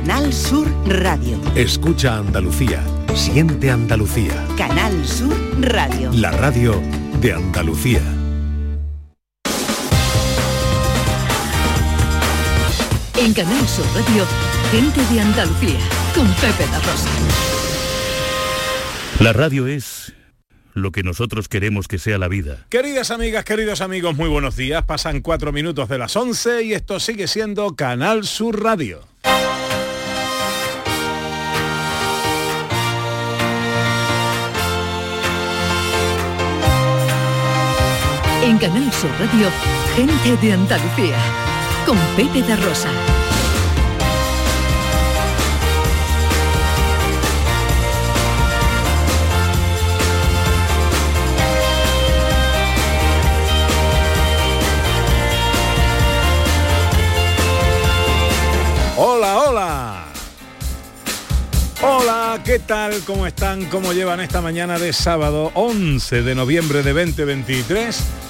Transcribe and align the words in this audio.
Canal 0.00 0.32
Sur 0.32 0.66
Radio. 0.86 1.38
Escucha 1.54 2.16
Andalucía. 2.16 2.82
Siente 3.14 3.70
Andalucía. 3.70 4.32
Canal 4.56 5.06
Sur 5.06 5.36
Radio. 5.60 6.10
La 6.14 6.30
radio 6.30 6.80
de 7.20 7.34
Andalucía. 7.34 8.00
En 13.18 13.34
Canal 13.34 13.68
Sur 13.68 13.84
Radio, 13.94 14.24
gente 14.72 15.14
de 15.14 15.20
Andalucía, 15.20 15.80
con 16.14 16.26
Pepe 16.28 16.64
La 16.70 16.78
Rosa. 16.78 17.10
La 19.20 19.34
radio 19.34 19.66
es 19.66 20.14
lo 20.72 20.92
que 20.92 21.02
nosotros 21.02 21.46
queremos 21.48 21.88
que 21.88 21.98
sea 21.98 22.16
la 22.16 22.28
vida. 22.28 22.64
Queridas 22.70 23.10
amigas, 23.10 23.44
queridos 23.44 23.82
amigos, 23.82 24.16
muy 24.16 24.30
buenos 24.30 24.56
días. 24.56 24.82
Pasan 24.84 25.20
cuatro 25.20 25.52
minutos 25.52 25.90
de 25.90 25.98
las 25.98 26.16
11 26.16 26.62
y 26.62 26.72
esto 26.72 27.00
sigue 27.00 27.28
siendo 27.28 27.76
Canal 27.76 28.24
Sur 28.24 28.62
Radio. 28.62 29.09
En 38.42 38.56
Canal 38.56 38.90
Sur 38.90 39.10
Radio, 39.18 39.48
gente 39.94 40.36
de 40.40 40.54
Andalucía, 40.54 41.16
con 41.84 41.98
Pepe 42.16 42.42
de 42.42 42.56
Rosa. 42.56 42.88
Hola, 58.96 59.38
hola. 59.38 60.04
Hola, 61.82 62.40
¿qué 62.42 62.58
tal? 62.58 63.00
¿Cómo 63.06 63.26
están? 63.26 63.66
¿Cómo 63.66 63.92
llevan 63.92 64.20
esta 64.20 64.40
mañana 64.40 64.78
de 64.78 64.94
sábado 64.94 65.50
11 65.54 66.22
de 66.22 66.34
noviembre 66.34 66.82
de 66.82 66.94
2023? 66.94 68.29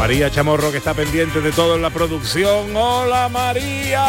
María 0.00 0.30
Chamorro 0.30 0.72
que 0.72 0.78
está 0.78 0.94
pendiente 0.94 1.42
de 1.42 1.52
todo 1.52 1.76
en 1.76 1.82
la 1.82 1.90
producción. 1.90 2.74
¡Hola 2.74 3.28
María! 3.28 4.06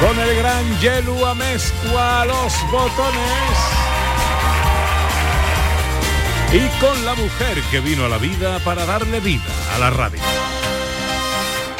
con 0.00 0.18
el 0.18 0.36
gran 0.36 0.80
Yelu 0.80 1.24
Amezcua 1.24 2.22
a 2.22 2.26
los 2.26 2.52
botones 2.72 3.56
y 6.52 6.80
con 6.80 7.04
la 7.04 7.14
mujer 7.14 7.62
que 7.70 7.78
vino 7.78 8.04
a 8.04 8.08
la 8.08 8.18
vida 8.18 8.58
para 8.58 8.84
darle 8.84 9.20
vida 9.20 9.44
a 9.72 9.78
la 9.78 9.90
radio. 9.90 10.35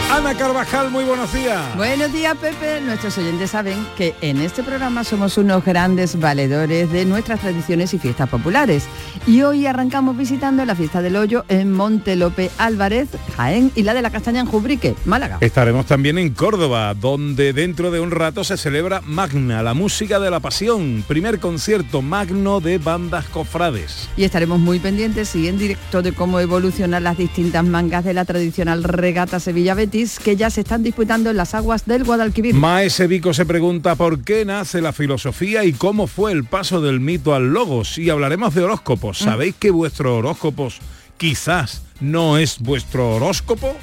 Ana 0.08 0.36
Carvajal, 0.36 0.92
muy 0.92 1.02
buenos 1.02 1.32
días. 1.32 1.60
Buenos 1.76 2.12
días, 2.12 2.36
Pepe. 2.36 2.80
Nuestros 2.80 3.18
oyentes 3.18 3.50
saben 3.50 3.84
que 3.96 4.14
en 4.20 4.40
este 4.40 4.62
programa 4.62 5.02
somos 5.02 5.36
unos 5.36 5.64
grandes 5.64 6.20
valedores 6.20 6.92
de 6.92 7.04
nuestras 7.04 7.40
tradiciones 7.40 7.92
y 7.92 7.98
fiestas 7.98 8.28
populares. 8.28 8.84
Y 9.26 9.42
hoy 9.42 9.66
arrancamos 9.66 10.16
visitando 10.16 10.64
la 10.64 10.76
fiesta 10.76 11.02
del 11.02 11.16
hoyo 11.16 11.44
en 11.48 11.72
Montelope 11.72 12.52
Álvarez, 12.56 13.08
Jaén 13.36 13.72
y 13.74 13.82
la 13.82 13.94
de 13.94 14.02
la 14.02 14.10
Castaña 14.10 14.40
en 14.40 14.46
Jubrique, 14.46 14.94
Málaga. 15.04 15.38
Estaremos 15.40 15.86
también 15.86 16.18
en 16.18 16.32
Córdoba, 16.32 16.94
donde 16.94 17.52
dentro 17.52 17.90
de 17.90 17.98
un 17.98 18.12
rato 18.12 18.44
se 18.44 18.56
celebra 18.56 19.00
Magna, 19.04 19.64
la 19.64 19.74
música 19.74 20.20
de 20.20 20.30
la 20.30 20.38
pasión, 20.38 21.04
primer 21.08 21.40
concierto 21.40 22.00
magno 22.00 22.60
de 22.60 22.78
bandas 22.78 23.24
cofrades. 23.26 24.08
Y 24.16 24.22
estaremos 24.22 24.60
muy 24.60 24.78
pendientes 24.78 25.34
y 25.34 25.48
en 25.48 25.58
directo 25.58 26.00
de 26.00 26.12
cómo 26.12 26.38
evolucionan 26.38 27.02
las 27.02 27.18
distintas 27.18 27.64
mangas 27.64 28.04
de 28.04 28.14
la 28.14 28.24
tradicional 28.24 28.84
regata 28.84 29.40
Sevilla 29.40 29.74
Betis 29.74 29.95
que 30.22 30.36
ya 30.36 30.50
se 30.50 30.60
están 30.60 30.82
disputando 30.82 31.30
en 31.30 31.36
las 31.36 31.54
aguas 31.54 31.86
del 31.86 32.04
Guadalquivir. 32.04 32.54
Maese 32.54 33.06
Vico 33.06 33.32
se 33.32 33.46
pregunta 33.46 33.94
por 33.94 34.22
qué 34.22 34.44
nace 34.44 34.82
la 34.82 34.92
filosofía 34.92 35.64
y 35.64 35.72
cómo 35.72 36.06
fue 36.06 36.32
el 36.32 36.44
paso 36.44 36.80
del 36.82 37.00
mito 37.00 37.34
al 37.34 37.52
logos. 37.52 37.96
Y 37.96 38.10
hablaremos 38.10 38.54
de 38.54 38.62
horóscopos. 38.62 39.18
¿Sabéis 39.18 39.54
que 39.58 39.70
vuestro 39.70 40.18
horóscopos 40.18 40.80
quizás 41.16 41.82
no 42.00 42.36
es 42.36 42.58
vuestro 42.58 43.16
horóscopo? 43.16 43.74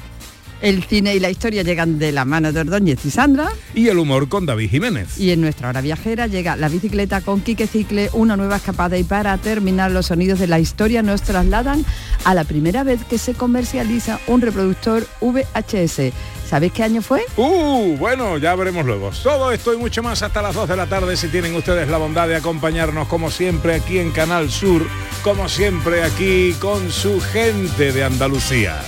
El 0.64 0.82
cine 0.82 1.14
y 1.14 1.20
la 1.20 1.30
historia 1.30 1.62
llegan 1.62 2.00
de 2.00 2.14
la 2.14 2.24
mano 2.24 2.54
de 2.54 2.62
Ordóñez 2.62 3.04
y 3.04 3.12
Sandra. 3.12 3.50
Y 3.76 3.90
el 3.90 4.00
humor 4.00 4.30
con 4.30 4.46
David 4.46 4.70
Jiménez. 4.70 5.20
Y 5.20 5.32
en 5.32 5.42
nuestra 5.42 5.68
hora 5.68 5.82
viajera 5.82 6.28
llega 6.28 6.56
la 6.56 6.70
bicicleta 6.70 7.20
con 7.20 7.42
Quique 7.42 7.68
Cicle, 7.68 8.10
una 8.14 8.38
nueva 8.38 8.56
escapada 8.56 8.98
y 8.98 9.04
para 9.04 9.38
terminar 9.38 9.92
los 9.92 10.06
sonidos 10.06 10.40
de 10.40 10.48
la 10.48 10.62
historia 10.62 11.04
nos 11.04 11.22
trasladan 11.22 11.84
a 12.24 12.34
la 12.34 12.46
primera 12.46 12.86
vez 12.86 13.04
que 13.04 13.18
se 13.18 13.34
comercializa 13.34 14.22
un 14.28 14.40
reproductor 14.40 15.06
VHS. 15.20 16.14
¿Sabéis 16.50 16.72
qué 16.72 16.84
año 16.84 17.02
fue? 17.02 17.26
Uh, 17.36 17.98
bueno, 17.98 18.38
ya 18.38 18.56
veremos 18.56 18.86
luego. 18.86 19.12
Todo 19.22 19.52
esto 19.52 19.74
y 19.74 19.78
mucho 19.78 20.02
más 20.02 20.24
hasta 20.24 20.42
las 20.42 20.56
2 20.56 20.70
de 20.70 20.78
la 20.78 20.88
tarde 20.88 21.18
si 21.18 21.28
tienen 21.28 21.54
ustedes 21.56 21.90
la 21.90 21.98
bondad 21.98 22.30
de 22.30 22.38
acompañarnos 22.38 23.10
como 23.10 23.32
siempre 23.32 23.76
aquí 23.76 24.00
en 24.00 24.12
Canal 24.12 24.50
Sur, 24.50 24.88
como 25.24 25.50
siempre 25.50 26.04
aquí 26.04 26.54
con 26.54 26.90
su 26.90 27.20
gente 27.20 27.92
de 27.92 28.06
Andalucía. 28.06 28.80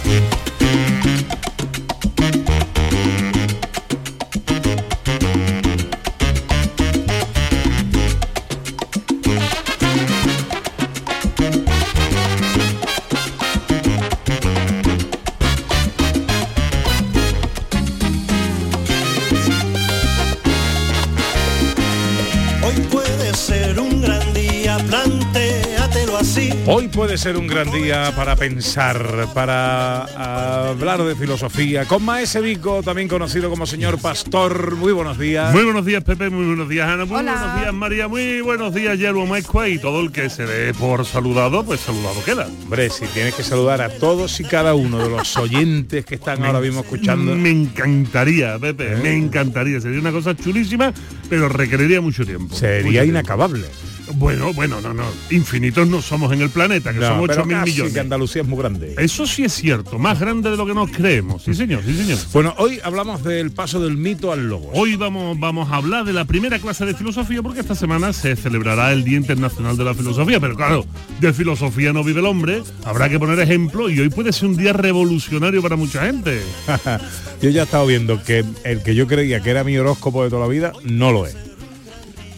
Hoy 26.67 26.87
puede 26.87 27.17
ser 27.17 27.37
un 27.37 27.47
gran 27.47 27.71
día 27.71 28.11
para 28.15 28.35
pensar, 28.35 29.27
para 29.33 30.69
hablar 30.69 31.03
de 31.03 31.15
filosofía. 31.15 31.85
Con 31.85 32.03
Maese 32.03 32.41
Vico, 32.41 32.81
también 32.81 33.07
conocido 33.07 33.49
como 33.49 33.65
señor 33.65 33.99
Pastor. 33.99 34.75
Muy 34.75 34.91
buenos 34.91 35.19
días. 35.19 35.53
Muy 35.53 35.63
buenos 35.63 35.85
días, 35.85 36.03
Pepe. 36.03 36.29
Muy 36.29 36.45
buenos 36.45 36.67
días, 36.67 36.87
Ana. 36.87 37.05
Muy 37.05 37.23
buenos 37.23 37.59
días, 37.59 37.73
María. 37.73 38.07
Muy 38.07 38.41
buenos 38.41 38.73
días, 38.73 38.97
Yerbo 38.97 39.25
Maescua. 39.25 39.69
Y 39.69 39.77
todo 39.77 40.01
el 40.01 40.11
que 40.11 40.29
se 40.29 40.45
dé 40.45 40.73
por 40.73 41.05
saludado, 41.05 41.63
pues 41.63 41.81
saludado 41.81 42.23
queda. 42.23 42.47
Hombre, 42.63 42.89
si 42.89 43.05
tienes 43.07 43.35
que 43.35 43.43
saludar 43.43 43.81
a 43.81 43.89
todos 43.89 44.39
y 44.39 44.43
cada 44.43 44.73
uno 44.73 44.97
de 44.99 45.09
los 45.09 45.37
oyentes 45.37 46.05
que 46.05 46.15
están 46.15 46.43
ahora 46.43 46.59
mismo 46.59 46.81
escuchando. 46.81 47.35
Me 47.35 47.51
encantaría, 47.51 48.57
Pepe. 48.57 48.93
¿Eh? 48.93 48.97
Me 49.03 49.15
encantaría. 49.15 49.79
Sería 49.79 49.99
una 49.99 50.11
cosa 50.11 50.35
chulísima, 50.35 50.91
pero 51.29 51.47
requeriría 51.49 52.01
mucho 52.01 52.25
tiempo. 52.25 52.55
Sería 52.55 53.01
mucho 53.01 53.11
inacabable. 53.11 53.61
Tiempo. 53.61 53.94
Bueno, 54.13 54.53
bueno, 54.53 54.81
no, 54.81 54.93
no. 54.93 55.03
Infinitos 55.31 55.87
no 55.87 56.01
somos 56.01 56.31
en 56.31 56.41
el 56.41 56.49
planeta, 56.49 56.93
que 56.93 56.99
no, 56.99 57.07
son 57.07 57.29
8 57.29 57.45
mil 57.45 57.57
millones. 57.57 57.93
que 57.93 57.99
Andalucía 57.99 58.41
es 58.41 58.47
muy 58.47 58.59
grande. 58.59 58.95
Eso 58.97 59.25
sí 59.25 59.43
es 59.43 59.53
cierto, 59.53 59.99
más 59.99 60.19
grande 60.19 60.51
de 60.51 60.57
lo 60.57 60.65
que 60.65 60.73
nos 60.73 60.89
creemos. 60.91 61.43
Sí, 61.43 61.53
señor, 61.53 61.81
sí, 61.85 61.95
señor. 61.95 62.17
Bueno, 62.33 62.53
hoy 62.57 62.79
hablamos 62.83 63.23
del 63.23 63.51
paso 63.51 63.79
del 63.81 63.97
mito 63.97 64.31
al 64.31 64.47
logo. 64.47 64.69
Hoy 64.73 64.95
vamos, 64.95 65.39
vamos 65.39 65.71
a 65.71 65.77
hablar 65.77 66.05
de 66.05 66.13
la 66.13 66.25
primera 66.25 66.59
clase 66.59 66.85
de 66.85 66.93
filosofía, 66.93 67.41
porque 67.41 67.59
esta 67.59 67.75
semana 67.75 68.13
se 68.13 68.35
celebrará 68.35 68.91
el 68.91 69.03
Día 69.03 69.17
Internacional 69.17 69.77
de 69.77 69.83
la 69.83 69.93
Filosofía. 69.93 70.39
Pero 70.39 70.55
claro, 70.55 70.85
de 71.19 71.33
filosofía 71.33 71.93
no 71.93 72.03
vive 72.03 72.19
el 72.19 72.25
hombre, 72.25 72.63
habrá 72.83 73.09
que 73.09 73.19
poner 73.19 73.39
ejemplo 73.39 73.89
y 73.89 73.99
hoy 73.99 74.09
puede 74.09 74.33
ser 74.33 74.49
un 74.49 74.57
día 74.57 74.73
revolucionario 74.73 75.61
para 75.61 75.75
mucha 75.75 76.05
gente. 76.05 76.41
yo 77.41 77.49
ya 77.49 77.61
he 77.61 77.65
estado 77.65 77.85
viendo 77.85 78.23
que 78.23 78.43
el 78.63 78.83
que 78.83 78.95
yo 78.95 79.07
creía 79.07 79.41
que 79.41 79.49
era 79.49 79.63
mi 79.63 79.77
horóscopo 79.77 80.23
de 80.23 80.29
toda 80.29 80.41
la 80.43 80.47
vida, 80.47 80.73
no 80.83 81.11
lo 81.11 81.25
es. 81.25 81.35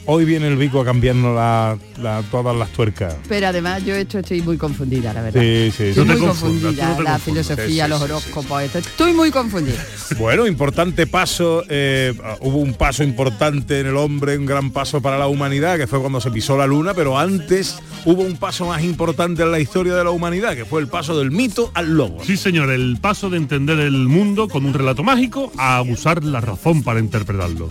Hoy 0.10 0.24
viene 0.24 0.48
el 0.48 0.56
Vico 0.56 0.80
a 0.80 0.86
cambiarnos 0.86 1.36
la- 1.36 1.78
la- 2.02 2.24
todas 2.32 2.56
las 2.56 2.70
tuercas. 2.70 3.14
Pero 3.28 3.48
además 3.48 3.84
yo 3.84 3.94
esto 3.94 4.20
estoy 4.20 4.42
muy 4.42 4.56
confundida, 4.58 5.14
la 5.14 5.22
verdad. 5.22 5.42
Sí, 5.42 5.70
sí, 5.76 5.84
Estoy 5.90 5.94
sí. 5.94 6.00
No 6.00 6.18
muy 6.18 6.28
confundida, 6.28 6.94
no 6.96 7.02
la 7.02 7.20
filosofía, 7.20 7.84
Sí, 7.86 7.90
los 7.90 8.00
sí, 8.00 8.06
sí. 8.08 8.12
horóscopos, 8.14 8.64
esto- 8.64 8.80
estoy 8.80 9.12
muy 9.14 9.32
confundida. 9.32 9.86
Bueno, 10.18 10.48
importante 10.48 11.08
paso, 11.08 11.64
eh, 11.68 12.14
hubo 12.40 12.58
un 12.60 12.74
paso 12.76 13.04
importante 13.04 13.82
en 13.82 13.88
el 13.88 13.98
hombre, 13.98 14.38
un 14.38 14.46
gran 14.46 14.72
paso 14.72 15.02
para 15.02 15.18
la 15.18 15.28
humanidad, 15.28 15.78
que 15.78 15.88
fue 15.88 16.00
cuando 16.00 16.22
se 16.22 16.32
pisó 16.32 16.58
la 16.58 16.68
luna, 16.68 16.94
pero 16.94 17.20
antes 17.20 17.78
hubo 18.06 18.22
un 18.22 18.38
paso 18.38 18.66
más 18.66 18.82
importante 18.84 19.44
en 19.44 19.52
la 19.52 19.60
historia 19.60 19.94
de 19.94 20.06
la 20.06 20.12
humanidad, 20.12 20.56
que 20.56 20.64
fue 20.64 20.80
el 20.80 20.88
paso 20.88 21.20
del 21.20 21.32
mito 21.32 21.70
al 21.74 21.94
lobo. 21.98 22.24
Sí, 22.24 22.38
señor, 22.38 22.70
el 22.70 22.98
paso 23.02 23.30
de 23.30 23.36
entender 23.36 23.78
el 23.80 24.08
mundo 24.08 24.48
con 24.48 24.66
un 24.66 24.74
relato 24.74 25.04
mágico 25.04 25.52
a 25.58 25.82
usar 25.82 26.24
la 26.24 26.40
razón 26.40 26.82
para 26.82 27.02
interpretarlo. 27.02 27.68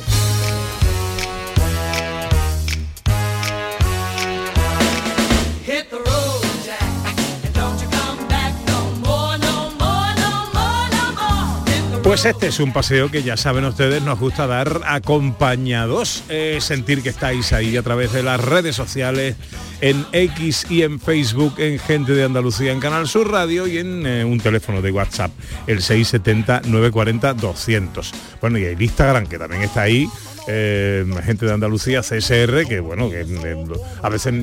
Pues 12.06 12.24
este 12.24 12.46
es 12.46 12.60
un 12.60 12.72
paseo 12.72 13.10
que 13.10 13.24
ya 13.24 13.36
saben 13.36 13.64
ustedes, 13.64 14.00
nos 14.00 14.20
gusta 14.20 14.46
dar 14.46 14.82
acompañados, 14.86 16.22
eh, 16.28 16.58
sentir 16.60 17.02
que 17.02 17.08
estáis 17.08 17.52
ahí 17.52 17.76
a 17.76 17.82
través 17.82 18.12
de 18.12 18.22
las 18.22 18.40
redes 18.40 18.76
sociales, 18.76 19.34
en 19.80 20.06
X 20.12 20.68
y 20.70 20.82
en 20.82 21.00
Facebook, 21.00 21.54
en 21.58 21.80
Gente 21.80 22.12
de 22.12 22.22
Andalucía, 22.22 22.70
en 22.70 22.78
Canal 22.78 23.08
Sur 23.08 23.32
Radio 23.32 23.66
y 23.66 23.78
en 23.78 24.06
eh, 24.06 24.24
un 24.24 24.38
teléfono 24.38 24.82
de 24.82 24.92
WhatsApp, 24.92 25.32
el 25.66 25.80
670-940-200. 25.80 28.12
Bueno, 28.40 28.58
y 28.58 28.66
el 28.66 28.80
Instagram, 28.80 29.26
que 29.26 29.36
también 29.36 29.62
está 29.62 29.82
ahí, 29.82 30.08
eh, 30.46 31.04
Gente 31.24 31.46
de 31.46 31.52
Andalucía, 31.52 32.00
CSR, 32.02 32.66
que 32.66 32.80
bueno, 32.80 33.10
que 33.10 33.22
eh, 33.22 33.64
a 34.02 34.08
veces 34.08 34.34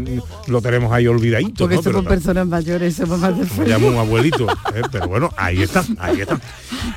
lo 0.48 0.62
tenemos 0.62 0.92
ahí 0.92 1.08
olvidadito, 1.08 1.66
Porque 1.66 1.76
¿no? 1.76 1.82
Pero 1.82 1.98
somos 1.98 2.10
personas 2.10 2.48
mayores, 2.48 2.96
somos 2.96 3.20
más 3.20 3.38
de 3.38 3.64
me 3.64 3.68
llamo 3.70 3.88
un 3.88 3.96
abuelito, 3.98 4.48
¿eh? 4.76 4.82
pero 4.92 5.08
bueno, 5.08 5.32
ahí 5.38 5.62
está, 5.62 5.84
ahí 6.00 6.22
está. 6.22 6.40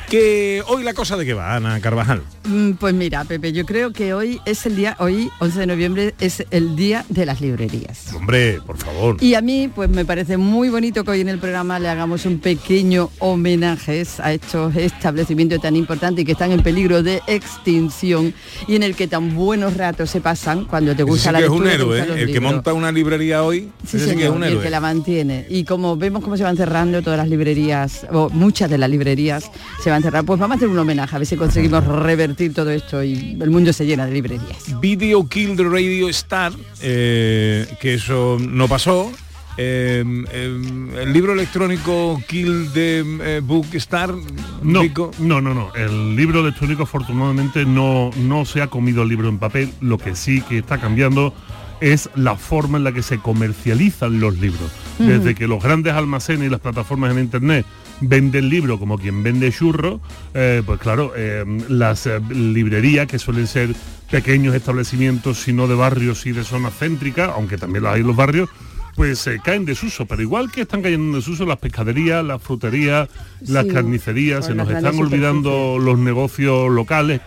Que 0.08 0.62
hoy 0.66 0.82
la 0.82 0.94
cosa 0.94 1.16
de 1.16 1.24
que 1.24 1.34
va, 1.34 1.56
Ana 1.56 1.80
Carvajal. 1.80 2.22
Mm, 2.44 2.72
Pues 2.72 2.94
mira, 2.94 3.24
Pepe, 3.24 3.52
yo 3.52 3.64
creo 3.64 3.92
que 3.92 4.14
hoy 4.14 4.40
es 4.44 4.66
el 4.66 4.76
día, 4.76 4.96
hoy, 4.98 5.30
11 5.40 5.60
de 5.60 5.66
noviembre, 5.66 6.14
es 6.20 6.44
el 6.50 6.76
día 6.76 7.04
de 7.08 7.26
las 7.26 7.40
librerías. 7.40 8.12
Hombre, 8.14 8.60
por 8.64 8.76
favor. 8.76 9.16
Y 9.20 9.34
a 9.34 9.40
mí, 9.40 9.70
pues 9.72 9.88
me 9.88 10.04
parece 10.04 10.36
muy 10.36 10.68
bonito 10.68 11.04
que 11.04 11.10
hoy 11.12 11.20
en 11.20 11.28
el 11.28 11.38
programa 11.38 11.78
le 11.78 11.88
hagamos 11.88 12.24
un 12.26 12.38
pequeño 12.38 13.10
homenaje 13.18 14.04
a 14.18 14.32
estos 14.32 14.76
establecimientos 14.76 15.60
tan 15.60 15.76
importantes 15.76 16.22
y 16.22 16.24
que 16.24 16.32
están 16.32 16.52
en 16.52 16.62
peligro 16.62 17.02
de 17.02 17.20
extinción 17.26 18.34
y 18.66 18.76
en 18.76 18.82
el 18.82 18.95
que 18.96 19.06
tan 19.06 19.34
buenos 19.34 19.76
ratos 19.76 20.10
se 20.10 20.20
pasan 20.20 20.64
cuando 20.64 20.96
te 20.96 21.02
gusta 21.02 21.28
sí 21.28 21.32
la 21.32 21.38
que 21.38 21.44
es 21.44 21.50
un 21.50 21.64
lectura, 21.64 22.02
héroe, 22.02 22.22
el 22.22 22.32
que 22.32 22.40
monta 22.40 22.72
una 22.72 22.90
librería 22.90 23.42
hoy, 23.44 23.70
Sí, 23.86 23.98
ese 23.98 23.98
sí 23.98 24.04
que 24.06 24.10
es 24.12 24.18
señor, 24.18 24.36
un 24.36 24.42
y 24.42 24.46
el 24.46 24.52
héroe. 24.52 24.64
que 24.64 24.70
la 24.70 24.80
mantiene. 24.80 25.46
Y 25.48 25.64
como 25.64 25.96
vemos 25.96 26.24
cómo 26.24 26.36
se 26.36 26.42
van 26.42 26.56
cerrando 26.56 27.02
todas 27.02 27.18
las 27.18 27.28
librerías, 27.28 28.06
o 28.10 28.28
muchas 28.30 28.68
de 28.70 28.78
las 28.78 28.90
librerías 28.90 29.50
se 29.82 29.90
van 29.90 30.02
cerrando, 30.02 30.26
pues 30.26 30.40
vamos 30.40 30.54
a 30.54 30.56
hacer 30.56 30.68
un 30.68 30.78
homenaje, 30.78 31.14
a 31.14 31.18
ver 31.18 31.26
si 31.26 31.36
conseguimos 31.36 31.84
revertir 31.84 32.52
todo 32.54 32.70
esto 32.70 33.02
y 33.04 33.36
el 33.40 33.50
mundo 33.50 33.72
se 33.72 33.86
llena 33.86 34.06
de 34.06 34.12
librerías. 34.12 34.80
Video 34.80 35.26
Kill 35.28 35.56
the 35.56 35.64
Radio 35.64 36.08
Star, 36.08 36.52
eh, 36.82 37.66
que 37.80 37.94
eso 37.94 38.38
no 38.40 38.66
pasó. 38.68 39.12
Eh, 39.58 40.04
eh, 40.32 40.60
el 41.02 41.12
libro 41.12 41.32
electrónico 41.32 42.20
Kill 42.28 42.68
the 42.74 42.98
eh, 43.00 43.40
Book 43.42 43.66
Star, 43.74 44.14
No, 44.62 44.82
no, 45.18 45.40
no, 45.40 45.54
no. 45.54 45.74
El 45.74 46.14
libro 46.14 46.40
electrónico 46.40 46.82
afortunadamente 46.82 47.64
no, 47.64 48.10
no 48.18 48.44
se 48.44 48.62
ha 48.62 48.66
comido 48.66 49.02
el 49.02 49.08
libro 49.08 49.28
en 49.28 49.38
papel. 49.38 49.72
Lo 49.80 49.98
que 49.98 50.14
sí 50.14 50.42
que 50.42 50.58
está 50.58 50.78
cambiando 50.78 51.32
es 51.80 52.08
la 52.14 52.36
forma 52.36 52.78
en 52.78 52.84
la 52.84 52.92
que 52.92 53.02
se 53.02 53.18
comercializan 53.18 54.20
los 54.20 54.38
libros. 54.38 54.70
Desde 54.98 55.34
que 55.34 55.46
los 55.46 55.62
grandes 55.62 55.92
almacenes 55.92 56.46
y 56.46 56.50
las 56.50 56.60
plataformas 56.60 57.12
en 57.12 57.18
internet 57.18 57.66
venden 58.00 58.48
libros 58.48 58.78
como 58.78 58.98
quien 58.98 59.22
vende 59.22 59.52
churros, 59.52 60.00
eh, 60.34 60.62
pues 60.64 60.80
claro, 60.80 61.12
eh, 61.16 61.44
las 61.68 62.06
eh, 62.06 62.20
librerías 62.30 63.06
que 63.06 63.18
suelen 63.18 63.46
ser 63.46 63.74
pequeños 64.10 64.54
establecimientos, 64.54 65.38
sino 65.38 65.66
de 65.66 65.74
barrios 65.74 66.24
y 66.26 66.32
de 66.32 66.44
zonas 66.44 66.74
céntricas, 66.78 67.30
aunque 67.34 67.58
también 67.58 67.84
las 67.84 67.94
hay 67.94 68.00
en 68.00 68.06
los 68.06 68.16
barrios, 68.16 68.48
pues 68.96 69.18
se 69.18 69.38
caen 69.40 69.60
en 69.62 69.66
desuso, 69.66 70.06
pero 70.06 70.22
igual 70.22 70.50
que 70.50 70.62
están 70.62 70.82
cayendo 70.82 71.06
en 71.06 71.12
desuso 71.12 71.44
las 71.46 71.58
pescaderías, 71.58 72.24
las 72.24 72.42
fruterías, 72.42 73.08
las 73.46 73.64
Sí, 73.66 73.70
carnicerías, 73.72 74.46
se 74.46 74.54
las 74.54 74.66
nos 74.66 74.76
están 74.76 74.98
olvidando 74.98 75.78
los 75.78 75.98
negocios 75.98 76.70
locales 76.70 77.20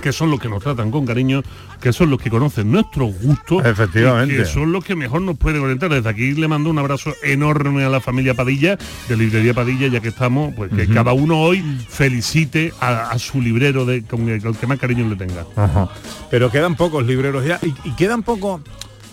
que 0.00 0.10
son 0.10 0.30
los 0.30 0.40
que 0.40 0.48
nos 0.48 0.62
tratan 0.62 0.90
con 0.90 1.04
cariño, 1.04 1.42
que 1.78 1.92
son 1.92 2.08
los 2.08 2.18
que 2.18 2.30
conocen 2.30 2.72
nuestros 2.72 3.14
gustos, 3.20 3.62
Efectivamente. 3.66 4.34
y 4.34 4.38
que 4.38 4.44
son 4.46 4.72
los 4.72 4.82
que 4.82 4.96
mejor 4.96 5.20
nos 5.20 5.36
pueden 5.36 5.60
orientar. 5.62 5.90
Desde 5.90 6.08
aquí 6.08 6.32
le 6.32 6.48
mando 6.48 6.70
un 6.70 6.78
abrazo 6.78 7.12
enorme 7.22 7.84
a 7.84 7.90
la 7.90 8.00
familia 8.00 8.32
Padilla, 8.32 8.78
de 9.08 9.16
Librería 9.18 9.52
Padilla, 9.52 9.88
ya 9.88 10.00
que 10.00 10.08
estamos, 10.08 10.54
pues 10.54 10.70
que 10.72 10.86
cada 10.88 11.12
uno 11.12 11.40
hoy 11.40 11.62
felicite 11.90 12.72
a, 12.80 13.10
a 13.10 13.18
su 13.18 13.42
librero 13.42 13.84
de 13.84 14.02
con 14.02 14.28
el, 14.30 14.44
el 14.46 14.56
que 14.56 14.66
más 14.66 14.78
cariño 14.78 15.06
le 15.10 15.16
tenga. 15.16 15.44
Ajá. 15.56 15.90
Pero 16.30 16.50
quedan 16.50 16.74
pocos 16.74 17.04
libreros 17.06 17.44
ya 17.44 17.60
y, 17.62 17.74
y 17.86 17.92
quedan 17.94 18.22
pocos 18.22 18.62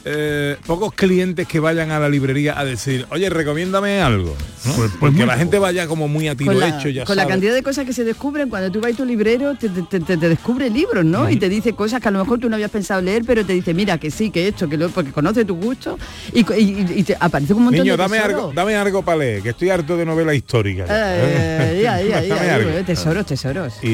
eh, 0.06 0.57
pocos 0.66 0.94
clientes 0.94 1.48
que 1.48 1.60
vayan 1.60 1.92
a 1.92 2.00
la 2.00 2.10
librería 2.10 2.60
a 2.60 2.66
decir, 2.66 3.06
oye, 3.12 3.30
recomiéndame 3.30 4.01
algo. 4.01 4.36
¿no? 4.66 4.74
Pues- 4.74 4.92
pues 5.00 5.13
la 5.16 5.25
poco. 5.25 5.38
gente 5.38 5.60
vaya 5.60 5.88
como 5.88 6.07
muy 6.07 6.28
a 6.28 6.36
tiro 6.36 6.51
Con 6.51 6.60
la, 6.60 6.68
hecho, 6.78 6.90
ya 6.90 7.06
con 7.06 7.16
la 7.16 7.25
cantidad 7.28 7.54
de 7.54 7.63
cosas 7.63 7.86
que 7.86 7.94
se 7.94 8.04
descubren 8.04 8.50
cuando 8.50 8.72
tú 8.72 8.81
vas 8.81 8.94
a 8.94 8.96
tu 8.96 9.06
librero 9.06 9.56
te, 9.56 9.69
te- 9.69 10.00
te- 10.00 10.18
te 10.18 10.30
descubre 10.30 10.69
libros 10.69 11.06
no 11.06 11.30
y 11.30 11.38
te 11.38 11.48
dice 11.50 11.74
cosas 11.74 12.01
que 12.01 12.07
a 12.10 12.12
lo 12.12 12.19
mejor 12.19 12.40
tú 12.40 12.50
no 12.50 12.56
habías 12.56 12.69
pensado 12.72 13.01
leer 13.01 13.24
pero 13.25 13.46
te 13.46 13.54
dice 13.54 13.74
mira 13.74 13.98
que 13.98 14.12
sí 14.12 14.30
que 14.31 14.48
esto 14.50 14.68
que 14.68 14.75
lo 14.78 14.90
porque 14.90 15.12
conoce 15.12 15.46
tu 15.46 15.56
gusto 15.56 15.98
y, 16.34 16.44
co- 16.44 16.54
y- 16.56 16.86
y 16.96 17.04
te 17.04 17.16
aparece 17.19 17.54
un 17.54 17.63
montón 17.63 17.84
Niño, 17.84 17.94
de 17.94 17.98
dame 18.04 18.18
tesoros. 18.18 18.36
algo, 18.38 18.51
dame 18.54 18.75
algo 18.75 19.01
para 19.04 19.18
leer, 19.19 19.42
que 19.44 19.50
estoy 19.50 19.69
harto 19.69 19.96
de 19.96 20.06
novela 20.06 20.34
histórica. 20.34 20.86
Eh, 20.90 21.81
ya, 21.84 22.01
ya, 22.01 22.22
ya, 22.25 22.57
eh, 22.60 22.84
tesoros 22.86 23.25
tesoros 23.25 23.74
Y, 23.81 23.90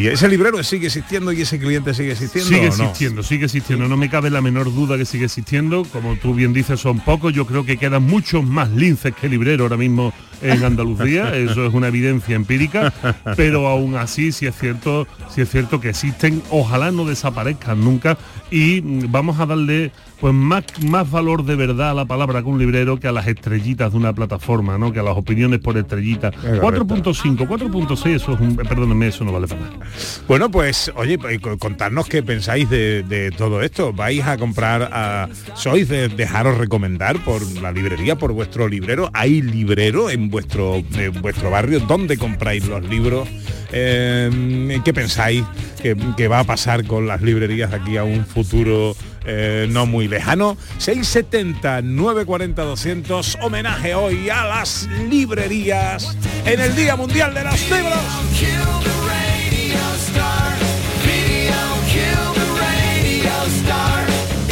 y 0.00 0.08
ese 0.08 0.28
librero 0.28 0.62
sigue 0.62 0.86
existiendo 0.86 1.30
y 1.32 1.42
ese 1.42 1.58
cliente 1.58 1.92
sigue 1.94 2.12
existiendo. 2.12 2.48
Sigue 2.48 2.66
existiendo, 2.68 3.22
sigue 3.22 3.44
existiendo, 3.46 3.86
no 3.88 3.96
me 3.96 4.08
cabe 4.08 4.30
la 4.30 4.40
menor 4.40 4.72
duda 4.74 4.96
que 4.96 5.04
sigue 5.14 5.26
existiendo, 5.26 5.84
como 5.92 6.16
tú 6.16 6.34
bien 6.34 6.52
dices 6.52 6.80
son 6.80 6.98
pocos, 6.98 7.32
yo 7.32 7.46
creo 7.46 7.64
que 7.64 7.76
quedan 7.76 8.02
muchos 8.02 8.44
más 8.44 8.68
linces 8.70 9.14
que 9.14 9.28
libreros 9.28 9.60
ahora 9.60 9.76
mismo 9.76 10.12
en 10.42 10.64
Andalucía, 10.64 11.36
eso 11.36 11.64
es 11.64 11.72
una 11.72 11.86
evidencia 11.86 12.34
empírica, 12.34 12.92
pero 13.36 13.68
aún 13.68 13.94
así 13.94 14.32
sí 14.32 14.46
es 14.46 14.58
cierto, 14.58 15.06
sí 15.28 15.42
es 15.42 15.50
cierto 15.50 15.80
que 15.80 15.90
existen, 15.90 16.42
ojalá 16.50 16.90
no 16.90 17.04
desaparezcan 17.04 17.84
nunca. 17.84 18.18
Y 18.50 18.82
mm, 18.82 19.12
vamos 19.12 19.38
a 19.38 19.46
darle 19.46 19.92
pues 20.20 20.32
más, 20.32 20.64
más 20.86 21.10
valor 21.10 21.44
de 21.44 21.54
verdad 21.56 21.90
a 21.90 21.94
la 21.94 22.04
palabra 22.06 22.40
que 22.42 22.48
un 22.48 22.58
librero 22.58 22.98
que 22.98 23.08
a 23.08 23.12
las 23.12 23.26
estrellitas 23.26 23.92
de 23.92 23.98
una 23.98 24.12
plataforma, 24.14 24.78
¿no? 24.78 24.92
Que 24.92 25.00
a 25.00 25.02
las 25.02 25.16
opiniones 25.16 25.58
por 25.60 25.76
estrellitas. 25.76 26.34
correcto. 26.34 26.86
4.5, 26.86 27.46
4.6, 27.46 28.14
eso 28.14 28.32
es 28.32 28.40
un, 28.40 28.56
perdónenme, 28.56 29.08
eso 29.08 29.24
no 29.24 29.32
vale 29.32 29.46
para 29.48 29.60
nada. 29.62 29.72
Bueno, 30.28 30.50
pues, 30.50 30.90
oye, 30.96 31.18
pues, 31.18 31.38
co- 31.40 31.58
contadnos 31.58 32.06
qué 32.06 32.22
pensáis 32.22 32.70
de, 32.70 33.02
de 33.02 33.30
todo 33.32 33.60
esto. 33.62 33.92
¿Vais 33.92 34.24
a 34.24 34.38
comprar 34.38 34.88
a... 34.92 35.28
¿Sois 35.54 35.88
de 35.88 36.08
dejaros 36.08 36.56
recomendar 36.58 37.18
por 37.24 37.42
la 37.60 37.72
librería, 37.72 38.16
por 38.16 38.32
vuestro 38.32 38.68
librero? 38.68 39.10
¿Hay 39.12 39.42
librero 39.42 40.10
en 40.10 40.30
vuestro, 40.30 40.76
en 40.76 41.20
vuestro 41.20 41.50
barrio? 41.50 41.80
¿Dónde 41.80 42.16
compráis 42.16 42.66
los 42.66 42.82
libros? 42.88 43.28
Eh, 43.72 44.80
¿Qué 44.84 44.94
pensáis 44.94 45.42
que, 45.82 45.96
que 46.16 46.28
va 46.28 46.38
a 46.40 46.44
pasar 46.44 46.86
con 46.86 47.06
las 47.06 47.20
librerías 47.22 47.70
de 47.70 47.76
aquí 47.76 47.96
a 47.96 48.04
un 48.04 48.24
futuro 48.24 48.94
eh, 49.24 49.66
no 49.70 49.86
muy 49.86 50.08
lejano? 50.08 50.56
670 50.78 51.82
940 51.82 52.62
200 52.62 53.38
homenaje 53.42 53.94
hoy 53.94 54.28
a 54.30 54.44
las 54.44 54.88
librerías 55.08 56.16
en 56.44 56.60
el 56.60 56.74
Día 56.76 56.96
Mundial 56.96 57.34
de 57.34 57.44
los 57.44 57.60
Libros. 57.70 57.98
kill 58.38 58.50
the 58.82 58.94
radio 59.06 59.80
star. 59.96 60.52
Video 61.04 61.60
kill 61.92 62.34
the 62.34 62.48
radio 62.60 63.34
star. 63.62 64.04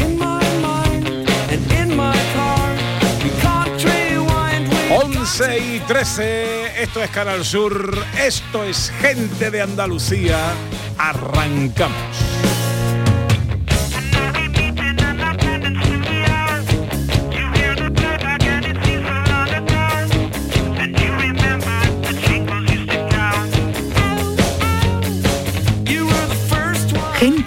In 0.05 0.19
my 0.19 0.43
mind 0.61 1.29
and 1.50 1.73
in 1.73 1.97
my 1.97 2.17
car, 2.35 2.75
we 3.23 3.31
can't 3.41 3.85
rewind. 3.85 4.69
We 4.69 4.97
11 4.97 5.59
y 5.59 5.81
13, 5.87 6.83
esto 6.83 7.02
es 7.02 7.11
Canal 7.11 7.45
Sur, 7.45 8.05
esto 8.19 8.64
es 8.64 8.93
Gente 9.00 9.50
de 9.50 9.62
Andalucía, 9.62 10.38
arrancamos. 10.99 12.51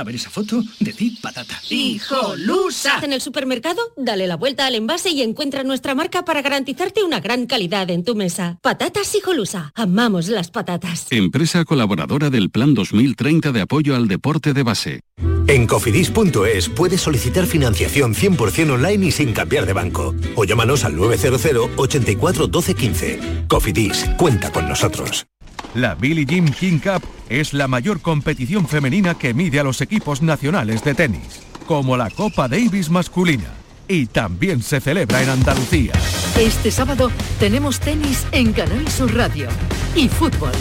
A 0.00 0.02
ver 0.02 0.14
esa 0.14 0.30
foto, 0.30 0.62
decid 0.78 1.18
patata. 1.20 1.60
¡Hijolusa! 1.68 3.00
En 3.02 3.12
el 3.12 3.20
supermercado, 3.20 3.82
dale 3.98 4.26
la 4.26 4.38
vuelta 4.38 4.64
al 4.64 4.74
envase 4.74 5.10
y 5.10 5.20
encuentra 5.20 5.62
nuestra 5.62 5.94
marca 5.94 6.24
para 6.24 6.40
garantizarte 6.40 7.04
una 7.04 7.20
gran 7.20 7.44
calidad 7.44 7.90
en 7.90 8.02
tu 8.02 8.14
mesa. 8.14 8.58
Patatas 8.62 9.14
Hijolusa. 9.14 9.72
Amamos 9.74 10.28
las 10.28 10.50
patatas. 10.50 11.06
Empresa 11.10 11.66
colaboradora 11.66 12.30
del 12.30 12.48
Plan 12.48 12.72
2030 12.72 13.52
de 13.52 13.60
apoyo 13.60 13.94
al 13.94 14.08
deporte 14.08 14.54
de 14.54 14.62
base. 14.62 15.00
En 15.46 15.66
cofidis.es 15.66 16.70
puedes 16.70 17.02
solicitar 17.02 17.44
financiación 17.44 18.14
100% 18.14 18.70
online 18.70 19.08
y 19.08 19.10
sin 19.10 19.34
cambiar 19.34 19.66
de 19.66 19.74
banco. 19.74 20.14
O 20.34 20.44
llámanos 20.44 20.84
al 20.84 20.96
900 20.96 21.72
84 21.76 22.46
12 22.46 22.74
15. 22.74 23.20
Cofidis, 23.48 24.06
cuenta 24.16 24.50
con 24.50 24.66
nosotros. 24.66 25.26
La 25.74 25.94
Billie 25.94 26.26
Jean 26.26 26.52
King 26.52 26.78
Cup 26.78 27.02
es 27.28 27.52
la 27.52 27.68
mayor 27.68 28.00
competición 28.00 28.66
femenina 28.66 29.16
que 29.16 29.34
mide 29.34 29.60
a 29.60 29.64
los 29.64 29.80
equipos 29.80 30.20
nacionales 30.20 30.82
de 30.82 30.94
tenis, 30.94 31.42
como 31.66 31.96
la 31.96 32.10
Copa 32.10 32.48
Davis 32.48 32.90
masculina. 32.90 33.54
Y 33.86 34.06
también 34.06 34.62
se 34.62 34.80
celebra 34.80 35.22
en 35.22 35.30
Andalucía. 35.30 35.92
Este 36.38 36.70
sábado 36.70 37.10
tenemos 37.38 37.80
tenis 37.80 38.26
en 38.32 38.52
Canal 38.52 38.86
Sur 38.88 39.14
Radio 39.14 39.48
y 39.94 40.08
fútbol. 40.08 40.52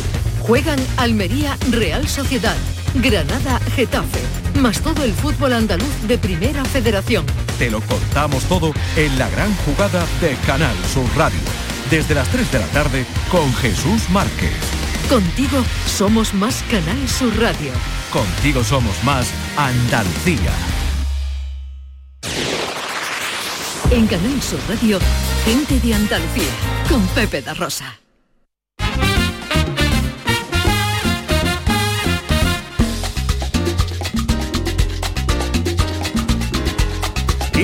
Juegan 0.41 0.79
Almería 0.98 1.58
Real 1.72 2.08
Sociedad, 2.08 2.56
Granada 2.96 3.60
Getafe, 3.75 4.20
más 4.60 4.82
todo 4.82 5.03
el 5.03 5.13
fútbol 5.13 5.53
andaluz 5.53 6.08
de 6.08 6.18
Primera 6.18 6.65
Federación. 6.65 7.25
Te 7.58 7.70
lo 7.70 7.82
contamos 7.82 8.44
todo 8.46 8.74
en 8.96 9.18
la 9.20 9.29
gran 9.29 9.53
jugada 9.58 10.06
de 10.22 10.36
Canal 10.46 10.75
Sur 10.94 11.06
Radio. 11.15 11.39
Desde 11.89 12.15
las 12.15 12.29
3 12.29 12.51
de 12.51 12.60
la 12.60 12.68
tarde 12.68 13.06
con 13.32 13.51
Jesús 13.56 14.10
Márquez. 14.10 14.79
Contigo 15.10 15.66
somos 15.88 16.36
más 16.36 16.63
Canal 16.70 17.10
Sur 17.10 17.36
Radio. 17.39 17.72
Contigo 18.13 18.63
somos 18.63 19.04
más 19.04 19.34
Andalucía. 19.58 20.51
En 23.89 24.06
Canal 24.06 24.39
Sur 24.39 24.60
Radio, 24.70 25.00
gente 25.46 25.80
de 25.80 25.96
Andalucía, 25.96 26.51
con 26.88 27.08
Pepe 27.08 27.42
da 27.42 27.56
Rosa. 27.56 28.00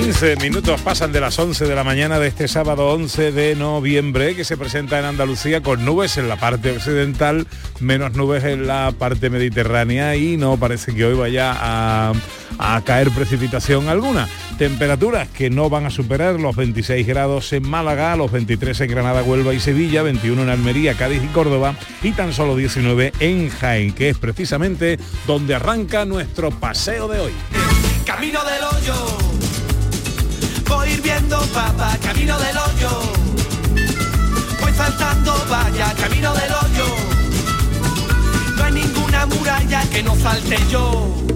15 0.06 0.36
minutos 0.36 0.82
pasan 0.82 1.12
de 1.12 1.20
las 1.20 1.40
11 1.40 1.66
de 1.66 1.74
la 1.74 1.84
mañana 1.84 2.20
de 2.20 2.28
este 2.28 2.48
sábado 2.48 2.90
11 2.90 3.32
de 3.32 3.56
noviembre 3.56 4.36
que 4.36 4.44
se 4.44 4.56
presenta 4.56 5.00
en 5.00 5.06
Andalucía 5.06 5.64
con 5.64 5.84
nubes 5.84 6.18
en 6.18 6.30
la 6.30 6.36
parte 6.36 6.70
occidental, 6.74 7.48
menos 7.80 8.14
nubes 8.14 8.44
en 8.44 8.68
la 8.68 8.94
parte 8.96 9.32
mediterránea 9.32 10.16
y 10.16 10.38
no 10.38 10.58
parece 10.58 10.94
que 10.94 11.06
hoy 11.06 11.16
vaya 11.16 11.56
a, 11.58 12.14
a 12.60 12.82
caer 12.84 13.10
precipitación 13.10 13.90
alguna. 13.90 14.30
Temperaturas 14.60 15.28
que 15.28 15.50
no 15.50 15.72
van 15.72 15.88
a 15.88 15.90
superar 15.90 16.40
los 16.40 16.56
26 16.56 17.08
grados 17.08 17.52
en 17.54 17.68
Málaga, 17.68 18.16
los 18.16 18.32
23 18.32 18.82
en 18.82 18.92
Granada, 18.92 19.24
Huelva 19.24 19.56
y 19.56 19.60
Sevilla, 19.60 20.04
21 20.04 20.44
en 20.44 20.50
Almería, 20.50 20.94
Cádiz 20.94 21.24
y 21.24 21.28
Córdoba 21.30 21.74
y 22.04 22.12
tan 22.12 22.32
solo 22.32 22.56
19 22.56 23.12
en 23.22 23.50
Jaén, 23.50 23.92
que 23.92 24.10
es 24.10 24.20
precisamente 24.20 25.00
donde 25.26 25.56
arranca 25.56 26.06
nuestro 26.06 26.52
paseo 26.52 27.08
de 27.08 27.22
hoy. 27.22 27.32
Camino 28.06 28.44
del 28.44 28.64
hoyo. 28.64 29.35
Voy 30.68 30.90
viendo 31.04 31.40
papa, 31.54 31.98
camino 32.02 32.38
del 32.40 32.58
hoyo. 32.58 32.90
Voy 34.62 34.74
saltando 34.74 35.34
vaya, 35.50 35.94
camino 35.94 36.34
del 36.34 36.52
hoyo. 36.52 36.86
No 38.58 38.64
hay 38.64 38.74
ninguna 38.74 39.26
muralla 39.26 39.82
que 39.90 40.04
no 40.04 40.16
salte 40.16 40.58
yo. 40.70 41.35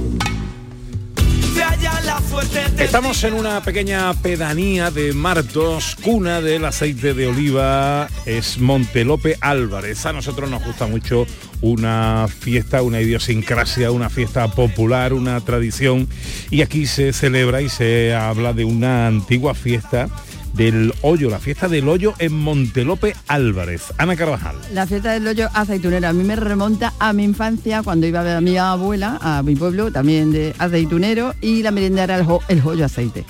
Estamos 2.78 3.24
en 3.24 3.34
una 3.34 3.62
pequeña 3.62 4.14
pedanía 4.14 4.90
de 4.90 5.14
Martos, 5.14 5.96
cuna 6.02 6.42
del 6.42 6.66
aceite 6.66 7.14
de 7.14 7.28
oliva, 7.28 8.08
es 8.26 8.58
Montelope 8.58 9.38
Álvarez. 9.42 10.06
A 10.06 10.14
nosotros 10.14 10.50
nos 10.50 10.64
gusta 10.64 10.88
mucho 10.88 11.28
una 11.62 12.28
fiesta, 12.28 12.82
una 12.82 13.02
idiosincrasia, 13.02 13.92
una 13.92 14.10
fiesta 14.10 14.48
popular, 14.50 15.14
una 15.14 15.40
tradición. 15.42 16.08
Y 16.50 16.62
aquí 16.62 16.88
se 16.88 17.14
celebra 17.14 17.62
y 17.62 17.70
se 17.70 18.14
habla 18.14 18.54
de 18.54 18.66
una 18.66 19.08
antigua 19.08 19.54
fiesta 19.54 20.10
del 20.54 20.94
hoyo, 21.02 21.30
la 21.30 21.40
fiesta 21.40 21.68
del 21.68 21.88
hoyo 21.88 22.14
en 22.20 22.34
Montelope 22.34 23.16
Álvarez. 23.28 23.94
Ana 23.98 24.16
Carvajal. 24.16 24.56
La 24.74 24.86
fiesta 24.88 25.12
del 25.14 25.28
hoyo 25.28 25.50
aceitunero 25.54 26.08
a 26.08 26.14
mí 26.14 26.24
me 26.24 26.36
remonta 26.36 26.94
a 27.00 27.14
mi 27.14 27.24
infancia 27.24 27.84
cuando 27.84 28.08
iba 28.08 28.20
a 28.20 28.24
ver 28.24 28.36
a 28.38 28.42
mi 28.42 28.58
abuela, 28.58 29.18
a 29.22 29.42
mi 29.44 29.56
pueblo 29.56 29.92
también 29.92 30.32
de 30.32 30.54
aceitunero 30.58 31.34
y 31.42 31.64
la 31.64 31.72
merienda 31.72 32.04
era 32.04 32.18
el, 32.18 32.26
jo- 32.26 32.42
el 32.48 32.84
aceite. 32.84 33.26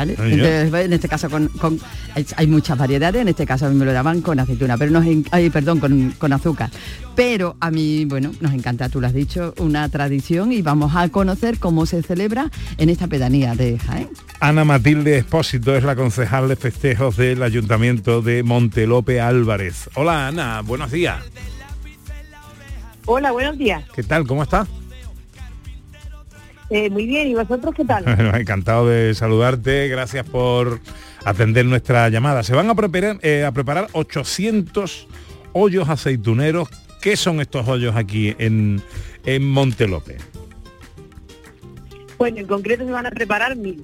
Ah. 0.00 0.02
Entonces, 0.18 0.74
en 0.84 0.92
este 0.92 1.08
caso 1.08 1.30
con, 1.30 1.48
con- 1.48 1.80
hay 2.36 2.46
muchas 2.46 2.76
variedades, 2.78 3.22
en 3.22 3.28
este 3.28 3.46
caso 3.46 3.66
a 3.66 3.68
mí 3.70 3.74
me 3.76 3.84
lo 3.84 3.92
daban 3.92 4.20
con 4.22 4.38
aceituna, 4.40 4.76
pero 4.76 4.90
nos 4.90 5.04
en- 5.06 5.24
ay, 5.30 5.50
perdón, 5.50 5.80
con, 5.80 6.12
con 6.18 6.32
azúcar. 6.32 6.70
Pero 7.14 7.56
a 7.60 7.70
mí, 7.70 8.04
bueno, 8.04 8.32
nos 8.40 8.52
encanta, 8.52 8.88
tú 8.88 9.00
lo 9.00 9.06
has 9.06 9.14
dicho, 9.14 9.54
una 9.58 9.88
tradición 9.88 10.52
y 10.52 10.60
vamos 10.62 10.94
a 10.96 11.08
conocer 11.08 11.58
cómo 11.58 11.86
se 11.86 12.02
celebra 12.02 12.50
en 12.78 12.90
esta 12.90 13.06
pedanía 13.06 13.54
de 13.54 13.78
Jaén. 13.78 14.08
Ana 14.40 14.64
Matilde 14.64 15.16
Espósito 15.16 15.74
es 15.76 15.84
la 15.84 15.96
concejal 15.96 16.48
de 16.48 16.56
festejos 16.56 17.16
del 17.16 17.42
Ayuntamiento 17.42 18.20
de 18.20 18.42
Montelope 18.42 19.20
Álvarez. 19.20 19.88
Hola 19.94 20.28
Ana, 20.28 20.60
buenos 20.62 20.90
días. 20.90 21.22
Hola, 23.06 23.30
buenos 23.30 23.56
días. 23.56 23.84
¿Qué 23.94 24.02
tal? 24.02 24.26
¿Cómo 24.26 24.42
estás? 24.42 24.68
Eh, 26.70 26.90
muy 26.90 27.06
bien, 27.06 27.28
¿y 27.28 27.34
vosotros 27.34 27.74
qué 27.76 27.84
tal? 27.84 28.04
Bueno, 28.04 28.34
encantado 28.36 28.88
de 28.88 29.14
saludarte, 29.14 29.88
gracias 29.88 30.26
por 30.28 30.80
atender 31.24 31.64
nuestra 31.66 32.08
llamada. 32.08 32.42
Se 32.42 32.54
van 32.54 32.68
a 32.70 32.74
preparar, 32.74 33.18
eh, 33.22 33.44
a 33.44 33.52
preparar 33.52 33.86
800 33.92 35.06
hoyos 35.52 35.88
aceituneros. 35.88 36.68
¿Qué 37.00 37.16
son 37.16 37.40
estos 37.40 37.68
hoyos 37.68 37.94
aquí 37.94 38.34
en, 38.38 38.82
en 39.24 39.48
Montelope? 39.48 40.16
Bueno, 42.18 42.38
en 42.38 42.46
concreto 42.46 42.84
se 42.84 42.90
van 42.90 43.06
a 43.06 43.10
preparar 43.10 43.54
mil, 43.56 43.80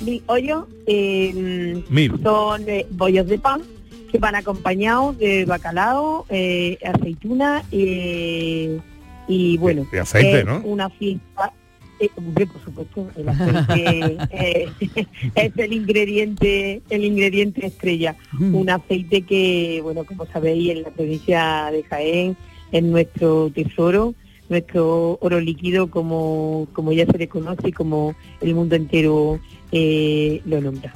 mil 0.00 0.22
hoyos. 0.26 0.64
eh, 0.86 1.82
Mil. 1.88 2.20
Son 2.22 2.62
eh, 2.68 2.86
bollos 2.90 3.26
de 3.28 3.38
pan 3.38 3.62
que 4.10 4.18
van 4.18 4.34
acompañados 4.34 5.18
de 5.18 5.44
bacalao, 5.44 6.24
eh, 6.30 6.78
aceituna 6.84 7.62
y 7.70 9.56
bueno. 9.58 9.86
De 9.90 10.00
aceite, 10.00 10.44
¿no? 10.44 10.60
Una 10.64 10.88
fiesta. 10.90 11.52
Eh, 12.00 12.10
hombre, 12.16 12.46
por 12.46 12.62
supuesto, 12.64 13.08
el 13.16 13.28
aceite 13.28 14.16
eh, 14.30 14.68
es 15.34 15.52
el 15.56 15.72
ingrediente, 15.72 16.82
el 16.90 17.04
ingrediente 17.04 17.66
estrella. 17.66 18.16
Un 18.38 18.68
aceite 18.70 19.22
que, 19.22 19.80
bueno, 19.82 20.04
como 20.04 20.26
sabéis, 20.26 20.70
en 20.70 20.82
la 20.82 20.90
provincia 20.90 21.70
de 21.70 21.82
Jaén 21.84 22.36
es 22.72 22.82
nuestro 22.82 23.50
tesoro, 23.50 24.14
nuestro 24.48 25.18
oro 25.20 25.40
líquido, 25.40 25.90
como, 25.90 26.66
como 26.72 26.92
ya 26.92 27.06
se 27.06 27.18
le 27.18 27.28
conoce 27.28 27.68
y 27.68 27.72
como 27.72 28.14
el 28.40 28.54
mundo 28.54 28.76
entero 28.76 29.40
eh, 29.72 30.42
lo 30.44 30.60
nombra. 30.60 30.92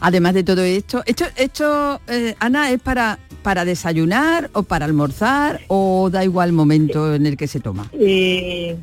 Además 0.00 0.34
de 0.34 0.44
todo 0.44 0.62
esto, 0.62 1.02
esto, 1.06 1.24
esto 1.36 2.00
eh, 2.06 2.34
Ana, 2.38 2.70
¿es 2.70 2.80
para, 2.80 3.18
para 3.42 3.64
desayunar 3.64 4.50
o 4.52 4.62
para 4.62 4.84
almorzar 4.84 5.60
o 5.68 6.10
da 6.10 6.22
igual 6.24 6.52
momento 6.52 7.14
en 7.14 7.26
el 7.26 7.36
que 7.36 7.46
se 7.46 7.60
toma? 7.60 7.88
Eh, 7.92 8.76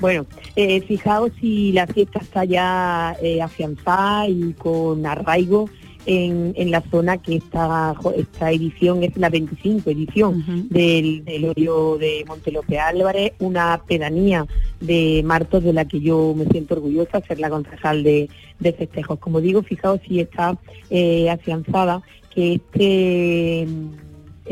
bueno, 0.00 0.26
eh, 0.56 0.80
fijaos 0.80 1.30
si 1.40 1.72
la 1.72 1.86
fiesta 1.86 2.20
está 2.20 2.44
ya 2.44 3.16
eh, 3.22 3.42
afianzada 3.42 4.28
y 4.28 4.54
con 4.54 5.04
arraigo 5.06 5.68
en, 6.06 6.54
en 6.56 6.70
la 6.70 6.80
zona 6.90 7.18
que 7.18 7.36
esta, 7.36 7.94
esta 8.16 8.50
edición 8.50 9.02
es 9.02 9.16
la 9.16 9.28
25 9.28 9.90
edición 9.90 10.68
del, 10.70 11.24
del 11.24 11.44
hoyo 11.44 11.98
de 11.98 12.24
Montelope 12.26 12.78
Álvarez, 12.78 13.32
una 13.38 13.82
pedanía 13.86 14.46
de 14.80 15.22
Martos 15.24 15.62
de 15.62 15.72
la 15.72 15.84
que 15.84 16.00
yo 16.00 16.34
me 16.36 16.46
siento 16.46 16.74
orgullosa, 16.74 17.20
ser 17.20 17.38
la 17.38 17.50
concejal 17.50 18.02
de, 18.02 18.28
de 18.58 18.72
festejos. 18.72 19.18
Como 19.18 19.40
digo, 19.40 19.62
fijaos 19.62 20.00
si 20.06 20.20
está 20.20 20.58
eh, 20.88 21.28
afianzada 21.28 22.02
que 22.34 22.54
este 22.54 23.66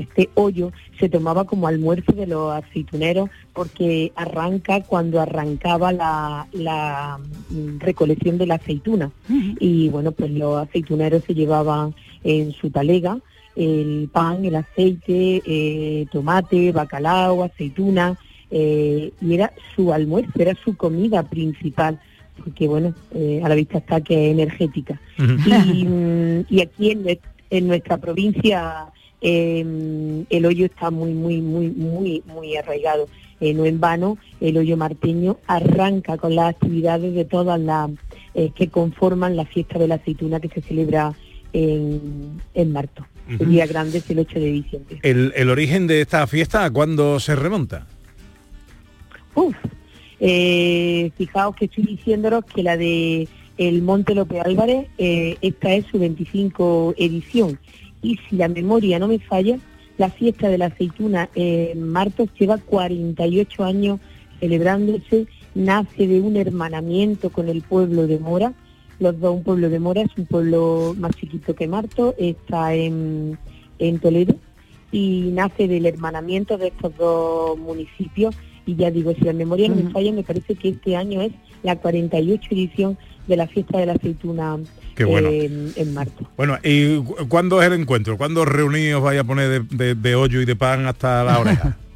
este 0.03 0.31
hoyo 0.35 0.73
se 0.99 1.09
tomaba 1.09 1.45
como 1.45 1.67
almuerzo 1.67 2.13
de 2.13 2.27
los 2.27 2.53
aceituneros 2.53 3.31
porque 3.53 4.13
arranca 4.17 4.83
cuando 4.83 5.21
arrancaba 5.21 5.93
la, 5.93 6.47
la, 6.53 7.19
mm, 7.51 7.79
recolección 7.79 8.39
de 8.39 8.47
la 8.47 8.55
aceituna. 8.55 9.11
Y 9.61 9.89
bueno, 9.89 10.13
pues 10.13 10.31
los 10.31 10.57
aceituneros 10.57 11.25
se 11.25 11.35
llevaban 11.35 11.95
en 12.25 12.53
su 12.53 12.71
talega 12.71 13.19
el 13.59 14.09
pan, 14.13 14.45
el 14.45 14.55
aceite, 14.55 15.43
eh, 15.45 16.07
tomate, 16.13 16.71
bacalao, 16.71 17.43
aceituna, 17.43 18.17
eh, 18.53 19.13
y 19.21 19.35
era 19.35 19.53
su 19.75 19.93
almuerzo, 19.93 20.31
era 20.37 20.55
su 20.55 20.77
comida 20.77 21.25
principal, 21.25 21.99
porque 22.39 22.69
bueno, 22.69 22.95
eh, 23.13 23.41
a 23.43 23.49
la 23.49 23.57
vista 23.57 23.79
está 23.79 24.01
que 24.01 24.29
es 24.29 24.33
energética. 24.33 25.01
Y, 25.19 25.85
mm, 25.85 26.45
y 26.49 26.61
aquí 26.61 26.93
en, 26.93 27.19
en 27.51 27.67
nuestra 27.67 27.97
provincia 27.97 28.87
eh, 29.21 30.25
el 30.31 30.47
hoyo 30.47 30.67
está 30.67 30.91
muy, 30.91 31.13
muy, 31.13 31.41
muy, 31.41 31.69
muy, 31.69 32.23
muy 32.27 32.57
arraigado. 32.57 33.09
Eh, 33.41 33.55
no 33.55 33.67
en 33.67 33.79
vano, 33.79 34.19
el 34.41 34.57
hoyo 34.57 34.77
marteño 34.77 35.39
arranca 35.47 36.17
con 36.17 36.35
las 36.35 36.51
actividades 36.57 37.15
de 37.15 37.25
todas 37.25 37.61
las 37.61 37.91
eh, 38.35 38.51
que 38.55 38.69
conforman 38.69 39.37
la 39.37 39.45
fiesta 39.45 39.79
de 39.79 39.87
la 39.87 39.95
aceituna 39.97 40.41
que 40.41 40.49
se 40.49 40.61
celebra 40.61 41.15
en, 41.53 42.43
en 42.55 42.73
Marto. 42.73 43.07
El 43.29 43.37
Ujú. 43.43 43.45
día 43.45 43.67
grande 43.67 43.99
es 43.99 44.11
el 44.11 44.21
8 44.21 44.41
de 44.41 44.47
diciembre. 44.47 44.99
El, 45.03 45.33
el 45.37 45.51
origen 45.51 45.87
de 45.87 46.01
esta 46.01 46.27
fiesta, 46.27 46.65
¿a 46.65 46.71
cuándo 46.71 47.21
se 47.21 47.37
remonta? 47.37 47.87
Uf, 49.35 49.55
eh, 50.19 51.13
fijaos 51.17 51.55
que 51.55 51.67
estoy 51.67 51.85
diciéndonos 51.85 52.45
que 52.45 52.63
la 52.63 52.77
de 52.77 53.29
el 53.57 53.83
Monte 53.83 54.15
López 54.15 54.41
Álvarez, 54.45 54.87
esta 54.99 55.75
es 55.75 55.85
su 55.87 55.99
25 55.99 56.95
edición. 56.97 57.59
Y 58.03 58.19
si 58.29 58.37
la 58.37 58.49
memoria 58.49 58.99
no 58.99 59.09
me 59.09 59.19
falla, 59.19 59.59
la 59.99 60.11
fiesta 60.11 60.49
de 60.49 60.59
la 60.59 60.67
aceituna 60.67 61.29
en 61.35 61.89
Martos 61.89 62.29
lleva 62.39 62.59
48 62.59 63.65
años 63.65 64.01
celebrándose, 64.41 65.27
nace 65.55 66.07
de 66.07 66.21
un 66.21 66.37
hermanamiento 66.37 67.31
con 67.31 67.49
el 67.49 67.63
pueblo 67.63 68.07
de 68.07 68.19
Mora. 68.19 68.53
Los 69.01 69.19
dos, 69.21 69.35
un 69.35 69.43
pueblo 69.43 69.69
de 69.69 69.81
Mora 69.81 70.03
es 70.03 70.11
un 70.17 70.27
pueblo 70.27 70.95
más 70.99 71.13
chiquito 71.17 71.55
que 71.55 71.67
Marto, 71.67 72.15
está 72.19 72.75
en, 72.75 73.39
en 73.79 73.99
Toledo. 73.99 74.37
Y 74.93 75.31
nace 75.33 75.69
del 75.69 75.87
hermanamiento 75.87 76.57
de 76.57 76.69
estos 76.69 76.97
dos 76.97 77.59
municipios. 77.59 78.37
Y 78.67 78.77
ya 78.77 78.91
digo, 78.91 79.13
si 79.15 79.23
la 79.23 79.33
memoria 79.33 79.69
no 79.69 79.77
me 79.77 79.91
falla, 79.91 80.13
me 80.13 80.23
parece 80.23 80.55
que 80.55 80.69
este 80.71 80.97
año 80.97 81.21
es 81.21 81.33
la 81.63 81.77
48 81.77 82.49
edición 82.53 82.99
de 83.29 83.37
la 83.37 83.47
fiesta 83.47 83.79
de 83.79 83.87
la 83.87 83.93
aceituna 83.93 84.57
Qué 84.97 85.05
bueno. 85.05 85.29
en, 85.29 85.73
en 85.77 85.95
Marto. 85.95 86.29
Bueno, 86.37 86.59
¿y 86.65 86.97
cu- 86.97 87.29
cuándo 87.29 87.61
es 87.63 87.69
el 87.69 87.75
encuentro? 87.81 88.17
¿Cuándo 88.17 88.45
reunidos 88.45 89.03
vais 89.03 89.21
a 89.21 89.25
poner 89.25 89.49
de, 89.69 89.77
de- 89.77 89.95
de 89.95 90.15
hoyo 90.17 90.41
y 90.41 90.45
de 90.45 90.57
pan 90.57 90.87
hasta 90.87 91.23
la 91.23 91.39
oreja? 91.39 91.77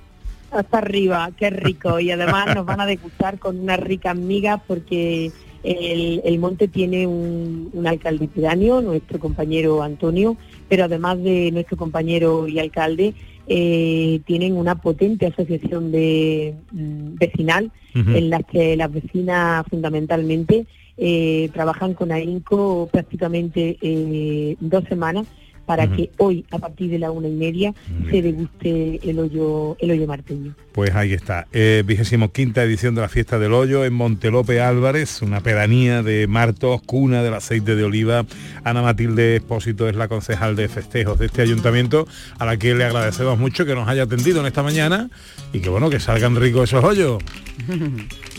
Hasta 0.52 0.78
arriba, 0.78 1.30
qué 1.38 1.48
rico. 1.48 1.98
Y 1.98 2.10
además 2.10 2.54
nos 2.54 2.66
van 2.66 2.78
a 2.78 2.84
degustar 2.86 3.38
con 3.38 3.58
unas 3.58 3.80
ricas 3.80 4.14
migas 4.14 4.60
porque 4.68 5.32
el, 5.64 6.20
el 6.26 6.38
monte 6.38 6.68
tiene 6.68 7.06
un, 7.06 7.70
un 7.72 7.86
alcalde 7.86 8.28
pedáneo, 8.28 8.82
nuestro 8.82 9.18
compañero 9.18 9.82
Antonio, 9.82 10.36
pero 10.68 10.84
además 10.84 11.22
de 11.22 11.50
nuestro 11.52 11.78
compañero 11.78 12.46
y 12.48 12.58
alcalde, 12.58 13.14
eh, 13.46 14.20
tienen 14.26 14.54
una 14.54 14.74
potente 14.74 15.24
asociación 15.26 15.90
de 15.90 16.54
mm, 16.70 17.14
vecinal 17.14 17.72
en 17.94 18.28
la 18.30 18.42
que 18.42 18.76
las 18.76 18.90
vecinas 18.92 19.64
fundamentalmente 19.70 20.66
eh, 20.96 21.50
trabajan 21.52 21.94
con 21.94 22.12
AINCO 22.12 22.88
prácticamente 22.92 23.78
eh, 23.80 24.56
dos 24.60 24.84
semanas 24.84 25.26
para 25.66 25.90
que 25.90 26.10
hoy, 26.18 26.44
a 26.50 26.58
partir 26.58 26.90
de 26.90 26.98
la 26.98 27.10
una 27.10 27.28
y 27.28 27.32
media, 27.32 27.72
se 28.10 28.20
deguste 28.20 29.00
el 29.08 29.18
hoyo, 29.18 29.76
el 29.78 29.92
hoyo 29.92 30.06
marteño. 30.06 30.54
Pues 30.72 30.94
ahí 30.94 31.12
está, 31.12 31.46
eh, 31.52 31.82
vigésimo 31.86 32.32
quinta 32.32 32.62
edición 32.62 32.94
de 32.94 33.00
la 33.00 33.08
fiesta 33.08 33.38
del 33.38 33.52
hoyo 33.52 33.84
en 33.84 33.94
Montelope 33.94 34.60
Álvarez, 34.60 35.22
una 35.22 35.40
pedanía 35.40 36.02
de 36.02 36.26
Martos, 36.26 36.82
cuna 36.82 37.22
del 37.22 37.34
aceite 37.34 37.76
de 37.76 37.84
oliva. 37.84 38.26
Ana 38.64 38.82
Matilde 38.82 39.36
Espósito 39.36 39.88
es 39.88 39.96
la 39.96 40.08
concejal 40.08 40.56
de 40.56 40.68
festejos 40.68 41.18
de 41.18 41.26
este 41.26 41.42
ayuntamiento, 41.42 42.06
a 42.38 42.44
la 42.44 42.56
que 42.56 42.74
le 42.74 42.84
agradecemos 42.84 43.38
mucho 43.38 43.64
que 43.64 43.74
nos 43.74 43.88
haya 43.88 44.02
atendido 44.02 44.40
en 44.40 44.46
esta 44.46 44.62
mañana 44.62 45.10
y 45.52 45.60
que 45.60 45.68
bueno, 45.68 45.90
que 45.90 46.00
salgan 46.00 46.36
ricos 46.36 46.70
esos 46.70 46.84
hoyos. 46.84 47.22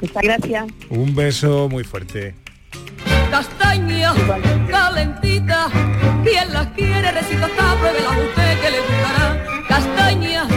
Muchas 0.00 0.22
gracias. 0.22 0.66
Un 0.88 1.14
beso 1.14 1.68
muy 1.68 1.84
fuerte. 1.84 2.34
Castaña, 3.30 4.12
calentita, 4.68 5.68
quien 6.24 6.52
las 6.52 6.66
quiere 6.68 7.12
recita 7.12 7.46
esta, 7.46 7.76
pruébela 7.76 8.10
usted 8.10 8.60
que 8.60 8.70
le 8.70 8.80
gustará. 8.80 9.44
Castaña, 9.68 10.48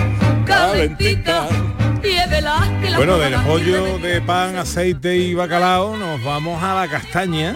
calentita, 0.45 1.47
llévela 2.01 2.79
que 2.81 2.89
la 2.89 2.97
Bueno, 2.97 3.17
del 3.19 3.35
pollo 3.41 3.99
de 3.99 4.21
pan, 4.21 4.55
aceite 4.55 5.15
y 5.17 5.33
bacalao 5.33 5.97
nos 5.97 6.23
vamos 6.23 6.63
a 6.63 6.73
la 6.73 6.87
castaña, 6.87 7.55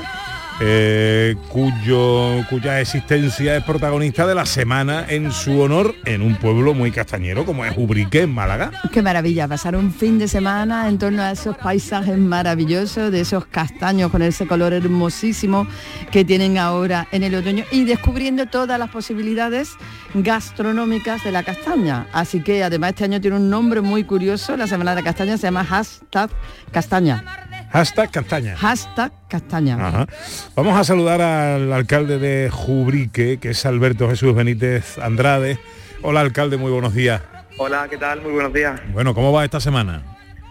eh, 0.60 1.36
cuyo, 1.50 2.44
cuya 2.50 2.82
existencia 2.82 3.56
es 3.56 3.64
protagonista 3.64 4.26
de 4.26 4.34
la 4.34 4.46
semana 4.46 5.06
en 5.08 5.32
su 5.32 5.62
honor 5.62 5.94
en 6.06 6.22
un 6.22 6.36
pueblo 6.36 6.74
muy 6.74 6.92
castañero 6.92 7.46
como 7.46 7.64
es 7.66 7.78
Ubrique, 7.78 8.24
en 8.24 8.34
Málaga. 8.34 8.72
Qué 8.92 9.02
maravilla, 9.02 9.48
pasar 9.48 9.76
un 9.76 9.94
fin 9.94 10.18
de 10.18 10.28
semana 10.28 10.88
en 10.90 10.98
torno 10.98 11.22
a 11.22 11.32
esos 11.32 11.56
paisajes 11.58 12.18
maravillosos, 12.18 13.12
de 13.12 13.22
esos 13.22 13.46
castaños 13.46 14.12
con 14.12 14.22
ese 14.22 14.48
color 14.48 14.74
hermosísimo 14.74 15.68
que 16.12 16.26
tienen 16.26 16.58
ahora 16.58 17.08
en 17.12 17.24
el 17.24 17.36
otoño 17.36 17.64
y 17.72 17.84
descubriendo 17.86 18.48
todas 18.48 18.80
las 18.80 18.90
posibilidades 18.90 19.74
gastronómicas 20.14 21.24
de 21.24 21.32
la 21.32 21.44
castaña. 21.44 22.08
Así 22.14 22.42
que 22.42 22.64
además 22.64 22.92
este 22.92 23.04
año 23.04 23.22
tiene 23.22 23.38
un 23.38 23.50
nombre 23.50 23.82
muy 23.82 24.04
curioso, 24.04 24.58
la 24.58 24.68
Semana 24.68 24.96
de 24.96 25.04
Castaña 25.04 25.38
se 25.38 25.48
llama 25.48 25.64
hashtag 25.64 26.30
castaña. 26.72 27.47
Hashtag 27.72 28.12
castaña. 28.12 28.56
Hashtag 28.56 29.12
castaña. 29.28 29.88
Ajá. 29.88 30.08
Vamos 30.56 30.80
a 30.80 30.84
saludar 30.84 31.22
al 31.22 31.72
alcalde 31.74 32.18
de 32.18 32.50
Jubrique, 32.50 33.40
que 33.40 33.50
es 33.50 33.66
Alberto 33.66 34.10
Jesús 34.10 34.34
Benítez 34.34 34.98
Andrade. 34.98 35.60
Hola 36.02 36.22
alcalde, 36.22 36.58
muy 36.58 36.72
buenos 36.72 36.94
días. 36.94 37.22
Hola, 37.58 37.88
¿qué 37.90 37.98
tal? 37.98 38.22
Muy 38.22 38.32
buenos 38.32 38.54
días. 38.54 38.80
Bueno, 38.94 39.14
¿cómo 39.14 39.32
va 39.34 39.44
esta 39.44 39.60
semana? 39.60 40.04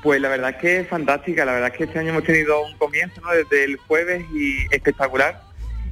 Pues 0.03 0.21
la 0.21 0.29
verdad 0.29 0.51
es 0.51 0.57
que 0.57 0.81
es 0.81 0.89
fantástica, 0.89 1.45
la 1.45 1.53
verdad 1.53 1.71
es 1.73 1.79
que 1.79 1.85
este 1.85 1.99
año 1.99 2.11
hemos 2.11 2.25
tenido 2.25 2.65
un 2.65 2.77
comienzo 2.79 3.21
¿no? 3.23 3.31
desde 3.33 3.65
el 3.65 3.77
jueves 3.77 4.25
y 4.33 4.67
espectacular 4.75 5.46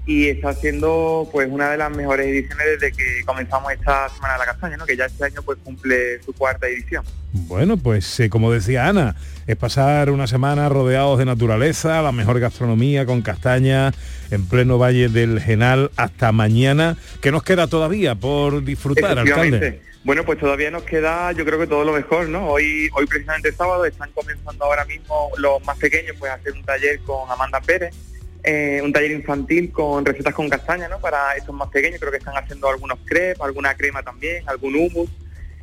y 0.06 0.28
está 0.28 0.52
siendo 0.52 1.28
pues 1.32 1.48
una 1.50 1.70
de 1.70 1.78
las 1.78 1.94
mejores 1.94 2.26
ediciones 2.26 2.66
desde 2.78 2.92
que 2.94 3.24
comenzamos 3.24 3.72
esta 3.72 4.08
Semana 4.10 4.34
de 4.34 4.38
la 4.40 4.44
Castaña, 4.46 4.76
¿no? 4.76 4.86
que 4.86 4.96
ya 4.96 5.06
este 5.06 5.24
año 5.24 5.42
pues 5.42 5.58
cumple 5.64 6.22
su 6.22 6.32
cuarta 6.34 6.66
edición. 6.66 7.04
Bueno, 7.32 7.76
pues 7.76 8.20
eh, 8.20 8.28
como 8.28 8.52
decía 8.52 8.86
Ana, 8.86 9.16
es 9.46 9.56
pasar 9.56 10.10
una 10.10 10.26
semana 10.26 10.68
rodeados 10.68 11.18
de 11.18 11.24
naturaleza, 11.24 12.02
la 12.02 12.12
mejor 12.12 12.38
gastronomía 12.38 13.06
con 13.06 13.22
castaña 13.22 13.92
en 14.30 14.46
pleno 14.46 14.78
Valle 14.78 15.08
del 15.08 15.40
Genal 15.40 15.90
hasta 15.96 16.32
mañana. 16.32 16.96
¿Qué 17.20 17.32
nos 17.32 17.42
queda 17.42 17.66
todavía 17.66 18.14
por 18.14 18.62
disfrutar, 18.62 19.18
alcalde? 19.18 19.80
Bueno, 20.04 20.22
pues 20.24 20.38
todavía 20.38 20.70
nos 20.70 20.82
queda, 20.82 21.32
yo 21.32 21.46
creo 21.46 21.58
que 21.58 21.66
todo 21.66 21.82
lo 21.82 21.92
mejor, 21.92 22.28
¿no? 22.28 22.46
Hoy, 22.48 22.90
hoy 22.94 23.06
precisamente 23.06 23.50
sábado 23.52 23.86
están 23.86 24.10
comenzando 24.12 24.66
ahora 24.66 24.84
mismo 24.84 25.30
los 25.38 25.64
más 25.64 25.78
pequeños, 25.78 26.14
pues 26.18 26.30
a 26.30 26.34
hacer 26.34 26.52
un 26.52 26.62
taller 26.62 27.00
con 27.00 27.30
Amanda 27.30 27.58
Pérez, 27.62 27.94
eh, 28.44 28.80
un 28.84 28.92
taller 28.92 29.12
infantil 29.12 29.72
con 29.72 30.04
recetas 30.04 30.34
con 30.34 30.48
castaña, 30.48 30.88
¿no? 30.88 31.00
Para 31.00 31.34
estos 31.34 31.54
más 31.54 31.68
pequeños, 31.70 31.98
creo 31.98 32.12
que 32.12 32.18
están 32.18 32.36
haciendo 32.36 32.68
algunos 32.68 32.98
crepes, 33.04 33.40
alguna 33.40 33.74
crema 33.74 34.02
también, 34.02 34.46
algún 34.46 34.76
hummus, 34.76 35.10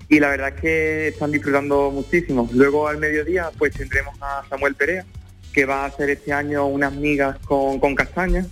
y 0.10 0.20
la 0.20 0.30
verdad 0.30 0.50
es 0.56 0.62
que 0.62 1.08
están 1.10 1.32
disfrutando 1.32 1.92
muchísimo. 1.92 2.50
Luego 2.52 2.88
al 2.88 2.98
mediodía, 2.98 3.52
pues 3.58 3.74
tendremos 3.74 4.18
a 4.20 4.44
Samuel 4.50 4.76
Perea, 4.76 5.06
que 5.54 5.66
va 5.66 5.84
a 5.84 5.86
hacer 5.86 6.10
este 6.10 6.34
año 6.34 6.66
unas 6.66 6.94
migas 6.94 7.38
con, 7.46 7.80
con 7.80 7.96
castaña. 7.96 8.46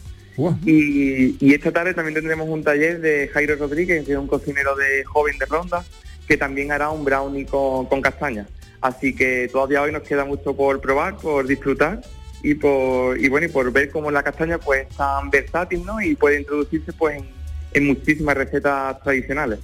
Y, 0.65 1.36
y 1.46 1.54
esta 1.54 1.70
tarde 1.74 1.94
también 1.94 2.15
tendremos 2.15 2.48
un 2.48 2.63
taller 2.63 3.02
de 3.02 3.28
Jairo 3.28 3.58
Rodríguez, 3.58 4.06
que 4.06 4.13
es 4.13 4.18
un 4.18 4.28
cocinero 4.28 4.74
de 4.78 5.04
joven 5.04 5.38
de 5.38 5.46
Ronda, 5.46 5.84
que 6.28 6.38
también 6.38 6.72
hará 6.72 6.92
un 6.92 7.04
brownie 7.04 7.46
con, 7.46 7.88
con 7.88 8.02
castaña. 8.02 8.48
Así 8.80 9.13
que 9.13 9.50
todavía 9.52 9.82
hoy 9.82 9.92
nos 9.92 10.04
queda 10.04 10.24
mucho 10.24 10.56
por 10.56 10.80
probar, 10.80 11.18
por 11.18 11.46
disfrutar 11.46 12.00
y 12.41 12.56
por 12.56 13.17
y 13.19 13.28
bueno 13.28 13.47
y 13.47 13.49
por 13.49 13.71
ver 13.71 13.89
cómo 13.89 14.12
la 14.12 14.23
castaña 14.23 14.58
pues 14.58 14.88
es 14.89 14.95
tan 14.95 15.30
versátil, 15.30 15.86
¿no? 15.86 16.02
Y 16.02 16.15
puede 16.15 16.39
introducirse 16.39 16.93
pues 16.93 17.17
en, 17.17 17.30
en 17.73 17.88
muchísimas 17.88 18.36
recetas 18.36 19.02
tradicionales. 19.02 19.60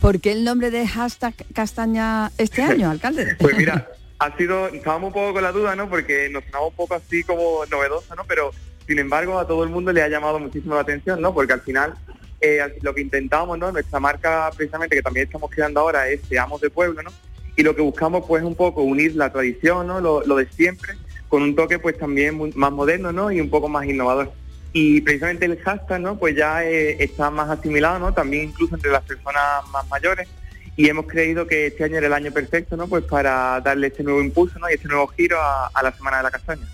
¿Por 0.00 0.20
qué 0.20 0.32
el 0.32 0.44
nombre 0.44 0.70
de 0.70 0.86
hashtag 0.86 1.34
castaña 1.54 2.32
este 2.38 2.62
año, 2.62 2.90
alcalde? 2.90 3.36
Pues 3.38 3.56
mira, 3.56 3.88
ha 4.18 4.36
sido, 4.36 4.66
estábamos 4.68 5.08
un 5.08 5.12
poco 5.12 5.34
con 5.34 5.42
la 5.42 5.52
duda, 5.52 5.76
¿no? 5.76 5.88
Porque 5.88 6.28
nos 6.28 6.44
sonaba 6.44 6.66
un 6.66 6.74
poco 6.74 6.94
así 6.94 7.22
como 7.22 7.64
novedoso, 7.70 8.14
¿no? 8.16 8.24
Pero 8.26 8.50
sin 8.86 8.98
embargo 8.98 9.38
a 9.38 9.46
todo 9.46 9.62
el 9.62 9.70
mundo 9.70 9.92
le 9.92 10.02
ha 10.02 10.08
llamado 10.08 10.38
muchísimo 10.40 10.74
la 10.74 10.80
atención, 10.80 11.20
¿no? 11.20 11.32
Porque 11.32 11.52
al 11.52 11.60
final 11.60 11.94
eh, 12.40 12.60
lo 12.82 12.94
que 12.94 13.00
intentamos, 13.00 13.56
¿no? 13.58 13.70
Nuestra 13.70 14.00
marca 14.00 14.50
precisamente 14.56 14.96
que 14.96 15.02
también 15.02 15.26
estamos 15.26 15.50
creando 15.50 15.80
ahora 15.80 16.08
es 16.08 16.20
Seamos 16.28 16.60
de 16.60 16.70
Pueblo, 16.70 17.02
¿no? 17.02 17.10
Y 17.54 17.62
lo 17.62 17.76
que 17.76 17.82
buscamos 17.82 18.24
pues 18.26 18.42
un 18.42 18.56
poco 18.56 18.82
unir 18.82 19.14
la 19.14 19.30
tradición, 19.30 19.86
¿no? 19.86 20.00
Lo, 20.00 20.26
lo 20.26 20.36
de 20.36 20.48
siempre 20.48 20.94
con 21.32 21.42
un 21.42 21.56
toque 21.56 21.78
pues 21.78 21.96
también 21.96 22.34
muy- 22.34 22.52
más 22.54 22.70
moderno, 22.70 23.10
¿no? 23.10 23.32
Y 23.32 23.40
un 23.40 23.48
poco 23.48 23.66
más 23.66 23.86
innovador. 23.86 24.30
Y 24.74 25.00
precisamente 25.00 25.46
el 25.46 25.58
hashtag, 25.62 25.98
¿no? 25.98 26.18
Pues 26.18 26.36
ya 26.36 26.62
eh, 26.62 27.02
está 27.02 27.30
más 27.30 27.48
asimilado, 27.48 27.98
¿no? 27.98 28.12
También 28.12 28.50
incluso 28.50 28.74
entre 28.74 28.90
las 28.90 29.02
personas 29.02 29.42
más 29.72 29.88
mayores 29.88 30.28
y 30.76 30.90
hemos 30.90 31.06
creído 31.06 31.46
que 31.46 31.68
este 31.68 31.84
año 31.84 31.96
era 31.96 32.08
el 32.08 32.12
año 32.12 32.32
perfecto, 32.32 32.76
¿no? 32.76 32.86
Pues 32.86 33.04
para 33.04 33.62
darle 33.62 33.86
este 33.86 34.02
nuevo 34.02 34.20
impulso, 34.22 34.58
¿no? 34.58 34.68
Y 34.68 34.74
este 34.74 34.88
nuevo 34.88 35.06
giro 35.06 35.40
a, 35.40 35.68
a 35.72 35.82
la 35.82 35.92
Semana 35.96 36.18
de 36.18 36.22
la 36.24 36.30
Castaña. 36.30 36.66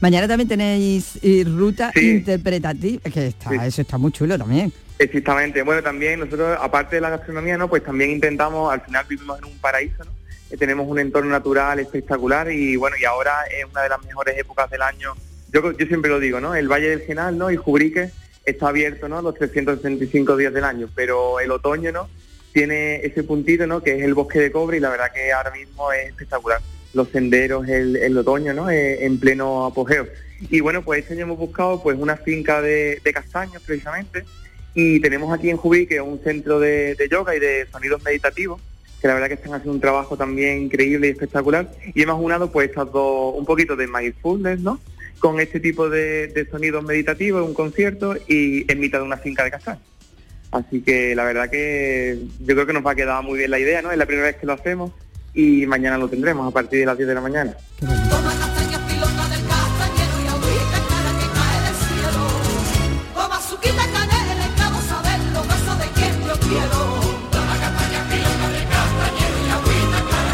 Mañana 0.00 0.26
también 0.26 0.48
tenéis 0.48 1.16
eh, 1.22 1.44
ruta 1.46 1.92
interpretativa, 1.94 3.00
que 3.08 3.28
está, 3.28 3.54
eso 3.64 3.82
está 3.82 3.98
muy 3.98 4.10
chulo 4.10 4.36
también. 4.36 4.72
Exactamente. 4.98 5.62
Bueno, 5.62 5.80
también 5.80 6.18
nosotros, 6.18 6.58
aparte 6.60 6.96
de 6.96 7.02
la 7.02 7.10
gastronomía, 7.10 7.56
¿no? 7.56 7.68
Pues 7.70 7.84
también 7.84 8.10
intentamos, 8.10 8.72
al 8.72 8.80
final 8.80 9.06
vivimos 9.08 9.38
en 9.38 9.44
un 9.44 9.56
paraíso, 9.58 10.02
¿no? 10.04 10.19
Eh, 10.50 10.56
tenemos 10.56 10.88
un 10.88 10.98
entorno 10.98 11.30
natural 11.30 11.78
espectacular 11.78 12.50
y 12.50 12.76
bueno, 12.76 12.96
y 13.00 13.04
ahora 13.04 13.44
es 13.44 13.64
una 13.70 13.82
de 13.82 13.88
las 13.88 14.04
mejores 14.04 14.36
épocas 14.36 14.68
del 14.70 14.82
año. 14.82 15.14
Yo, 15.52 15.72
siempre 15.86 16.10
lo 16.10 16.20
digo, 16.20 16.40
¿no? 16.40 16.54
El 16.54 16.68
Valle 16.68 16.90
del 16.90 17.02
Genal, 17.02 17.38
¿no? 17.38 17.50
Y 17.50 17.56
Jubrique 17.56 18.10
está 18.44 18.68
abierto, 18.68 19.08
¿no? 19.08 19.22
Los 19.22 19.34
365 19.36 20.36
días 20.36 20.52
del 20.52 20.64
año, 20.64 20.88
pero 20.94 21.40
el 21.40 21.50
otoño, 21.50 21.92
¿no? 21.92 22.08
Tiene 22.52 22.96
ese 22.96 23.22
puntito, 23.22 23.66
¿no? 23.66 23.82
Que 23.82 23.96
es 23.98 24.02
el 24.02 24.14
bosque 24.14 24.40
de 24.40 24.50
cobre 24.50 24.78
y 24.78 24.80
la 24.80 24.90
verdad 24.90 25.12
que 25.12 25.32
ahora 25.32 25.50
mismo 25.52 25.92
es 25.92 26.08
espectacular. 26.08 26.60
Los 26.94 27.08
senderos, 27.10 27.68
el, 27.68 27.96
el 27.96 28.18
otoño, 28.18 28.52
¿no? 28.52 28.70
Eh, 28.70 29.04
en 29.04 29.20
pleno 29.20 29.66
apogeo. 29.66 30.08
Y 30.40 30.60
bueno, 30.60 30.82
pues 30.82 31.02
este 31.02 31.14
año 31.14 31.24
hemos 31.24 31.38
buscado 31.38 31.82
pues 31.82 31.96
una 31.98 32.16
finca 32.16 32.60
de, 32.60 33.00
castaños 33.12 33.62
precisamente 33.62 34.24
y 34.74 35.00
tenemos 35.00 35.36
aquí 35.36 35.50
en 35.50 35.56
Jubrique 35.56 36.00
un 36.00 36.20
centro 36.20 36.58
de 36.58 37.08
yoga 37.10 37.36
y 37.36 37.40
de 37.40 37.66
sonidos 37.70 38.02
meditativos 38.02 38.60
que 39.00 39.08
la 39.08 39.14
verdad 39.14 39.28
que 39.28 39.34
están 39.34 39.54
haciendo 39.54 39.72
un 39.72 39.80
trabajo 39.80 40.16
también 40.16 40.62
increíble 40.62 41.08
y 41.08 41.10
espectacular 41.10 41.70
y 41.94 42.02
hemos 42.02 42.20
unado 42.20 42.50
pues 42.50 42.68
estas 42.68 42.90
dos, 42.92 43.34
un 43.36 43.46
poquito 43.46 43.76
de 43.76 43.86
mindfulness, 43.86 44.60
¿no? 44.60 44.78
Con 45.18 45.40
este 45.40 45.60
tipo 45.60 45.88
de, 45.88 46.46
sonidos 46.50 46.84
meditativos, 46.84 47.46
un 47.46 47.54
concierto 47.54 48.14
y 48.28 48.70
en 48.70 48.80
mitad 48.80 48.98
de 48.98 49.04
una 49.04 49.16
finca 49.16 49.44
de 49.44 49.50
castaños. 49.50 49.82
Así 50.50 50.80
que 50.82 51.14
la 51.14 51.24
verdad 51.24 51.48
que 51.48 52.18
yo 52.40 52.54
creo 52.54 52.66
que 52.66 52.72
nos 52.72 52.84
va 52.84 52.92
a 52.92 52.94
quedar 52.94 53.22
muy 53.22 53.38
bien 53.38 53.50
la 53.50 53.58
idea, 53.58 53.82
¿no? 53.82 53.92
Es 53.92 53.98
la 53.98 54.06
primera 54.06 54.26
vez 54.28 54.36
que 54.36 54.46
lo 54.46 54.52
hacemos 54.52 54.92
y 55.32 55.66
mañana 55.66 55.96
lo 55.96 56.08
tendremos 56.08 56.48
a 56.48 56.50
partir 56.50 56.80
de 56.80 56.86
las 56.86 56.96
10 56.96 57.08
de 57.08 57.14
la 57.14 57.20
mañana. 57.20 57.56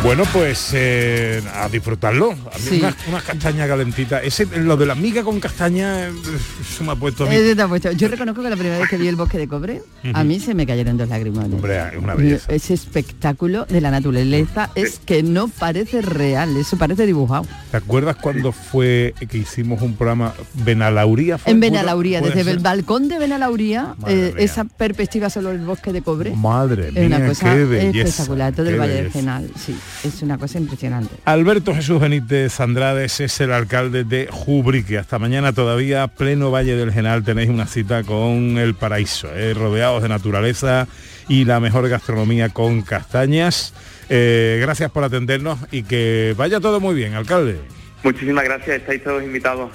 Bueno, 0.07 0.23
pues 0.33 0.71
eh, 0.73 1.43
a 1.53 1.69
disfrutarlo. 1.69 2.31
A 2.31 2.59
mí 2.59 2.65
Sí. 2.69 2.79
unas, 2.79 2.95
unas 3.09 3.25
castañas 3.25 3.67
calentitas. 3.67 4.23
Ese, 4.23 4.47
lo 4.61 4.77
de 4.77 4.87
la 4.87 4.95
miga 4.95 5.25
con 5.25 5.41
castaña, 5.41 6.07
eh, 6.07 6.13
eso 6.61 6.85
me 6.85 6.93
ha 6.93 6.95
puesto 6.95 7.25
a 7.25 7.29
mí. 7.29 7.35
Ese 7.35 7.57
te 7.57 7.63
ha 7.63 7.67
puesto. 7.67 7.91
Yo 7.91 8.07
reconozco 8.07 8.41
que 8.41 8.49
la 8.49 8.55
primera 8.55 8.79
vez 8.79 8.89
que 8.89 8.99
vi 8.99 9.09
el 9.09 9.17
bosque 9.17 9.37
de 9.37 9.49
cobre, 9.49 9.83
a 10.15 10.23
mí 10.23 10.39
se 10.39 10.55
me 10.55 10.65
cayeron 10.65 10.97
dos 10.97 11.09
lágrimas. 11.09 11.47
Hombre, 11.47 11.99
una 11.99 12.15
belleza. 12.15 12.53
Ese 12.53 12.73
espectáculo 12.75 13.67
de 13.69 13.81
la 13.81 13.91
naturaleza 13.91 14.71
es 14.77 15.01
que 15.05 15.25
no 15.25 15.49
parece 15.49 16.03
real, 16.03 16.57
eso 16.57 16.79
parece 16.79 17.05
dibujado. 17.05 17.45
¿Te 17.73 17.77
acuerdas 17.79 18.15
cuando 18.15 18.53
fue 18.53 19.13
que 19.29 19.39
hicimos 19.39 19.83
un 19.83 19.97
programa 19.97 20.35
Benalauría? 20.55 21.41
En 21.47 21.59
Benalauría, 21.59 22.21
¿Puede 22.21 22.33
desde 22.33 22.45
ser? 22.45 22.53
el 22.59 22.63
balcón 22.63 23.09
de 23.09 23.19
Benalauría, 23.19 23.97
eh, 24.07 24.35
esa 24.39 24.63
perspectiva 24.67 25.31
sobre 25.31 25.51
el 25.57 25.59
bosque 25.67 25.93
de 25.93 26.03
cobre. 26.03 26.31
Madre 26.31 26.91
es 26.95 27.07
una 27.07 27.19
mía, 27.19 27.27
cosa 27.29 27.53
qué 27.55 27.65
belleza, 27.65 28.09
espectacular, 28.09 28.53
todo 28.55 28.67
qué 28.67 28.73
el 28.73 28.79
Valle 28.79 28.95
del. 29.03 29.11
Genal, 29.11 29.51
sí, 29.59 29.77
es 30.05 30.23
una 30.23 30.39
cosa 30.39 30.59
impresionante. 30.59 31.15
Alberto 31.25 31.75
Jesús 31.75 32.01
Benítez 32.01 32.61
Andrades 32.61 33.21
es 33.21 33.41
el 33.41 33.53
alcalde 33.53 34.05
de 34.05 34.29
Jubrique. 34.31 34.99
Hasta 34.99 35.19
mañana 35.19 35.53
todavía, 35.53 36.09
pleno 36.09 36.51
Valle 36.51 36.77
del 36.77 36.93
Genal, 36.93 37.25
tenéis 37.25 37.49
una 37.49 37.67
cita 37.67 38.03
con 38.03 38.59
el 38.59 38.75
paraíso, 38.75 39.29
eh, 39.35 39.55
rodeados 39.55 40.03
de 40.03 40.09
naturaleza 40.09 40.87
y 41.29 41.45
la 41.45 41.61
mejor 41.61 41.89
gastronomía 41.89 42.49
con 42.51 42.83
castañas. 42.83 43.75
Eh, 44.09 44.59
gracias 44.61 44.91
por 44.91 45.05
atendernos 45.05 45.59
y 45.71 45.83
que 45.83 46.35
vaya 46.37 46.61
todo 46.61 46.81
muy 46.81 46.95
bien, 46.95 47.15
alcalde. 47.15 47.61
Muchísimas 48.03 48.45
gracias, 48.45 48.77
estáis 48.79 49.03
todos 49.03 49.23
invitados. 49.23 49.71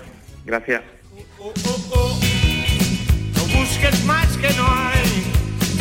Gracias. 0.45 0.81
No 3.35 3.43
busques 3.59 4.05
más 4.05 4.27
que 4.37 4.53
no 4.53 4.65
hay. 4.67 5.23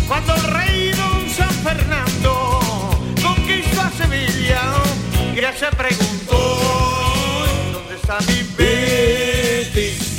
Cuando 0.09 0.35
el 0.35 0.43
rey 0.43 0.91
don 0.97 1.29
San 1.29 1.51
Fernando 1.51 2.30
se 5.41 5.75
preguntó 5.75 6.61
dónde 7.73 7.95
está 7.95 8.19
mi 8.21 8.43
Betis. 8.59 10.19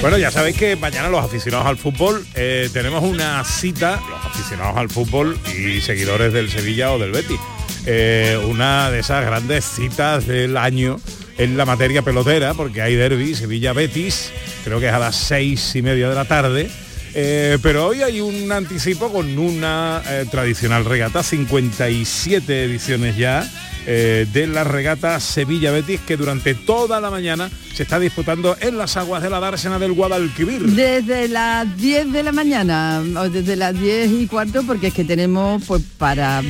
Bueno, 0.00 0.18
ya 0.18 0.30
sabéis 0.30 0.56
que 0.56 0.76
mañana 0.76 1.08
los 1.08 1.24
aficionados 1.24 1.66
al 1.66 1.76
fútbol 1.76 2.24
eh, 2.36 2.70
tenemos 2.72 3.02
una 3.02 3.42
cita, 3.44 4.00
los 4.08 4.24
aficionados 4.24 4.76
al 4.76 4.88
fútbol 4.88 5.36
y 5.52 5.80
seguidores 5.80 6.32
del 6.32 6.48
Sevilla 6.48 6.92
o 6.92 6.98
del 7.00 7.10
Betis. 7.10 7.40
Eh, 7.86 8.38
una 8.48 8.88
de 8.90 9.00
esas 9.00 9.24
grandes 9.24 9.64
citas 9.64 10.28
del 10.28 10.56
año 10.56 11.00
en 11.36 11.56
la 11.56 11.66
materia 11.66 12.02
pelotera, 12.02 12.54
porque 12.54 12.82
hay 12.82 12.94
derby, 12.94 13.34
Sevilla-Betis, 13.34 14.30
creo 14.62 14.78
que 14.78 14.86
es 14.86 14.92
a 14.92 15.00
las 15.00 15.16
seis 15.16 15.74
y 15.74 15.82
media 15.82 16.08
de 16.08 16.14
la 16.14 16.24
tarde. 16.24 16.70
Eh, 17.14 17.58
pero 17.62 17.88
hoy 17.88 18.02
hay 18.02 18.20
un 18.20 18.50
anticipo 18.52 19.10
con 19.12 19.38
una 19.38 20.02
eh, 20.08 20.26
tradicional 20.30 20.84
regata, 20.84 21.22
57 21.22 22.64
ediciones 22.64 23.16
ya 23.16 23.48
eh, 23.86 24.26
de 24.32 24.46
la 24.46 24.62
regata 24.62 25.18
Sevilla 25.18 25.72
Betis 25.72 26.00
que 26.02 26.16
durante 26.16 26.54
toda 26.54 27.00
la 27.00 27.10
mañana 27.10 27.50
se 27.74 27.82
está 27.82 27.98
disputando 27.98 28.56
en 28.60 28.76
las 28.76 28.96
aguas 28.96 29.22
de 29.22 29.30
la 29.30 29.40
dársena 29.40 29.78
del 29.78 29.92
Guadalquivir. 29.92 30.62
Desde 30.62 31.28
las 31.28 31.76
10 31.78 32.12
de 32.12 32.22
la 32.22 32.30
mañana, 32.30 33.02
o 33.16 33.28
desde 33.28 33.56
las 33.56 33.78
10 33.78 34.12
y 34.12 34.26
cuarto, 34.26 34.62
porque 34.64 34.88
es 34.88 34.94
que 34.94 35.04
tenemos 35.04 35.64
pues 35.66 35.82
para, 35.98 36.42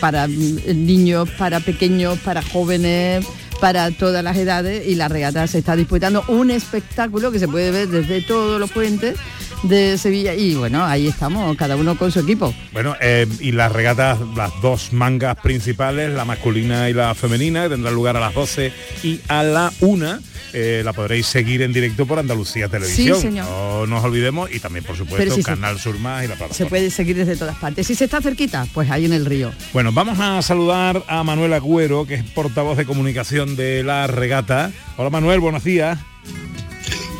para 0.00 0.26
mm, 0.26 0.86
niños, 0.86 1.28
para 1.38 1.60
pequeños, 1.60 2.18
para 2.20 2.42
jóvenes, 2.42 3.26
para 3.60 3.90
todas 3.90 4.24
las 4.24 4.36
edades 4.38 4.88
y 4.88 4.94
la 4.94 5.08
regata 5.08 5.46
se 5.46 5.58
está 5.58 5.76
disputando 5.76 6.24
un 6.28 6.50
espectáculo 6.50 7.30
que 7.30 7.38
se 7.38 7.46
puede 7.46 7.70
ver 7.70 7.88
desde 7.88 8.22
todos 8.22 8.58
los 8.58 8.70
puentes 8.70 9.16
de 9.62 9.98
Sevilla 9.98 10.34
y 10.34 10.54
bueno, 10.54 10.84
ahí 10.84 11.06
estamos, 11.08 11.54
cada 11.56 11.76
uno 11.76 11.96
con 11.96 12.10
su 12.10 12.20
equipo. 12.20 12.54
Bueno, 12.72 12.96
eh, 13.00 13.26
y 13.40 13.52
las 13.52 13.70
regatas, 13.72 14.18
las 14.36 14.50
dos 14.62 14.92
mangas 14.92 15.36
principales, 15.36 16.10
la 16.14 16.24
masculina 16.24 16.88
y 16.88 16.94
la 16.94 17.14
femenina, 17.14 17.64
que 17.64 17.70
tendrán 17.70 17.94
lugar 17.94 18.16
a 18.16 18.20
las 18.20 18.34
12 18.34 18.72
y 19.02 19.20
a 19.28 19.42
la 19.42 19.72
1. 19.80 20.18
eh, 20.52 20.82
la 20.84 20.92
podréis 20.92 21.26
seguir 21.26 21.62
en 21.62 21.72
directo 21.72 22.06
por 22.06 22.18
Andalucía 22.18 22.68
Televisión. 22.68 23.20
señor. 23.20 23.46
No 23.46 23.86
nos 23.86 24.02
olvidemos 24.04 24.50
y 24.52 24.58
también 24.58 24.84
por 24.84 24.96
supuesto 24.96 25.34
se- 25.36 25.42
Canal 25.44 25.78
Sur 25.78 25.96
Más 26.00 26.24
y 26.24 26.26
la 26.28 26.34
Se 26.34 26.38
plataforma. 26.38 26.68
puede 26.70 26.90
seguir 26.90 27.16
desde 27.16 27.36
todas 27.36 27.56
partes. 27.58 27.86
Si 27.86 27.94
se 27.94 28.06
está 28.06 28.20
cerquita, 28.20 28.66
pues 28.74 28.90
ahí 28.90 29.04
en 29.04 29.12
el 29.12 29.26
río. 29.26 29.52
Bueno, 29.72 29.92
vamos 29.92 30.18
a 30.18 30.40
saludar 30.42 31.04
a 31.06 31.22
Manuel 31.22 31.52
Agüero, 31.52 32.04
que 32.06 32.14
es 32.14 32.24
portavoz 32.24 32.76
de 32.78 32.84
comunicación 32.86 33.54
de 33.54 33.84
la 33.84 34.06
regata. 34.08 34.72
Hola 34.96 35.10
Manuel, 35.10 35.38
buenos 35.38 35.62
días. 35.62 35.98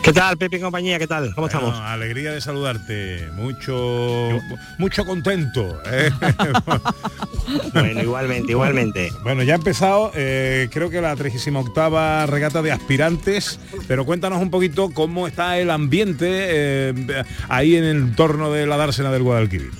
¿Qué 0.02 0.12
tal, 0.14 0.38
Pepe 0.38 0.56
y 0.56 0.60
compañía? 0.60 0.98
¿Qué 0.98 1.06
tal? 1.06 1.34
¿Cómo 1.34 1.46
Bueno, 1.46 1.68
estamos? 1.68 1.78
Alegría 1.88 2.32
de 2.32 2.40
saludarte. 2.40 3.28
Mucho, 3.34 4.30
mucho 4.78 5.04
contento. 5.04 5.80
¿eh? 5.90 6.10
Bueno, 7.74 8.00
igualmente, 8.00 8.52
igualmente. 8.52 9.10
Bueno, 9.24 9.42
ya 9.42 9.54
ha 9.54 9.56
empezado, 9.56 10.12
eh, 10.14 10.68
creo 10.70 10.88
que 10.88 11.00
la 11.00 11.16
38 11.16 12.26
regata 12.28 12.62
de 12.62 12.70
aspirantes, 12.70 13.58
pero 13.88 14.04
cuéntanos 14.04 14.40
un 14.40 14.50
poquito 14.50 14.90
cómo 14.94 15.26
está 15.26 15.58
el 15.58 15.70
ambiente 15.70 16.26
eh, 16.30 16.94
ahí 17.48 17.74
en 17.74 17.82
el 17.84 17.96
entorno 17.96 18.52
de 18.52 18.66
la 18.68 18.76
dársena 18.76 19.10
del 19.10 19.24
Guadalquivir. 19.24 19.72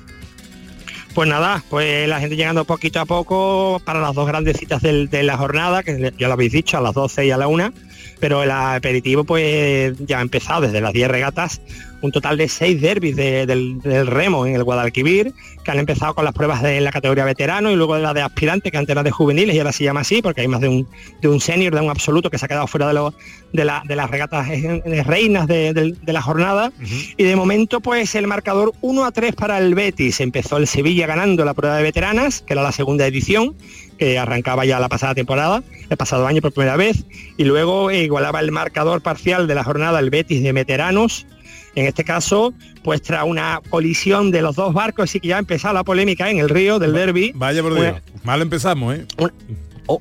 Pues 1.15 1.29
nada, 1.29 1.63
pues 1.71 2.09
la 2.09 2.19
gente 2.19 2.35
llegando 2.35 2.65
poquito 2.65 2.99
a 3.01 3.05
poco 3.07 3.81
para 3.85 4.01
las 4.01 4.15
dos 4.15 4.27
grandes 4.27 4.57
citas 4.57 4.83
del- 4.83 5.09
de 5.09 5.23
la 5.23 5.37
jornada, 5.37 5.85
que 5.85 6.13
ya 6.19 6.27
lo 6.27 6.33
habéis 6.35 6.53
dicho, 6.53 6.77
a 6.77 6.81
las 6.81 6.95
12 6.95 7.27
y 7.27 7.31
a 7.31 7.37
la 7.37 7.47
1, 7.47 7.73
pero 8.21 8.43
el 8.43 8.51
aperitivo 8.51 9.25
pues 9.25 9.95
ya 10.07 10.19
ha 10.19 10.23
empezado 10.23 10.61
desde 10.63 10.81
las 10.81 10.93
10 10.93 11.09
regatas, 11.09 11.61
un 12.03 12.13
total 12.13 12.37
de 12.39 12.49
6 12.49 12.81
derbis 12.81 13.17
de- 13.17 13.47
del, 13.47 13.79
del 13.81 14.07
remo 14.07 14.47
en 14.47 14.55
el 14.55 14.65
Guadalquivir, 14.65 15.33
que 15.65 15.71
han 15.71 15.79
empezado 15.79 16.15
con 16.15 16.25
las 16.25 16.33
pruebas 16.33 16.63
de 16.63 16.81
la 16.81 16.91
categoría 16.93 17.25
veterano 17.25 17.71
y 17.71 17.77
luego 17.77 17.95
de 17.97 18.03
la 18.03 18.15
de 18.15 18.23
aspirante, 18.23 18.71
que 18.71 18.79
antes 18.79 18.93
era 18.93 19.03
de 19.03 19.11
juveniles 19.11 19.55
y 19.55 19.59
ahora 19.59 19.73
se 19.73 19.85
llama 19.85 20.01
así, 20.01 20.23
porque 20.23 20.41
hay 20.43 20.49
más 20.49 20.61
de 20.61 20.69
un, 20.69 20.89
de 21.21 21.29
un 21.29 21.41
senior, 21.41 21.75
de 21.75 21.81
un 21.81 21.91
absoluto 21.91 22.31
que 22.31 22.39
se 22.39 22.45
ha 22.47 22.49
quedado 22.49 22.67
fuera 22.67 22.89
de, 22.89 22.95
los 22.95 23.15
de, 23.53 23.65
la- 23.65 23.83
de 23.87 23.97
las 23.97 24.11
regatas 24.11 24.49
eh, 24.51 25.03
reinas 25.07 25.47
de 25.47 25.95
la 26.07 26.23
jornada. 26.23 26.73
Y 27.17 27.25
de 27.25 27.37
momento, 27.37 27.81
pues 27.81 28.15
el 28.15 28.27
marcador 28.27 28.73
1 28.81 29.05
a 29.05 29.13
3 29.13 29.35
para 29.35 29.59
el 29.59 29.75
Betis. 29.75 30.21
Empezó 30.21 30.57
el 30.57 30.67
Sevilla 30.67 31.07
ganando 31.07 31.45
la 31.45 31.53
prueba 31.55 31.77
de 31.77 31.83
veteranas, 31.83 32.41
que 32.47 32.55
era 32.55 32.63
la 32.63 32.73
segunda 32.73 33.07
edición, 33.07 33.55
que 34.01 34.19
arrancaba 34.19 34.65
ya 34.65 34.81
la 34.81 34.89
pasada 34.89 35.15
temporada, 35.15 35.63
el 35.91 35.97
pasado 35.99 36.27
año 36.27 36.41
por 36.41 36.55
primera 36.55 36.75
vez, 36.75 37.05
y 37.37 37.45
luego 37.45 37.91
igualaba 37.91 38.41
el 38.41 38.51
marcador 38.51 39.03
parcial 39.03 39.47
de 39.47 39.55
la 39.55 39.63
jornada 39.63 40.01
el 40.01 40.09
Betis 40.09 40.43
de 40.43 40.53
veteranos. 40.53 41.27
En 41.75 41.85
este 41.85 42.03
caso, 42.03 42.55
pues 42.83 43.03
tras 43.03 43.25
una 43.25 43.61
colisión 43.69 44.31
de 44.31 44.41
los 44.41 44.57
dos 44.57 44.73
barcos, 44.73 45.15
y 45.15 45.21
que 45.21 45.29
ya 45.29 45.37
ha 45.37 45.39
empezado 45.39 45.75
la 45.75 45.85
polémica 45.85 46.31
en 46.31 46.39
el 46.39 46.49
río 46.49 46.79
del 46.79 46.95
derby. 46.95 47.33
Vaya 47.35 47.63
por 47.63 47.75
Dios, 47.75 47.97
mal 48.25 48.41
empezamos, 48.41 48.97
¿eh? 48.97 49.07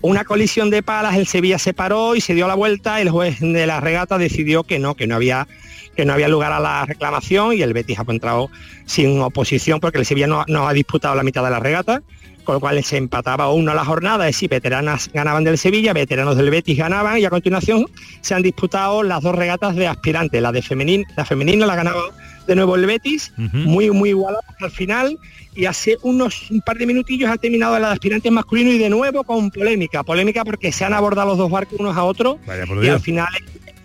una 0.02 0.24
colisión 0.24 0.70
de 0.70 0.82
palas, 0.82 1.18
el 1.18 1.28
Sevilla 1.28 1.60
se 1.60 1.74
paró 1.74 2.16
y 2.16 2.22
se 2.22 2.34
dio 2.36 2.48
la 2.48 2.56
vuelta, 2.56 3.02
el 3.02 3.10
juez 3.10 3.40
de 3.42 3.68
la 3.68 3.82
regata 3.82 4.18
decidió 4.18 4.64
que 4.64 4.80
no, 4.80 4.96
que 4.96 5.08
no 5.08 5.16
había 5.16 5.48
que 5.96 6.06
no 6.06 6.14
había 6.14 6.30
lugar 6.30 6.54
a 6.54 6.62
la 6.62 6.86
reclamación 6.86 7.54
y 7.54 7.62
el 7.62 7.74
Betis 7.74 8.00
ha 8.00 8.06
entrado 8.08 8.50
sin 8.86 9.20
oposición 9.20 9.82
porque 9.82 9.98
el 9.98 10.06
Sevilla 10.06 10.28
no, 10.28 10.46
no 10.48 10.68
ha 10.68 10.74
disputado 10.74 11.16
la 11.16 11.24
mitad 11.24 11.44
de 11.44 11.50
la 11.50 11.60
regata, 11.60 12.04
con 12.50 12.56
lo 12.56 12.62
cual 12.62 12.84
se 12.84 12.98
empataba 12.98 13.54
uno 13.54 13.74
a 13.74 13.76
la 13.76 13.86
jornada, 13.86 14.28
es 14.28 14.36
decir, 14.36 14.50
veteranas 14.50 15.12
ganaban 15.14 15.44
del 15.44 15.60
Sevilla, 15.60 15.94
veteranos 15.94 16.36
del 16.36 16.50
Betis 16.50 16.80
ganaban 16.80 17.20
y 17.20 17.26
a 17.26 17.30
continuación 17.30 17.86
se 18.22 18.34
han 18.34 18.42
disputado 18.42 19.04
las 19.04 19.22
dos 19.22 19.36
regatas 19.36 19.76
de 19.76 19.86
aspirantes, 19.86 20.42
la 20.42 20.52
de 20.52 20.64
femenina, 20.64 21.08
la 21.16 21.26
femenina 21.26 21.68
la 21.68 21.76
ganaba 21.76 22.02
de 22.48 22.56
nuevo 22.56 22.76
el 22.76 22.88
Betis, 22.88 23.34
muy 23.38 23.92
muy 23.92 24.10
igualada 24.10 24.42
hasta 24.48 24.66
el 24.66 24.72
final 24.72 25.20
y 25.54 25.66
hace 25.66 26.00
unos 26.02 26.50
un 26.50 26.62
par 26.62 26.78
de 26.80 26.88
minutillos 26.88 27.30
ha 27.30 27.38
terminado 27.38 27.78
la 27.78 27.90
de 27.90 27.94
aspirantes 27.94 28.32
masculino 28.32 28.72
y 28.72 28.80
de 28.80 28.90
nuevo 28.90 29.24
con 29.24 29.52
polémica, 29.52 30.02
polémica 30.02 30.44
porque 30.44 30.72
se 30.72 30.86
han 30.86 30.96
abordado 30.96 31.28
los 31.28 31.38
dos 31.38 31.52
barcos 31.52 31.80
unos 31.80 31.96
a 31.96 32.04
otros 32.04 32.38
y 32.48 32.80
Dios. 32.80 32.96
al 32.96 33.00
final 33.00 33.28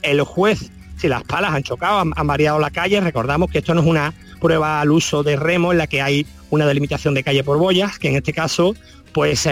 el 0.01 0.23
juez, 0.23 0.71
si 0.97 1.09
las 1.09 1.23
palas 1.25 1.53
han 1.53 1.65
chocado, 1.65 1.99
han, 1.99 2.13
han 2.17 2.27
variado 2.27 2.59
la 2.59 2.71
calle, 2.71 2.99
recordamos 3.03 3.51
que 3.51 3.59
esto 3.59 3.75
no 3.75 3.83
es 3.83 3.87
una 3.87 4.15
prueba 4.45 4.83
al 4.83 4.91
uso 4.91 5.23
de 5.23 5.37
remo 5.37 5.73
en 5.73 5.79
la 5.79 5.87
que 5.87 6.03
hay 6.03 6.27
una 6.51 6.67
delimitación 6.67 7.15
de 7.15 7.23
calle 7.23 7.43
por 7.43 7.57
boyas, 7.57 7.99
que 7.99 8.09
en 8.09 8.17
este 8.17 8.35
caso 8.35 8.77
pues 9.15 9.49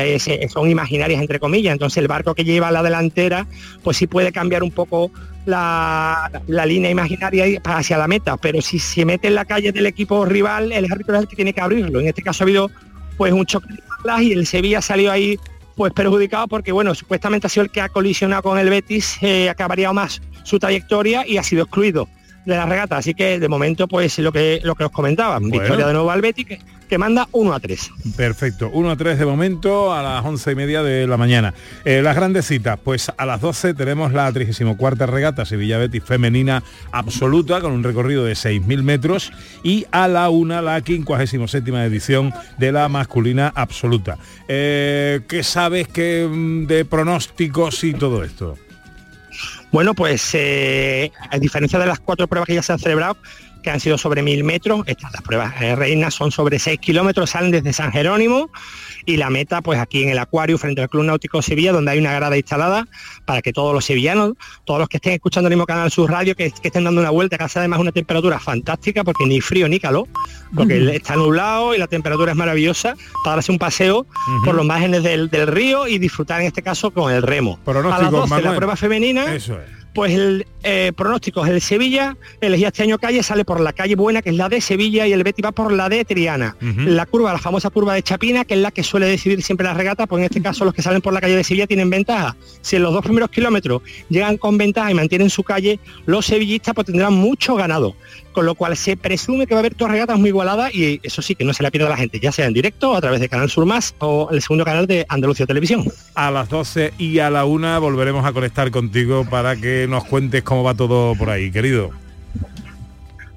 son 0.52 0.68
imaginarias 0.68 1.18
entre 1.18 1.40
comillas, 1.40 1.72
entonces 1.72 1.96
el 1.96 2.09
barco 2.09 2.35
que 2.35 2.44
lleva 2.44 2.70
la 2.70 2.83
delantera 2.83 3.46
pues 3.83 3.96
sí 3.96 4.07
puede 4.07 4.33
cambiar 4.33 4.62
un 4.62 4.70
poco 4.70 5.11
la, 5.46 6.31
línea 6.46 6.90
imaginaria 6.90 7.46
hacia 7.64 7.96
la 7.96 8.07
meta, 8.07 8.37
pero 8.37 8.61
si 8.61 8.78
se 8.78 9.07
mete 9.07 9.28
en 9.28 9.35
la 9.35 9.46
calle 9.46 9.72
del 9.72 9.87
equipo 9.87 10.26
rival, 10.26 10.72
el 10.72 10.85
árbitro 10.92 11.14
es 11.14 11.22
el 11.22 11.28
que 11.28 11.37
tiene 11.37 11.55
que 11.55 11.62
abrirlo. 11.62 11.98
En 11.98 12.09
este 12.09 12.20
caso 12.20 12.42
ha 12.42 12.44
habido 12.44 12.70
pues 13.16 13.33
un 13.33 13.46
choque 13.46 13.68
de 13.72 14.24
y 14.24 14.33
el 14.33 14.46
Sevilla 14.46 14.83
salió 14.83 15.11
ahí 15.11 15.38
pues 15.74 15.94
perjudicado 15.94 16.48
porque 16.48 16.70
bueno, 16.70 16.94
supuestamente 16.94 17.46
ha 17.46 17.50
sido 17.50 17.64
el 17.64 17.70
que 17.70 17.81
ha 17.81 17.88
colisionado 17.88 18.42
con 18.42 18.59
el 18.59 18.68
Betis, 18.68 19.16
eh, 19.22 19.55
variado 19.57 19.94
más 19.94 20.20
su 20.42 20.59
trayectoria 20.59 21.26
y 21.26 21.38
ha 21.38 21.42
sido 21.42 21.62
excluido 21.62 22.09
de 22.44 22.57
la 22.57 22.66
regata. 22.66 22.96
Así 22.96 23.14
que 23.14 23.38
de 23.38 23.48
momento 23.48 23.88
pues 23.88 24.18
lo 24.18 24.33
que 24.33 24.61
lo 24.62 24.74
que 24.74 24.85
os 24.85 24.90
comentaba, 24.90 25.38
victoria 25.38 25.87
de 25.87 25.92
nuevo 25.92 26.11
al 26.11 26.20
Betis 26.20 26.46
que, 26.46 26.61
que 26.88 26.98
manda 26.98 27.26
1 27.33 27.55
a 27.55 27.59
3. 27.59 27.90
Perfecto, 28.16 28.70
1 28.70 28.90
a 28.90 28.96
3 28.96 29.18
de 29.18 29.24
momento 29.24 29.94
a 29.94 30.02
las 30.02 30.24
11 30.24 30.52
y 30.52 30.55
media 30.55 30.83
de 30.83 31.07
la 31.07 31.16
mañana. 31.16 31.55
Eh, 31.87 32.02
las 32.02 32.14
grandes 32.14 32.46
citas, 32.46 32.78
pues 32.85 33.11
a 33.16 33.24
las 33.24 33.40
12 33.40 33.74
tenemos 33.74 34.12
la 34.12 34.31
34 34.31 35.07
regata 35.07 35.46
Sevilla 35.46 35.78
Betis 35.78 36.05
femenina 36.05 36.62
absoluta 36.90 37.62
con 37.62 37.72
un 37.72 37.83
recorrido 37.83 38.24
de 38.24 38.35
6.000 38.35 38.83
metros 38.83 39.33
y 39.62 39.87
a 39.90 40.07
la 40.07 40.28
1 40.28 40.61
la 40.61 40.83
57 40.83 41.70
edición 41.85 42.35
de 42.59 42.72
la 42.72 42.88
masculina 42.90 43.52
absoluta. 43.55 44.18
Eh, 44.46 45.20
¿Qué 45.28 45.42
sabes 45.42 45.88
que, 45.88 46.28
mm, 46.31 46.66
de 46.66 46.85
pronósticos 46.85 47.85
y 47.85 47.94
todo 47.94 48.22
esto? 48.22 48.59
Bueno, 49.72 49.94
pues 49.94 50.35
eh, 50.35 51.11
a 51.30 51.38
diferencia 51.38 51.78
de 51.78 51.87
las 51.87 51.98
cuatro 51.98 52.28
pruebas 52.28 52.46
que 52.46 52.54
ya 52.54 52.62
se 52.62 52.74
han 52.74 52.78
celebrado, 52.78 53.16
que 53.62 53.70
han 53.70 53.80
sido 53.80 53.96
sobre 53.96 54.22
mil 54.22 54.44
metros, 54.44 54.82
estas 54.87 55.12
las 55.12 55.22
pruebas 55.22 55.54
eh, 55.62 55.74
reinas 55.74 56.12
son 56.12 56.30
sobre 56.30 56.58
6 56.58 56.78
kilómetros, 56.78 57.30
salen 57.30 57.50
desde 57.50 57.72
San 57.72 57.90
Jerónimo 57.90 58.50
y 59.06 59.16
la 59.16 59.30
meta 59.30 59.60
pues 59.62 59.78
aquí 59.78 60.02
en 60.02 60.10
el 60.10 60.18
acuario 60.18 60.58
frente 60.58 60.82
al 60.82 60.88
Club 60.88 61.04
Náutico 61.04 61.42
Sevilla, 61.42 61.72
donde 61.72 61.90
hay 61.92 61.98
una 61.98 62.12
grada 62.12 62.36
instalada 62.36 62.86
para 63.24 63.42
que 63.42 63.52
todos 63.52 63.74
los 63.74 63.84
sevillanos, 63.84 64.34
todos 64.64 64.80
los 64.80 64.88
que 64.88 64.98
estén 64.98 65.12
escuchando 65.12 65.48
el 65.48 65.54
mismo 65.54 65.66
canal 65.66 65.90
Sur 65.90 66.10
Radio, 66.10 66.34
que, 66.34 66.50
que 66.50 66.68
estén 66.68 66.84
dando 66.84 67.00
una 67.00 67.10
vuelta, 67.10 67.38
que 67.38 67.44
hace 67.44 67.58
además 67.58 67.80
una 67.80 67.92
temperatura 67.92 68.38
fantástica, 68.38 69.04
porque 69.04 69.26
ni 69.26 69.40
frío 69.40 69.68
ni 69.68 69.78
calor, 69.80 70.06
porque 70.54 70.96
está 70.96 71.16
nublado 71.16 71.74
y 71.74 71.78
la 71.78 71.86
temperatura 71.86 72.32
es 72.32 72.36
maravillosa, 72.36 72.94
para 73.24 73.36
darse 73.36 73.52
un 73.52 73.58
paseo 73.58 74.06
por 74.44 74.54
los 74.54 74.64
márgenes 74.64 75.02
del, 75.02 75.28
del 75.30 75.46
río 75.46 75.86
y 75.86 75.98
disfrutar 75.98 76.40
en 76.40 76.46
este 76.46 76.62
caso 76.62 76.90
con 76.90 77.12
el 77.12 77.22
remo. 77.22 77.52
a 77.52 77.72
las 77.72 77.82
Pronósticos, 77.82 78.12
12 78.12 78.30
la 78.30 78.36
Manuel. 78.36 78.56
prueba 78.56 78.76
femenina. 78.76 79.34
Eso 79.34 79.54
es. 79.60 79.68
Pues 79.94 80.12
el 80.12 80.46
eh, 80.62 80.92
pronóstico 80.94 81.44
es 81.44 81.51
el 81.51 81.61
Sevilla, 81.61 82.16
elegía 82.40 82.68
este 82.68 82.83
año 82.83 82.98
calle, 82.98 83.22
sale 83.22 83.44
por 83.44 83.61
la 83.61 83.72
calle 83.72 83.94
buena, 83.96 84.22
que 84.22 84.31
es 84.31 84.37
la 84.37 84.48
de 84.48 84.61
Sevilla, 84.61 85.07
y 85.07 85.12
el 85.12 85.25
Betis 85.25 85.44
va 85.44 85.53
por 85.53 85.72
la 85.72 85.88
de 85.88 86.05
Triana. 86.05 86.57
La 86.61 87.07
curva, 87.07 87.33
la 87.33 87.38
famosa 87.38 87.70
curva 87.70 87.94
de 87.94 88.03
Chapina, 88.03 88.44
que 88.44 88.55
es 88.55 88.61
la 88.61 88.70
que 88.70 88.83
suele 88.83 89.07
decidir 89.07 89.42
siempre 89.42 89.66
la 89.66 89.75
regata, 89.75 90.07
pues 90.07 90.20
en 90.20 90.27
este 90.27 90.42
caso 90.42 90.64
los 90.64 90.75
que 90.75 90.83
salen 90.83 91.01
por 91.01 91.12
la 91.12 91.20
calle 91.20 91.37
de 91.37 91.44
Sevilla 91.44 91.66
tienen 91.66 91.90
ventaja. 91.90 92.37
Si 92.61 92.77
en 92.77 92.83
los 92.83 92.92
dos 92.92 93.03
primeros 93.03 93.31
kilómetros 93.31 93.83
llegan 94.09 94.37
con 94.38 94.59
ventaja 94.59 94.90
y 94.90 94.94
mantienen 94.94 95.31
su 95.31 95.42
calle, 95.42 95.81
los 96.07 96.27
sevillistas 96.27 96.75
pues 96.75 96.87
tendrán 96.87 97.14
mucho 97.14 97.55
ganado. 97.55 97.94
Con 98.33 98.46
lo 98.46 98.55
cual 98.55 98.77
se 98.77 98.96
presume 98.96 99.46
que 99.46 99.55
va 99.55 99.59
a 99.59 99.62
haber 99.62 99.77
dos 99.77 99.90
regatas 99.90 100.18
muy 100.18 100.29
igualadas 100.29 100.75
y 100.75 101.01
eso 101.03 101.20
sí, 101.20 101.35
que 101.35 101.44
no 101.44 101.53
se 101.53 101.62
la 101.62 101.70
pierda 101.70 101.90
la 101.90 101.98
gente, 101.98 102.18
ya 102.18 102.33
sea 102.33 102.46
en 102.46 102.55
directo, 102.55 102.94
a 102.94 103.01
través 103.01 103.20
de 103.20 103.29
Canal 103.29 103.51
Sur 103.51 103.66
Más 103.66 103.94
o 103.98 104.29
el 104.31 104.40
segundo 104.40 104.64
canal 104.64 104.87
de 104.87 105.05
Andalucía 105.09 105.44
Televisión. 105.44 105.85
A 106.14 106.31
las 106.31 106.48
12 106.48 106.94
y 106.98 107.18
a 107.18 107.31
la 107.31 107.44
1 107.44 107.81
volveremos 107.81 108.25
a 108.25 108.33
conectar 108.33 108.70
contigo 108.70 109.27
para 109.29 109.57
que 109.57 109.87
nos 109.88 110.05
cuentes 110.05 110.42
cómo 110.52 110.64
va 110.64 110.74
todo 110.74 111.14
por 111.14 111.30
ahí, 111.30 111.50
querido. 111.50 111.92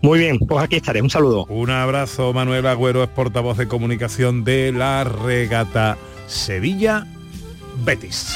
Muy 0.01 0.19
bien, 0.19 0.38
pues 0.38 0.62
aquí 0.62 0.75
estaré. 0.75 1.01
Un 1.01 1.10
saludo. 1.10 1.45
Un 1.45 1.69
abrazo, 1.69 2.34
Manuel 2.34 2.67
Agüero, 2.67 3.04
es 3.04 3.10
portavoz 3.10 3.58
de 3.58 3.69
comunicación 3.69 4.43
de 4.43 4.73
la 4.73 5.06
regata 5.06 5.97
Sevilla 6.28 7.08
Betis. 7.86 8.36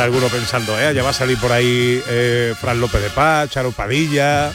Alguno 0.00 0.28
pensando, 0.28 0.78
¿eh? 0.78 0.94
ya 0.94 1.02
va 1.02 1.10
a 1.10 1.14
salir 1.14 1.38
por 1.38 1.52
ahí 1.52 2.02
eh, 2.08 2.54
Fran 2.60 2.80
López 2.80 3.02
de 3.02 3.10
Paz, 3.10 3.50
Charo 3.50 3.72
Padilla, 3.72 4.52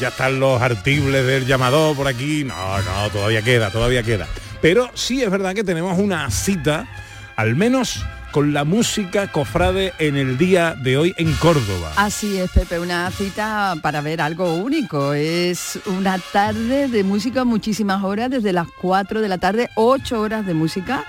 ya 0.00 0.08
están 0.08 0.38
los 0.40 0.60
artibles 0.60 1.26
del 1.26 1.46
llamador 1.46 1.96
por 1.96 2.08
aquí. 2.08 2.44
No, 2.44 2.78
no, 2.82 3.10
todavía 3.10 3.42
queda, 3.42 3.70
todavía 3.70 4.02
queda. 4.02 4.26
Pero 4.60 4.90
sí 4.94 5.22
es 5.22 5.30
verdad 5.30 5.54
que 5.54 5.64
tenemos 5.64 5.98
una 5.98 6.30
cita, 6.30 6.88
al 7.36 7.56
menos 7.56 8.04
con 8.30 8.52
la 8.52 8.64
música 8.64 9.30
cofrade 9.32 9.94
en 9.98 10.16
el 10.16 10.36
día 10.36 10.74
de 10.74 10.96
hoy 10.96 11.14
en 11.16 11.32
Córdoba. 11.34 11.92
Así 11.96 12.38
es, 12.38 12.50
Pepe, 12.50 12.78
una 12.78 13.10
cita 13.10 13.74
para 13.82 14.00
ver 14.00 14.20
algo 14.20 14.54
único. 14.54 15.14
Es 15.14 15.78
una 15.86 16.18
tarde 16.18 16.88
de 16.88 17.04
música, 17.04 17.44
muchísimas 17.44 18.04
horas, 18.04 18.30
desde 18.30 18.52
las 18.52 18.68
4 18.80 19.20
de 19.20 19.28
la 19.28 19.38
tarde, 19.38 19.70
8 19.76 20.20
horas 20.20 20.46
de 20.46 20.54
música 20.54 21.04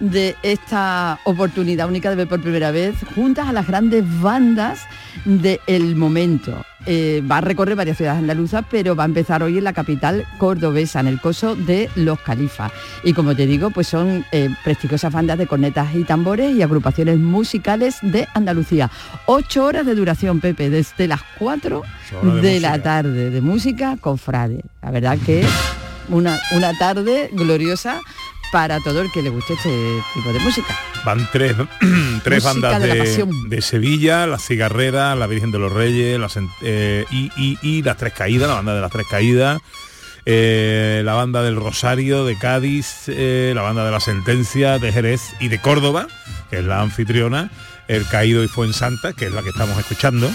de 0.00 0.36
esta 0.42 1.18
oportunidad 1.24 1.88
única 1.88 2.10
de 2.10 2.16
ver 2.16 2.28
por 2.28 2.40
primera 2.40 2.70
vez 2.70 2.94
juntas 3.14 3.48
a 3.48 3.52
las 3.52 3.66
grandes 3.66 4.04
bandas 4.20 4.80
del 5.24 5.96
momento. 5.96 6.64
Eh, 6.86 7.22
va 7.30 7.38
a 7.38 7.40
recorrer 7.40 7.76
varias 7.76 7.98
ciudades 7.98 8.20
andaluzas, 8.20 8.64
pero 8.70 8.96
va 8.96 9.02
a 9.02 9.06
empezar 9.06 9.42
hoy 9.42 9.58
en 9.58 9.64
la 9.64 9.72
capital 9.72 10.26
cordobesa, 10.38 11.00
en 11.00 11.08
el 11.08 11.20
coso 11.20 11.54
de 11.54 11.90
Los 11.96 12.20
Califas. 12.20 12.72
Y 13.04 13.12
como 13.12 13.36
te 13.36 13.46
digo, 13.46 13.70
pues 13.70 13.88
son 13.88 14.24
eh, 14.32 14.48
prestigiosas 14.64 15.12
bandas 15.12 15.36
de 15.38 15.46
cornetas 15.46 15.94
y 15.94 16.04
tambores 16.04 16.54
y 16.54 16.62
agrupaciones 16.62 17.18
musicales 17.18 17.98
de 18.00 18.26
Andalucía. 18.32 18.90
Ocho 19.26 19.64
horas 19.64 19.84
de 19.84 19.94
duración, 19.94 20.40
Pepe, 20.40 20.70
desde 20.70 21.08
las 21.08 21.20
4 21.38 21.78
horas 21.78 22.34
de, 22.36 22.40
de 22.40 22.60
la 22.60 22.82
tarde, 22.82 23.30
de 23.30 23.40
música 23.40 23.98
cofrade. 24.00 24.62
La 24.80 24.90
verdad 24.90 25.18
que 25.26 25.40
es 25.40 25.48
una, 26.08 26.38
una 26.52 26.72
tarde 26.78 27.28
gloriosa 27.32 28.00
para 28.52 28.80
todo 28.80 29.00
el 29.02 29.10
que 29.12 29.22
le 29.22 29.30
guste 29.30 29.54
este 29.54 30.02
tipo 30.14 30.32
de 30.32 30.38
música. 30.40 30.78
Van 31.04 31.28
tres, 31.32 31.54
tres 32.24 32.42
bandas 32.44 32.80
de 32.82 33.24
de, 33.48 33.62
Sevilla, 33.62 34.26
La 34.26 34.38
Cigarrera, 34.38 35.14
La 35.14 35.26
Virgen 35.26 35.50
de 35.50 35.58
los 35.58 35.72
Reyes, 35.72 36.18
las 36.18 36.38
eh, 36.62 37.04
y, 37.10 37.30
y- 37.36 37.58
y 37.62 37.82
Las 37.82 37.96
Tres 37.96 38.12
Caídas, 38.12 38.48
la 38.48 38.54
banda 38.56 38.74
de 38.74 38.80
Las 38.80 38.90
Tres 38.92 39.06
Caídas, 39.10 39.60
eh, 40.26 41.02
la 41.04 41.14
banda 41.14 41.42
del 41.42 41.56
Rosario 41.56 42.24
de 42.24 42.36
Cádiz, 42.38 43.04
eh, 43.08 43.52
la 43.54 43.62
banda 43.62 43.84
de 43.84 43.90
La 43.90 44.00
Sentencia 44.00 44.78
de 44.78 44.92
Jerez 44.92 45.22
y 45.40 45.48
de 45.48 45.60
Córdoba, 45.60 46.06
que 46.50 46.58
es 46.58 46.64
la 46.64 46.80
anfitriona, 46.80 47.50
El 47.88 48.06
Caído 48.06 48.44
y 48.44 48.48
Fuensanta, 48.48 49.12
que 49.14 49.26
es 49.26 49.32
la 49.32 49.42
que 49.42 49.48
estamos 49.50 49.78
escuchando, 49.78 50.30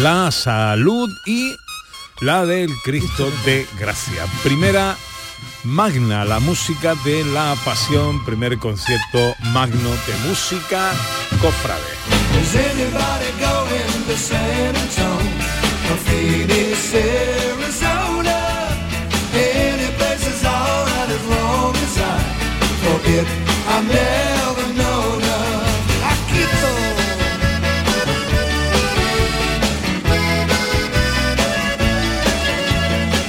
La 0.00 0.30
Salud 0.30 1.08
y 1.26 1.56
la 2.20 2.46
del 2.46 2.70
Cristo 2.84 3.28
de 3.44 3.66
Gracia. 3.80 4.24
Primera 4.44 4.96
magna, 5.64 6.24
la 6.24 6.38
música 6.40 6.94
de 7.04 7.24
la 7.24 7.56
pasión, 7.64 8.24
primer 8.24 8.58
concierto 8.58 9.34
magno 9.52 9.90
de 10.06 10.28
música 10.28 10.92
cofrade. 11.40 11.82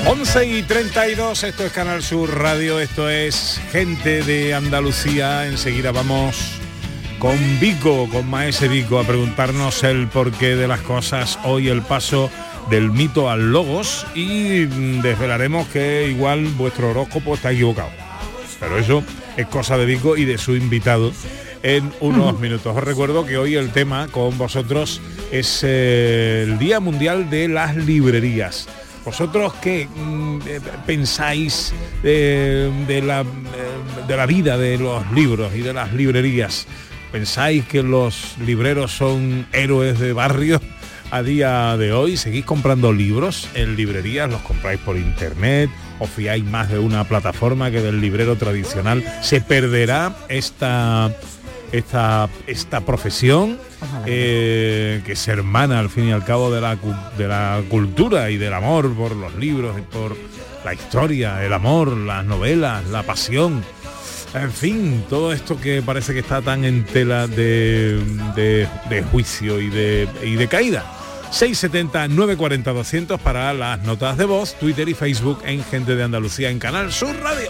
11 0.07 0.45
y 0.45 0.61
32, 0.61 1.43
esto 1.43 1.65
es 1.65 1.71
Canal 1.71 2.03
Sur 2.03 2.37
Radio, 2.37 2.79
esto 2.79 3.09
es 3.09 3.59
Gente 3.71 4.21
de 4.21 4.53
Andalucía. 4.53 5.47
Enseguida 5.47 5.91
vamos 5.91 6.59
con 7.17 7.35
Vico, 7.59 8.07
con 8.11 8.29
Maese 8.29 8.67
Vico, 8.67 8.99
a 8.99 9.03
preguntarnos 9.03 9.83
el 9.83 10.07
porqué 10.07 10.55
de 10.55 10.67
las 10.67 10.81
cosas. 10.81 11.39
Hoy 11.43 11.69
el 11.69 11.81
paso 11.81 12.29
del 12.69 12.91
mito 12.91 13.31
al 13.31 13.51
logos 13.51 14.05
y 14.13 14.67
mm, 14.67 15.01
desvelaremos 15.01 15.67
que 15.69 16.07
igual 16.07 16.45
vuestro 16.49 16.91
horóscopo 16.91 17.33
está 17.33 17.51
equivocado. 17.51 17.89
Pero 18.59 18.77
eso 18.77 19.03
es 19.37 19.47
cosa 19.47 19.75
de 19.75 19.85
Vico 19.87 20.17
y 20.17 20.25
de 20.25 20.37
su 20.37 20.55
invitado 20.55 21.11
en 21.63 21.91
unos 21.99 22.39
minutos. 22.39 22.77
Os 22.77 22.83
recuerdo 22.83 23.25
que 23.25 23.39
hoy 23.39 23.55
el 23.55 23.71
tema 23.71 24.07
con 24.09 24.37
vosotros 24.37 25.01
es 25.31 25.61
eh, 25.63 26.43
el 26.43 26.59
Día 26.59 26.79
Mundial 26.79 27.31
de 27.31 27.47
las 27.47 27.75
Librerías. 27.75 28.67
¿Vosotros 29.05 29.53
qué 29.61 29.87
mm, 29.87 30.39
eh, 30.47 30.59
pensáis 30.87 31.73
de, 32.01 32.71
de 32.87 33.01
la, 33.03 33.21
eh, 33.21 33.25
de 34.07 34.17
la 34.17 34.25
vida 34.25 34.57
de 34.57 34.79
los 34.79 35.09
libros 35.11 35.53
y 35.55 35.61
de 35.61 35.73
las 35.73 35.93
librerías? 35.93 36.67
¿Pensáis 37.11 37.65
que 37.65 37.83
los 37.83 38.35
libreros 38.39 38.91
son 38.91 39.47
héroes 39.53 39.99
de 39.99 40.11
barrio 40.11 40.59
a 41.11 41.21
día 41.21 41.77
de 41.77 41.93
hoy? 41.93 42.17
¿Seguís 42.17 42.43
comprando 42.45 42.91
libros 42.91 43.47
en 43.53 43.75
librerías? 43.75 44.29
¿Los 44.29 44.41
compráis 44.41 44.79
por 44.79 44.97
internet? 44.97 45.69
¿O 45.99 46.07
fiáis 46.07 46.43
más 46.43 46.69
de 46.69 46.79
una 46.79 47.03
plataforma 47.05 47.69
que 47.69 47.81
del 47.81 48.01
librero 48.01 48.35
tradicional? 48.35 49.03
¿Se 49.21 49.39
perderá 49.39 50.17
esta, 50.29 51.15
esta, 51.71 52.29
esta 52.47 52.81
profesión? 52.81 53.57
eh, 54.07 55.01
que 55.05 55.15
se 55.15 55.31
hermana 55.31 55.79
al 55.79 55.89
fin 55.89 56.05
y 56.09 56.11
al 56.11 56.23
cabo 56.25 56.51
de 56.51 56.59
la, 56.61 56.77
de 57.17 57.27
la 57.27 57.61
cultura 57.69 58.29
y 58.31 58.37
del 58.37 58.53
amor 58.53 58.93
por 58.95 59.15
los 59.15 59.35
libros 59.35 59.77
y 59.77 59.81
por 59.81 60.15
la 60.63 60.73
historia, 60.73 61.43
el 61.43 61.53
amor, 61.53 61.95
las 61.95 62.25
novelas, 62.25 62.83
la 62.87 63.03
pasión. 63.03 63.63
En 64.33 64.51
fin, 64.51 65.05
todo 65.09 65.31
esto 65.33 65.59
que 65.59 65.81
parece 65.81 66.13
que 66.13 66.19
está 66.19 66.41
tan 66.41 66.65
en 66.65 66.83
tela 66.85 67.27
de, 67.27 68.01
de- 68.35 68.67
de 68.89 69.03
juicio 69.03 69.61
y 69.61 69.69
de, 69.69 70.07
y 70.23 70.35
de 70.35 70.47
caída. 70.47 70.83
670 71.31 72.07
940 72.09 72.71
200 72.73 73.19
para 73.21 73.53
las 73.53 73.81
notas 73.83 74.17
de 74.17 74.25
voz, 74.25 74.55
Twitter 74.59 74.87
y 74.89 74.93
Facebook 74.93 75.39
en 75.45 75.63
Gente 75.63 75.95
de 75.95 76.03
Andalucía 76.03 76.49
en 76.49 76.59
Canal 76.59 76.91
Sur 76.91 77.15
Radio. 77.21 77.49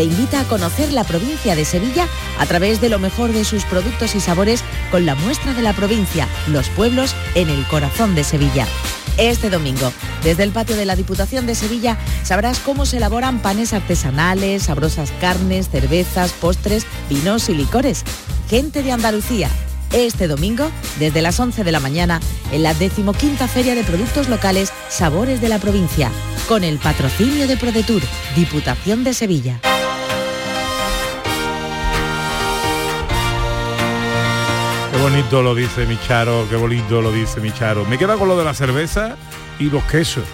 te 0.00 0.04
invita 0.04 0.40
a 0.40 0.44
conocer 0.44 0.94
la 0.94 1.04
provincia 1.04 1.54
de 1.54 1.66
Sevilla 1.66 2.08
a 2.38 2.46
través 2.46 2.80
de 2.80 2.88
lo 2.88 2.98
mejor 2.98 3.34
de 3.34 3.44
sus 3.44 3.66
productos 3.66 4.14
y 4.14 4.20
sabores 4.20 4.64
con 4.90 5.04
la 5.04 5.14
muestra 5.14 5.52
de 5.52 5.60
la 5.60 5.74
provincia, 5.74 6.26
los 6.46 6.70
pueblos 6.70 7.14
en 7.34 7.50
el 7.50 7.66
corazón 7.66 8.14
de 8.14 8.24
Sevilla. 8.24 8.66
Este 9.18 9.50
domingo, 9.50 9.92
desde 10.24 10.44
el 10.44 10.52
patio 10.52 10.74
de 10.74 10.86
la 10.86 10.96
Diputación 10.96 11.44
de 11.44 11.54
Sevilla, 11.54 11.98
sabrás 12.22 12.60
cómo 12.60 12.86
se 12.86 12.96
elaboran 12.96 13.42
panes 13.42 13.74
artesanales, 13.74 14.62
sabrosas 14.62 15.12
carnes, 15.20 15.68
cervezas, 15.68 16.32
postres, 16.32 16.86
vinos 17.10 17.50
y 17.50 17.54
licores. 17.54 18.02
Gente 18.48 18.82
de 18.82 18.92
Andalucía. 18.92 19.50
Este 19.92 20.28
domingo, 20.28 20.70
desde 20.98 21.20
las 21.20 21.38
11 21.38 21.62
de 21.62 21.72
la 21.72 21.80
mañana, 21.80 22.20
en 22.52 22.62
la 22.62 22.72
decimoquinta 22.72 23.48
Feria 23.48 23.74
de 23.74 23.84
Productos 23.84 24.30
Locales 24.30 24.72
Sabores 24.88 25.42
de 25.42 25.50
la 25.50 25.58
Provincia, 25.58 26.10
con 26.48 26.64
el 26.64 26.78
patrocinio 26.78 27.46
de 27.46 27.58
ProDetour, 27.58 28.00
Diputación 28.34 29.04
de 29.04 29.12
Sevilla. 29.12 29.60
Bonito 35.00 35.42
lo 35.42 35.54
dice 35.54 35.86
mi 35.86 35.98
Charo, 35.98 36.46
qué 36.48 36.56
bonito 36.56 37.00
lo 37.00 37.12
dice 37.12 37.40
mi 37.40 37.52
Charo. 37.52 37.84
Me 37.86 37.98
queda 37.98 38.16
con 38.16 38.28
lo 38.28 38.36
de 38.38 38.44
la 38.44 38.54
cerveza 38.54 39.16
y 39.58 39.64
los 39.70 39.82
quesos. 39.84 40.24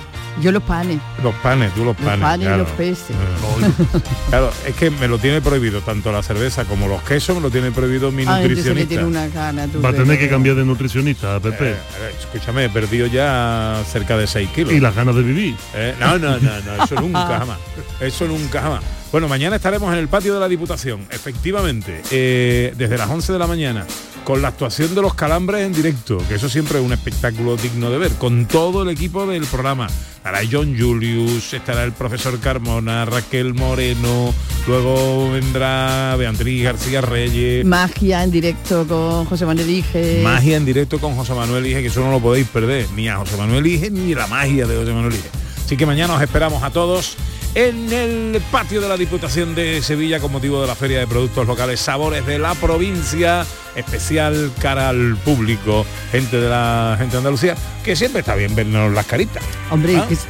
Yo 0.41 0.53
los 0.53 0.63
panes. 0.65 0.99
Los 1.23 1.35
panes, 1.37 1.73
tú 1.75 1.83
los 1.83 1.97
panes. 1.97 2.21
panes 2.21 2.47
y 2.47 2.59
los 2.59 2.69
peces. 2.73 3.11
Eh, 3.11 4.01
Claro, 4.29 4.51
es 4.67 4.75
que 4.75 4.91
me 4.91 5.09
lo 5.09 5.19
tiene 5.19 5.41
prohibido 5.41 5.81
tanto 5.81 6.13
la 6.13 6.23
cerveza 6.23 6.67
como 6.67 6.89
los 6.89 7.01
quesos, 7.03 7.37
me 7.37 7.41
lo 7.41 7.51
tiene 7.51 7.71
prohibido 7.71 8.13
mi 8.13 8.25
Ah, 8.27 8.41
nutricionista. 8.41 8.89
tiene 8.89 9.05
una 9.05 9.29
gana. 9.29 9.67
tú 9.67 9.81
Va 9.81 9.91
a 9.91 9.93
tener 9.95 10.19
que 10.19 10.29
cambiar 10.29 10.57
de 10.57 10.65
nutricionista, 10.67 11.41
Pepe. 11.41 11.71
Eh, 11.71 11.77
escúchame, 12.21 12.67
he 12.67 12.69
perdido 12.69 13.07
ya 13.07 13.83
cerca 13.91 14.19
de 14.19 14.27
6 14.27 14.51
kilos. 14.51 14.73
Y 14.75 14.81
las 14.81 14.95
ganas 14.95 15.15
de 15.15 15.23
vivir. 15.23 15.57
Eh, 15.75 15.95
no, 15.99 16.19
no, 16.19 16.39
no, 16.39 16.51
no, 16.61 16.85
eso 16.85 16.95
nunca 17.01 17.27
jamás. 17.39 17.59
Eso 18.01 18.27
nunca 18.27 18.61
jamás. 18.61 18.83
Bueno, 19.17 19.29
mañana 19.29 19.57
estaremos 19.57 19.91
en 19.95 19.99
el 19.99 20.09
patio 20.09 20.35
de 20.35 20.41
la 20.41 20.47
Diputación, 20.47 21.07
efectivamente, 21.09 22.03
eh, 22.11 22.75
desde 22.77 22.99
las 22.99 23.09
11 23.09 23.33
de 23.33 23.39
la 23.39 23.47
mañana, 23.47 23.87
con 24.25 24.43
la 24.43 24.49
actuación 24.49 24.95
de 24.95 25.01
los 25.01 25.15
calambres 25.15 25.65
en 25.65 25.73
directo, 25.73 26.19
que 26.29 26.35
eso 26.35 26.51
siempre 26.51 26.79
es 26.79 26.85
un 26.85 26.93
espectáculo 26.93 27.57
digno 27.57 27.89
de 27.89 27.97
ver, 27.97 28.13
con 28.13 28.45
todo 28.45 28.83
el 28.83 28.91
equipo 28.91 29.27
del 29.27 29.47
programa. 29.47 29.87
Estará 30.17 30.41
John 30.53 30.79
Julius, 30.79 31.55
estará 31.55 31.85
el 31.85 31.93
profesor 31.93 32.39
Carmona, 32.41 33.07
Raquel 33.07 33.55
Moreno, 33.55 34.35
luego 34.69 35.31
vendrá 35.31 36.15
Beatriz 36.19 36.65
García 36.65 37.01
Reyes. 37.01 37.65
Magia 37.65 38.23
en 38.23 38.31
directo 38.31 38.87
con 38.87 39.25
José 39.25 39.47
Manuel 39.47 39.71
Ige. 39.71 40.21
Magia 40.23 40.59
en 40.59 40.67
directo 40.67 40.99
con 40.99 41.15
José 41.17 41.33
Manuel 41.33 41.65
Ige, 41.65 41.81
que 41.81 41.89
eso 41.89 42.03
no 42.03 42.11
lo 42.11 42.21
podéis 42.21 42.49
perder, 42.49 42.87
ni 42.95 43.09
a 43.09 43.17
José 43.17 43.39
Manuel 43.39 43.67
Ige 43.67 43.91
ni 43.91 44.15
la 44.15 44.27
magia 44.27 44.67
de 44.67 44.77
José 44.77 44.93
Manuel 44.93 45.15
Ige. 45.15 45.31
Así 45.65 45.79
que 45.79 45.87
mañana 45.87 46.15
os 46.15 46.23
esperamos 46.23 46.63
a 46.63 46.71
todos 46.71 47.17
en 47.57 47.91
el 47.91 48.43
patio 48.53 48.83
de 48.83 48.89
la 48.89 48.99
Diputación 48.99 49.55
de 49.55 49.81
Sevilla 49.81 50.21
con 50.21 50.31
motivo 50.31 50.61
de 50.61 50.67
la 50.67 50.75
Feria 50.75 50.99
de 50.99 51.07
Productos 51.07 51.47
Locales 51.47 51.81
Sabores 51.81 52.27
de 52.27 52.39
la 52.39 52.55
Provincia, 52.55 53.47
especial 53.75 54.53
cara 54.61 54.91
al 54.91 55.17
público, 55.17 55.87
gente 56.13 56.39
de 56.39 56.51
la 56.51 56.97
gente 56.99 57.13
de 57.13 57.19
Andalucía, 57.19 57.57
que 57.83 57.97
siempre 57.97 58.21
está 58.21 58.35
bien 58.35 58.55
vernos 58.55 58.93
las 58.93 59.07
caritas. 59.07 59.43
Hombre, 59.71 59.97
¿Ah? 59.97 60.05
que 60.07 60.13
es- 60.15 60.27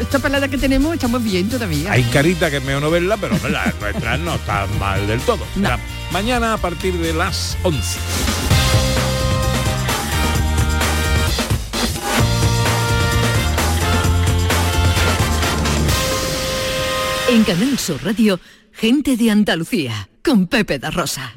esta- 0.00 0.18
palabra 0.18 0.48
que 0.48 0.58
tenemos 0.58 0.94
estamos 0.94 1.22
bien 1.22 1.48
todavía. 1.48 1.92
Hay 1.92 2.02
carita 2.04 2.50
que 2.50 2.56
es 2.56 2.64
mejor 2.64 2.82
no 2.82 2.90
verla, 2.90 3.16
pero 3.16 3.36
las 3.48 3.78
nuestras 3.80 4.18
no 4.18 4.34
están 4.34 4.78
mal 4.80 5.06
del 5.06 5.20
todo. 5.20 5.44
Mañana 6.10 6.54
a 6.54 6.58
partir 6.58 6.94
de 6.94 7.12
las 7.14 7.56
11. 7.62 7.98
En 17.32 17.44
Canal 17.44 17.78
Sur 17.78 18.04
Radio, 18.04 18.38
gente 18.72 19.16
de 19.16 19.30
Andalucía, 19.30 20.06
con 20.22 20.48
Pepe 20.48 20.78
da 20.78 20.90
Rosa. 20.90 21.32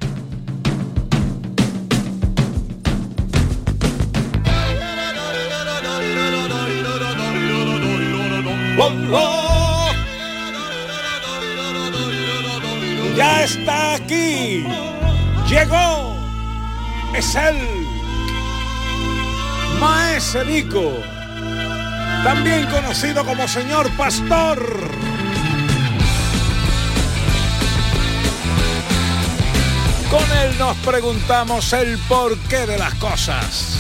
Ya 13.16 13.43
está 13.46 13.93
aquí. 13.93 14.66
Llegó. 15.48 16.18
Es 17.16 17.36
él. 17.36 17.56
Maese 19.80 20.43
Vico. 20.43 20.91
También 22.26 22.66
conocido 22.66 23.24
como 23.24 23.48
señor 23.48 23.89
Pastor. 23.91 25.14
Con 30.16 30.38
él 30.38 30.57
nos 30.57 30.78
preguntamos 30.78 31.74
el 31.74 31.97
porqué 32.07 32.66
de 32.66 32.78
las 32.78 32.93
cosas. 32.93 33.78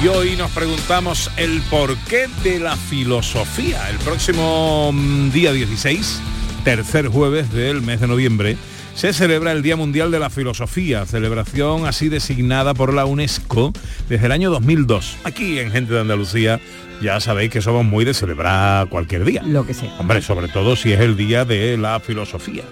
Y 0.00 0.06
hoy 0.06 0.36
nos 0.36 0.52
preguntamos 0.52 1.32
el 1.36 1.60
porqué 1.62 2.28
de 2.44 2.60
la 2.60 2.76
filosofía. 2.76 3.90
El 3.90 3.98
próximo 3.98 4.92
mm, 4.92 5.30
día 5.32 5.52
16, 5.52 6.20
tercer 6.62 7.08
jueves 7.08 7.52
del 7.52 7.82
mes 7.82 8.00
de 8.00 8.06
noviembre, 8.06 8.56
se 8.98 9.12
celebra 9.12 9.52
el 9.52 9.62
Día 9.62 9.76
Mundial 9.76 10.10
de 10.10 10.18
la 10.18 10.28
Filosofía, 10.28 11.06
celebración 11.06 11.86
así 11.86 12.08
designada 12.08 12.74
por 12.74 12.92
la 12.92 13.06
UNESCO 13.06 13.72
desde 14.08 14.26
el 14.26 14.32
año 14.32 14.50
2002. 14.50 15.18
Aquí 15.22 15.60
en 15.60 15.70
Gente 15.70 15.94
de 15.94 16.00
Andalucía 16.00 16.58
ya 17.00 17.20
sabéis 17.20 17.52
que 17.52 17.62
somos 17.62 17.84
muy 17.84 18.04
de 18.04 18.12
celebrar 18.12 18.88
cualquier 18.88 19.24
día. 19.24 19.44
Lo 19.44 19.64
que 19.64 19.72
sea. 19.72 19.94
Hombre, 20.00 20.20
sobre 20.20 20.48
todo 20.48 20.74
si 20.74 20.92
es 20.92 20.98
el 20.98 21.16
Día 21.16 21.44
de 21.44 21.76
la 21.76 22.00
Filosofía. 22.00 22.64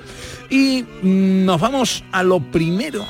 Y 0.50 0.84
mm, 1.02 1.44
nos 1.44 1.60
vamos 1.60 2.02
a 2.10 2.24
lo 2.24 2.40
primero 2.40 3.06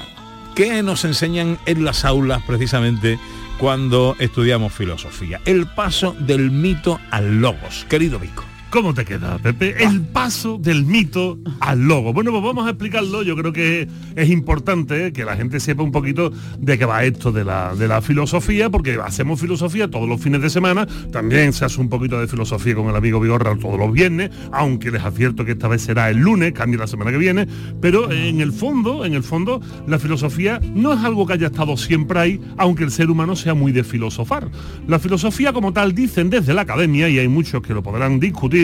que 0.55 0.83
nos 0.83 1.07
enseñan 1.07 1.59
en 1.65 1.87
las 1.87 2.05
aulas 2.05 2.43
precisamente 2.47 3.19
cuando 3.57 4.15
estudiamos 4.19 4.75
filosofía. 4.75 5.41
El 5.47 5.67
paso 5.69 6.15
del 6.19 6.51
mito 6.51 7.01
al 7.11 7.41
logos. 7.41 7.87
Querido 7.89 8.19
Vico. 8.19 8.46
¿Cómo 8.71 8.93
te 8.93 9.05
queda, 9.05 9.39
Pepe? 9.39 9.83
El 9.83 10.03
paso 10.03 10.59
del 10.59 10.85
mito 10.85 11.39
al 11.61 11.83
logo. 11.87 12.13
Bueno, 12.13 12.33
pues 12.33 12.43
vamos 12.43 12.67
a 12.67 12.71
explicarlo. 12.71 13.23
Yo 13.23 13.37
creo 13.37 13.53
que 13.53 13.89
es 14.17 14.29
importante 14.29 15.13
que 15.13 15.25
la 15.25 15.37
gente 15.37 15.61
sepa 15.61 15.85
un 15.85 15.93
poquito 15.93 16.33
de 16.59 16.77
qué 16.77 16.85
va 16.85 17.05
esto 17.05 17.31
de 17.31 17.45
la, 17.45 17.75
de 17.77 17.87
la 17.87 18.03
filosofía, 18.03 18.69
porque 18.69 18.99
hacemos 19.03 19.41
filosofía 19.41 19.89
todos 19.89 20.09
los 20.09 20.21
fines 20.21 20.43
de 20.43 20.51
semana. 20.51 20.87
También 21.13 21.53
se 21.53 21.65
hace 21.65 21.81
un 21.81 21.89
poquito 21.89 22.21
de 22.21 22.27
filosofía 22.27 22.75
con 22.75 22.89
el 22.89 22.97
amigo 22.97 23.21
Vigorra 23.21 23.57
todos 23.57 23.79
los 23.79 23.93
viernes, 23.93 24.31
aunque 24.53 24.91
les 24.91 25.03
advierto 25.03 25.45
que 25.45 25.53
esta 25.53 25.69
vez 25.69 25.83
será 25.83 26.11
el 26.11 26.19
lunes, 26.19 26.53
cambia 26.53 26.81
la 26.81 26.87
semana 26.89 27.13
que 27.13 27.19
viene. 27.19 27.47
Pero 27.81 28.11
en 28.11 28.41
el 28.41 28.53
fondo, 28.53 29.05
en 29.05 29.15
el 29.15 29.23
fondo, 29.23 29.61
la 29.87 30.01
filosofía 30.01 30.61
no 30.75 30.93
es 30.93 31.05
algo 31.05 31.25
que 31.25 31.35
haya 31.35 31.47
estado 31.47 31.77
siempre 31.77 32.19
ahí, 32.19 32.41
aunque 32.59 32.83
el 32.83 32.91
ser 32.91 33.11
humano 33.11 33.37
sea 33.37 33.55
muy 33.55 33.71
de 33.71 33.85
filosofar. 33.85 34.51
La 34.89 34.99
filosofía 34.99 35.53
como 35.53 35.73
tal 35.73 35.95
dicen 35.95 36.31
desde 36.31 36.53
la 36.53 36.63
academia, 36.63 37.09
y 37.09 37.21
hay 37.21 37.29
muchos 37.29 37.63
que 37.63 37.73
lo 37.73 37.83
podrán 37.83 38.19
discutir, 38.19 38.56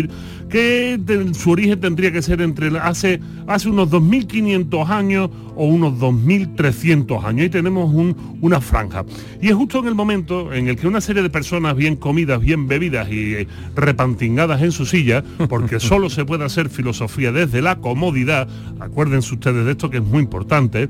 que 0.48 0.98
de- 1.02 1.32
su 1.34 1.50
origen 1.50 1.80
tendría 1.80 2.12
que 2.12 2.20
ser 2.20 2.40
entre 2.42 2.68
hace, 2.78 3.20
hace 3.46 3.68
unos 3.70 3.88
2.500 3.90 4.88
años 4.90 5.30
o 5.56 5.66
unos 5.66 5.98
2.300 5.98 7.24
años. 7.24 7.42
Ahí 7.44 7.50
tenemos 7.50 7.92
un- 7.92 8.14
una 8.40 8.60
franja. 8.60 9.04
Y 9.40 9.48
es 9.48 9.54
justo 9.54 9.78
en 9.80 9.86
el 9.88 9.94
momento 9.94 10.52
en 10.52 10.68
el 10.68 10.76
que 10.76 10.86
una 10.86 11.00
serie 11.00 11.22
de 11.22 11.30
personas 11.30 11.74
bien 11.76 11.96
comidas, 11.96 12.40
bien 12.40 12.68
bebidas 12.68 13.10
y 13.10 13.34
eh, 13.34 13.46
repantingadas 13.74 14.62
en 14.62 14.72
su 14.72 14.84
silla, 14.86 15.24
porque 15.48 15.80
solo 15.80 16.10
se 16.10 16.24
puede 16.24 16.44
hacer 16.44 16.68
filosofía 16.68 17.32
desde 17.32 17.62
la 17.62 17.76
comodidad, 17.76 18.46
acuérdense 18.80 19.34
ustedes 19.34 19.64
de 19.64 19.70
esto 19.72 19.90
que 19.90 19.98
es 19.98 20.04
muy 20.04 20.22
importante, 20.22 20.88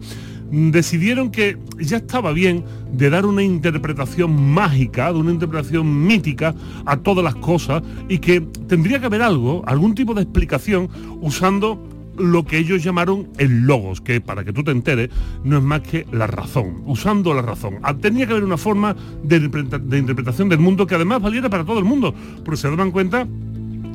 decidieron 0.52 1.30
que 1.30 1.56
ya 1.80 1.96
estaba 1.96 2.32
bien 2.32 2.64
de 2.92 3.08
dar 3.08 3.24
una 3.24 3.42
interpretación 3.42 4.52
mágica, 4.52 5.12
de 5.12 5.18
una 5.18 5.32
interpretación 5.32 6.06
mítica 6.06 6.54
a 6.84 6.98
todas 6.98 7.24
las 7.24 7.34
cosas 7.36 7.82
y 8.08 8.18
que 8.18 8.42
tendría 8.42 9.00
que 9.00 9.06
haber 9.06 9.22
algo, 9.22 9.62
algún 9.66 9.94
tipo 9.94 10.12
de 10.12 10.22
explicación 10.22 10.88
usando 11.22 11.88
lo 12.18 12.44
que 12.44 12.58
ellos 12.58 12.84
llamaron 12.84 13.28
el 13.38 13.62
logos, 13.66 14.02
que 14.02 14.20
para 14.20 14.44
que 14.44 14.52
tú 14.52 14.62
te 14.62 14.70
enteres 14.70 15.08
no 15.42 15.56
es 15.56 15.62
más 15.62 15.80
que 15.80 16.06
la 16.12 16.26
razón, 16.26 16.82
usando 16.84 17.32
la 17.32 17.40
razón. 17.40 17.76
Ah, 17.82 17.94
Tenía 17.94 18.26
que 18.26 18.32
haber 18.32 18.44
una 18.44 18.58
forma 18.58 18.94
de, 19.24 19.40
interpreta- 19.40 19.78
de 19.78 19.98
interpretación 19.98 20.50
del 20.50 20.58
mundo 20.58 20.86
que 20.86 20.94
además 20.96 21.22
valiera 21.22 21.48
para 21.48 21.64
todo 21.64 21.78
el 21.78 21.86
mundo, 21.86 22.14
porque 22.44 22.58
se 22.60 22.68
daban 22.68 22.90
cuenta 22.90 23.26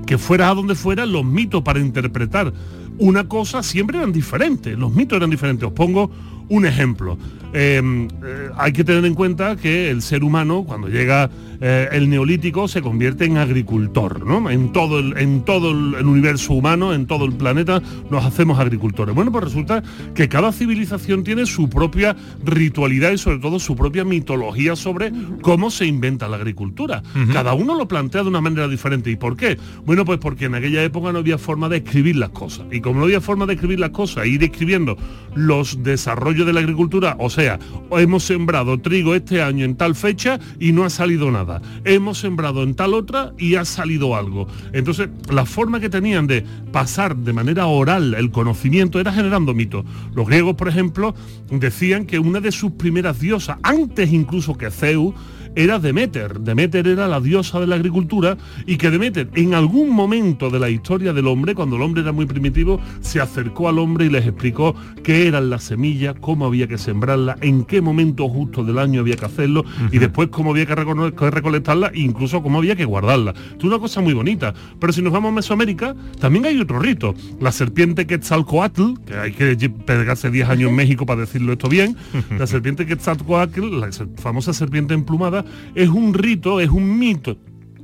que 0.07 0.17
fuera 0.17 0.49
a 0.49 0.55
donde 0.55 0.73
fuera, 0.73 1.05
los 1.05 1.23
mitos 1.23 1.61
para 1.61 1.79
interpretar 1.79 2.51
una 2.99 3.27
cosa 3.27 3.63
siempre 3.63 3.97
eran 3.97 4.11
diferentes, 4.11 4.77
los 4.77 4.91
mitos 4.93 5.17
eran 5.17 5.29
diferentes. 5.29 5.67
Os 5.67 5.73
pongo 5.73 6.11
un 6.49 6.65
ejemplo. 6.65 7.17
Eh, 7.53 7.81
eh, 8.23 8.49
hay 8.57 8.73
que 8.73 8.83
tener 8.83 9.05
en 9.05 9.15
cuenta 9.15 9.55
que 9.55 9.89
el 9.89 10.01
ser 10.01 10.23
humano, 10.23 10.63
cuando 10.65 10.87
llega 10.87 11.29
eh, 11.59 11.87
el 11.91 12.09
neolítico, 12.09 12.67
se 12.67 12.81
convierte 12.81 13.25
en 13.25 13.37
agricultor, 13.37 14.25
¿no? 14.25 14.49
En 14.49 14.71
todo, 14.71 14.99
el, 14.99 15.17
en 15.17 15.43
todo 15.43 15.71
el, 15.71 15.95
el 15.95 16.05
universo 16.05 16.53
humano, 16.53 16.93
en 16.93 17.07
todo 17.07 17.25
el 17.25 17.33
planeta, 17.33 17.81
nos 18.11 18.25
hacemos 18.25 18.59
agricultores. 18.59 19.15
Bueno, 19.15 19.31
pues 19.31 19.45
resulta 19.45 19.81
que 20.13 20.29
cada 20.29 20.51
civilización 20.51 21.23
tiene 21.23 21.45
su 21.45 21.69
propia 21.69 22.15
ritualidad 22.43 23.11
y 23.11 23.17
sobre 23.17 23.39
todo 23.39 23.59
su 23.59 23.75
propia 23.75 24.03
mitología 24.03 24.75
sobre 24.75 25.11
cómo 25.41 25.71
se 25.71 25.85
inventa 25.85 26.27
la 26.27 26.37
agricultura. 26.37 27.01
Cada 27.33 27.53
uno 27.53 27.75
lo 27.75 27.87
plantea 27.87 28.23
de 28.23 28.29
una 28.29 28.41
manera 28.41 28.67
diferente. 28.67 29.09
¿Y 29.09 29.15
por 29.15 29.35
qué? 29.35 29.57
Bueno, 29.85 30.05
pues 30.05 30.19
porque 30.19 30.45
en 30.45 30.55
aquella 30.55 30.83
época 30.83 31.11
no 31.11 31.19
había 31.19 31.37
forma 31.37 31.69
de 31.69 31.77
escribir 31.77 32.17
las 32.17 32.29
cosas. 32.29 32.65
Y 32.71 32.81
como 32.81 32.99
no 32.99 33.05
había 33.05 33.21
forma 33.21 33.45
de 33.45 33.53
escribir 33.53 33.79
las 33.79 33.91
cosas, 33.91 34.25
e 34.25 34.29
ir 34.29 34.43
escribiendo 34.43 34.97
los 35.35 35.83
desarrollos 35.83 36.45
de 36.45 36.53
la 36.53 36.59
agricultura, 36.59 37.15
o 37.19 37.29
sea, 37.41 37.59
hemos 37.91 38.23
sembrado 38.23 38.79
trigo 38.79 39.13
este 39.13 39.43
año 39.43 39.63
en 39.63 39.75
tal 39.75 39.93
fecha 39.93 40.39
y 40.59 40.71
no 40.71 40.85
ha 40.85 40.89
salido 40.89 41.29
nada. 41.29 41.61
Hemos 41.85 42.17
sembrado 42.17 42.63
en 42.63 42.73
tal 42.73 42.95
otra 42.95 43.33
y 43.37 43.55
ha 43.55 43.65
salido 43.65 44.15
algo. 44.15 44.47
Entonces, 44.73 45.09
la 45.29 45.45
forma 45.45 45.79
que 45.79 45.89
tenían 45.89 46.25
de 46.25 46.43
pasar 46.71 47.15
de 47.15 47.33
manera 47.33 47.67
oral 47.67 48.15
el 48.15 48.31
conocimiento 48.31 48.99
era 48.99 49.13
generando 49.13 49.53
mitos. 49.53 49.85
Los 50.15 50.27
griegos, 50.27 50.55
por 50.55 50.67
ejemplo, 50.67 51.13
decían 51.51 52.05
que 52.05 52.17
una 52.17 52.39
de 52.39 52.51
sus 52.51 52.71
primeras 52.71 53.19
diosas, 53.19 53.57
antes 53.61 54.11
incluso 54.11 54.57
que 54.57 54.71
Zeus, 54.71 55.13
era 55.57 55.79
Demeter. 55.79 56.39
Demeter 56.39 56.87
era 56.87 57.07
la 57.07 57.19
diosa 57.19 57.59
de 57.59 57.67
la 57.67 57.75
agricultura 57.75 58.37
y 58.65 58.77
que 58.77 58.89
Demeter 58.91 59.29
en 59.35 59.53
algún 59.55 59.89
momento 59.89 60.49
de 60.49 60.59
la 60.59 60.69
historia 60.69 61.13
del 61.13 61.27
hombre, 61.27 61.55
cuando 61.55 61.75
el 61.75 61.81
hombre 61.81 62.01
era 62.03 62.11
muy 62.11 62.25
primitivo, 62.27 62.79
se 63.01 63.19
acercó 63.19 63.67
al 63.67 63.79
hombre 63.79 64.05
y 64.05 64.09
les 64.09 64.25
explicó 64.25 64.75
qué 65.03 65.27
eran 65.27 65.49
las 65.49 65.63
semillas, 65.63 66.15
cómo 66.21 66.45
había 66.45 66.67
que 66.67 66.77
sembrarlas, 66.77 67.37
en 67.41 67.63
qué 67.65 67.81
momento 67.81 68.29
justo 68.29 68.63
del 68.63 68.77
año 68.77 69.01
había 69.01 69.15
que 69.15 69.25
hacerlo 69.25 69.65
y 69.91 69.97
después 69.97 70.29
cómo 70.29 70.51
había 70.51 70.65
que, 70.65 70.75
recono- 70.75 71.11
que 71.13 71.31
recolectarlas 71.31 71.91
e 71.93 71.99
incluso 71.99 72.41
cómo 72.43 72.59
había 72.59 72.75
que 72.75 72.85
guardarlas. 72.85 73.35
Es 73.57 73.63
una 73.63 73.79
cosa 73.79 73.99
muy 74.01 74.13
bonita. 74.13 74.53
Pero 74.79 74.93
si 74.93 75.01
nos 75.01 75.11
vamos 75.11 75.31
a 75.31 75.35
Mesoamérica, 75.35 75.95
también 76.19 76.45
hay 76.45 76.59
otro 76.59 76.79
rito. 76.79 77.15
La 77.41 77.51
serpiente 77.51 78.05
Quetzalcoatl, 78.05 78.93
que 79.05 79.15
hay 79.15 79.31
que 79.31 79.69
pegarse 79.69 80.29
10 80.29 80.49
años 80.49 80.69
en 80.69 80.75
México 80.75 81.05
para 81.05 81.21
decirlo 81.21 81.53
esto 81.53 81.67
bien, 81.67 81.95
la 82.37 82.45
serpiente 82.47 82.85
Quetzalcoatl, 82.85 83.79
la 83.79 83.89
famosa 84.17 84.53
serpiente 84.53 84.93
emplumada, 84.93 85.43
es 85.75 85.89
un 85.89 86.13
rito, 86.13 86.59
es 86.59 86.69
un 86.69 86.97
mito 86.97 87.37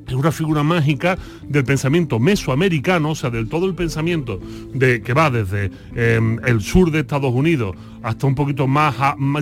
es 0.07 0.13
una 0.13 0.31
figura 0.31 0.63
mágica 0.63 1.17
del 1.47 1.63
pensamiento 1.63 2.19
mesoamericano, 2.19 3.11
o 3.11 3.15
sea, 3.15 3.29
del 3.29 3.47
todo 3.47 3.65
el 3.65 3.75
pensamiento 3.75 4.39
de 4.73 5.01
que 5.01 5.13
va 5.13 5.29
desde 5.29 5.71
eh, 5.95 6.19
el 6.45 6.61
sur 6.61 6.91
de 6.91 6.99
Estados 6.99 7.33
Unidos 7.33 7.75
hasta 8.01 8.27
un 8.27 8.35
poquito 8.35 8.67
más 8.67 8.95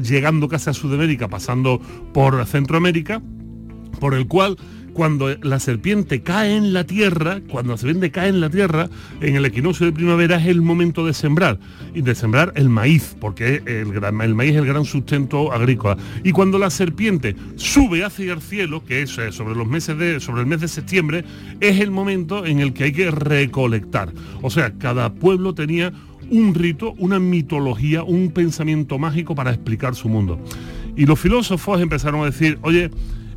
llegando 0.03 0.47
casi 0.47 0.69
a 0.69 0.73
Sudamérica, 0.73 1.27
pasando 1.27 1.81
por 2.13 2.45
Centroamérica, 2.45 3.21
por 3.99 4.13
el 4.13 4.27
cual 4.27 4.57
cuando 4.93 5.35
la 5.41 5.59
serpiente 5.59 6.21
cae 6.21 6.55
en 6.55 6.73
la 6.73 6.83
tierra, 6.83 7.39
cuando 7.49 7.73
la 7.73 7.77
serpiente 7.77 8.11
cae 8.11 8.29
en 8.29 8.41
la 8.41 8.49
tierra, 8.49 8.89
en 9.21 9.35
el 9.35 9.45
equinoccio 9.45 9.85
de 9.85 9.91
primavera 9.91 10.37
es 10.37 10.47
el 10.47 10.61
momento 10.61 11.05
de 11.05 11.13
sembrar, 11.13 11.59
y 11.93 12.01
de 12.01 12.15
sembrar 12.15 12.53
el 12.55 12.69
maíz, 12.69 13.15
porque 13.19 13.61
el, 13.65 14.33
maíz 14.35 14.51
es 14.51 14.57
el 14.57 14.65
gran 14.65 14.85
sustento 14.85 15.51
agrícola. 15.51 15.97
Y 16.23 16.31
cuando 16.31 16.57
la 16.59 16.69
serpiente 16.69 17.35
sube 17.55 18.03
hacia 18.03 18.33
el 18.33 18.41
cielo, 18.41 18.83
que 18.83 19.01
es 19.01 19.17
eh, 19.17 19.31
sobre 19.31 19.55
los 19.55 19.67
meses 19.67 19.97
de, 19.97 20.19
sobre 20.19 20.41
el 20.41 20.47
mes 20.47 20.61
de 20.61 20.67
septiembre, 20.67 21.23
es 21.59 21.79
el 21.79 21.91
momento 21.91 22.45
en 22.45 22.59
el 22.59 22.73
que 22.73 22.85
hay 22.85 22.91
que 22.91 23.11
recolectar. 23.11 24.11
O 24.41 24.49
sea, 24.49 24.73
cada 24.77 25.13
pueblo 25.13 25.53
tenía 25.53 25.93
un 26.29 26.53
rito, 26.55 26.93
una 26.97 27.19
mitología, 27.19 28.03
un 28.03 28.31
pensamiento 28.31 28.97
mágico 28.97 29.35
para 29.35 29.51
explicar 29.51 29.95
su 29.95 30.09
mundo. 30.09 30.39
Y 30.95 31.05
los 31.05 31.19
filósofos 31.19 31.81
empezaron 31.81 32.21
a 32.21 32.25
decir, 32.25 32.57
oye, 32.61 32.89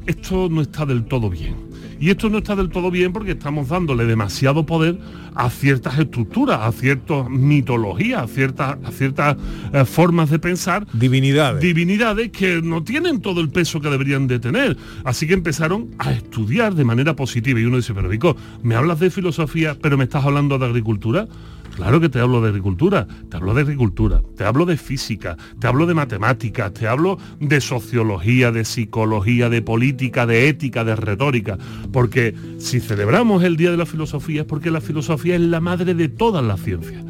esto 0.07 0.49
no 0.51 0.61
está 0.61 0.87
del 0.87 1.05
todo 1.05 1.31
bien. 1.31 1.75
Y 2.01 2.11
esto 2.11 2.29
no 2.29 2.39
está 2.39 2.57
del 2.57 2.71
todo 2.71 2.91
bien 2.91 3.13
porque 3.13 3.33
estamos 3.33 3.69
dándole 3.69 4.05
demasiado 4.05 4.67
poder 4.67 4.99
a 5.35 5.49
ciertas 5.49 5.99
estructuras, 5.99 6.61
a 6.61 6.73
ciertas 6.73 7.31
mitologías, 7.31 8.23
a 8.23 8.27
ciertas, 8.27 8.77
a 8.85 8.91
ciertas 8.91 9.37
eh, 9.73 9.85
formas 9.85 10.31
de 10.31 10.39
pensar. 10.39 10.87
Divinidades. 10.93 11.63
Divinidades 11.63 12.31
que 12.31 12.61
no 12.63 12.83
tienen 12.83 13.21
todo 13.21 13.41
el 13.41 13.49
peso 13.49 13.81
que 13.81 13.89
deberían 13.89 14.27
de 14.27 14.39
tener. 14.39 14.77
Así 15.05 15.27
que 15.27 15.35
empezaron 15.35 15.91
a 15.99 16.13
estudiar 16.13 16.75
de 16.75 16.85
manera 16.85 17.17
positiva. 17.17 17.61
Y 17.61 17.65
uno 17.65 17.77
dice, 17.77 17.95
pero 17.95 18.09
Vico, 18.09 18.37
me 18.63 18.75
hablas 18.75 19.01
de 19.01 19.11
filosofía, 19.11 19.77
pero 19.81 19.97
me 19.97 20.05
estás 20.05 20.25
hablando 20.25 20.59
de 20.59 20.67
agricultura. 20.67 21.27
Claro 21.75 22.01
que 22.01 22.09
te 22.09 22.21
hablo 22.21 22.41
de 22.41 22.51
agricultura, 22.51 23.09
te 23.29 23.37
hablo 23.37 23.53
de 23.53 23.63
agricultura, 23.63 24.23
te 24.37 24.45
hablo 24.45 24.65
de 24.65 24.77
física, 24.77 25.37
te 25.59 25.67
hablo 25.67 25.87
de 25.87 25.95
matemáticas, 25.95 26.73
te 26.73 26.87
hablo 26.87 27.19
de 27.41 27.61
sociología, 27.61 28.53
de 28.53 28.65
psicología, 28.65 29.49
de 29.49 29.61
política, 29.61 30.25
de 30.25 30.49
ética, 30.49 30.85
de 30.85 30.95
retórica. 30.95 31.59
Porque 31.93 32.33
si 32.59 32.79
celebramos 32.79 33.43
el 33.43 33.57
Día 33.57 33.73
de 33.73 33.77
la 33.77 33.87
Filosofía 33.87 34.43
es 34.43 34.47
porque 34.47 34.71
la 34.71 34.81
filosofía 34.81 35.35
es 35.35 35.41
la 35.41 35.61
madre 35.61 35.95
de 35.95 36.09
todas 36.09 36.45
las 36.45 36.61
ciencias. 36.61 37.05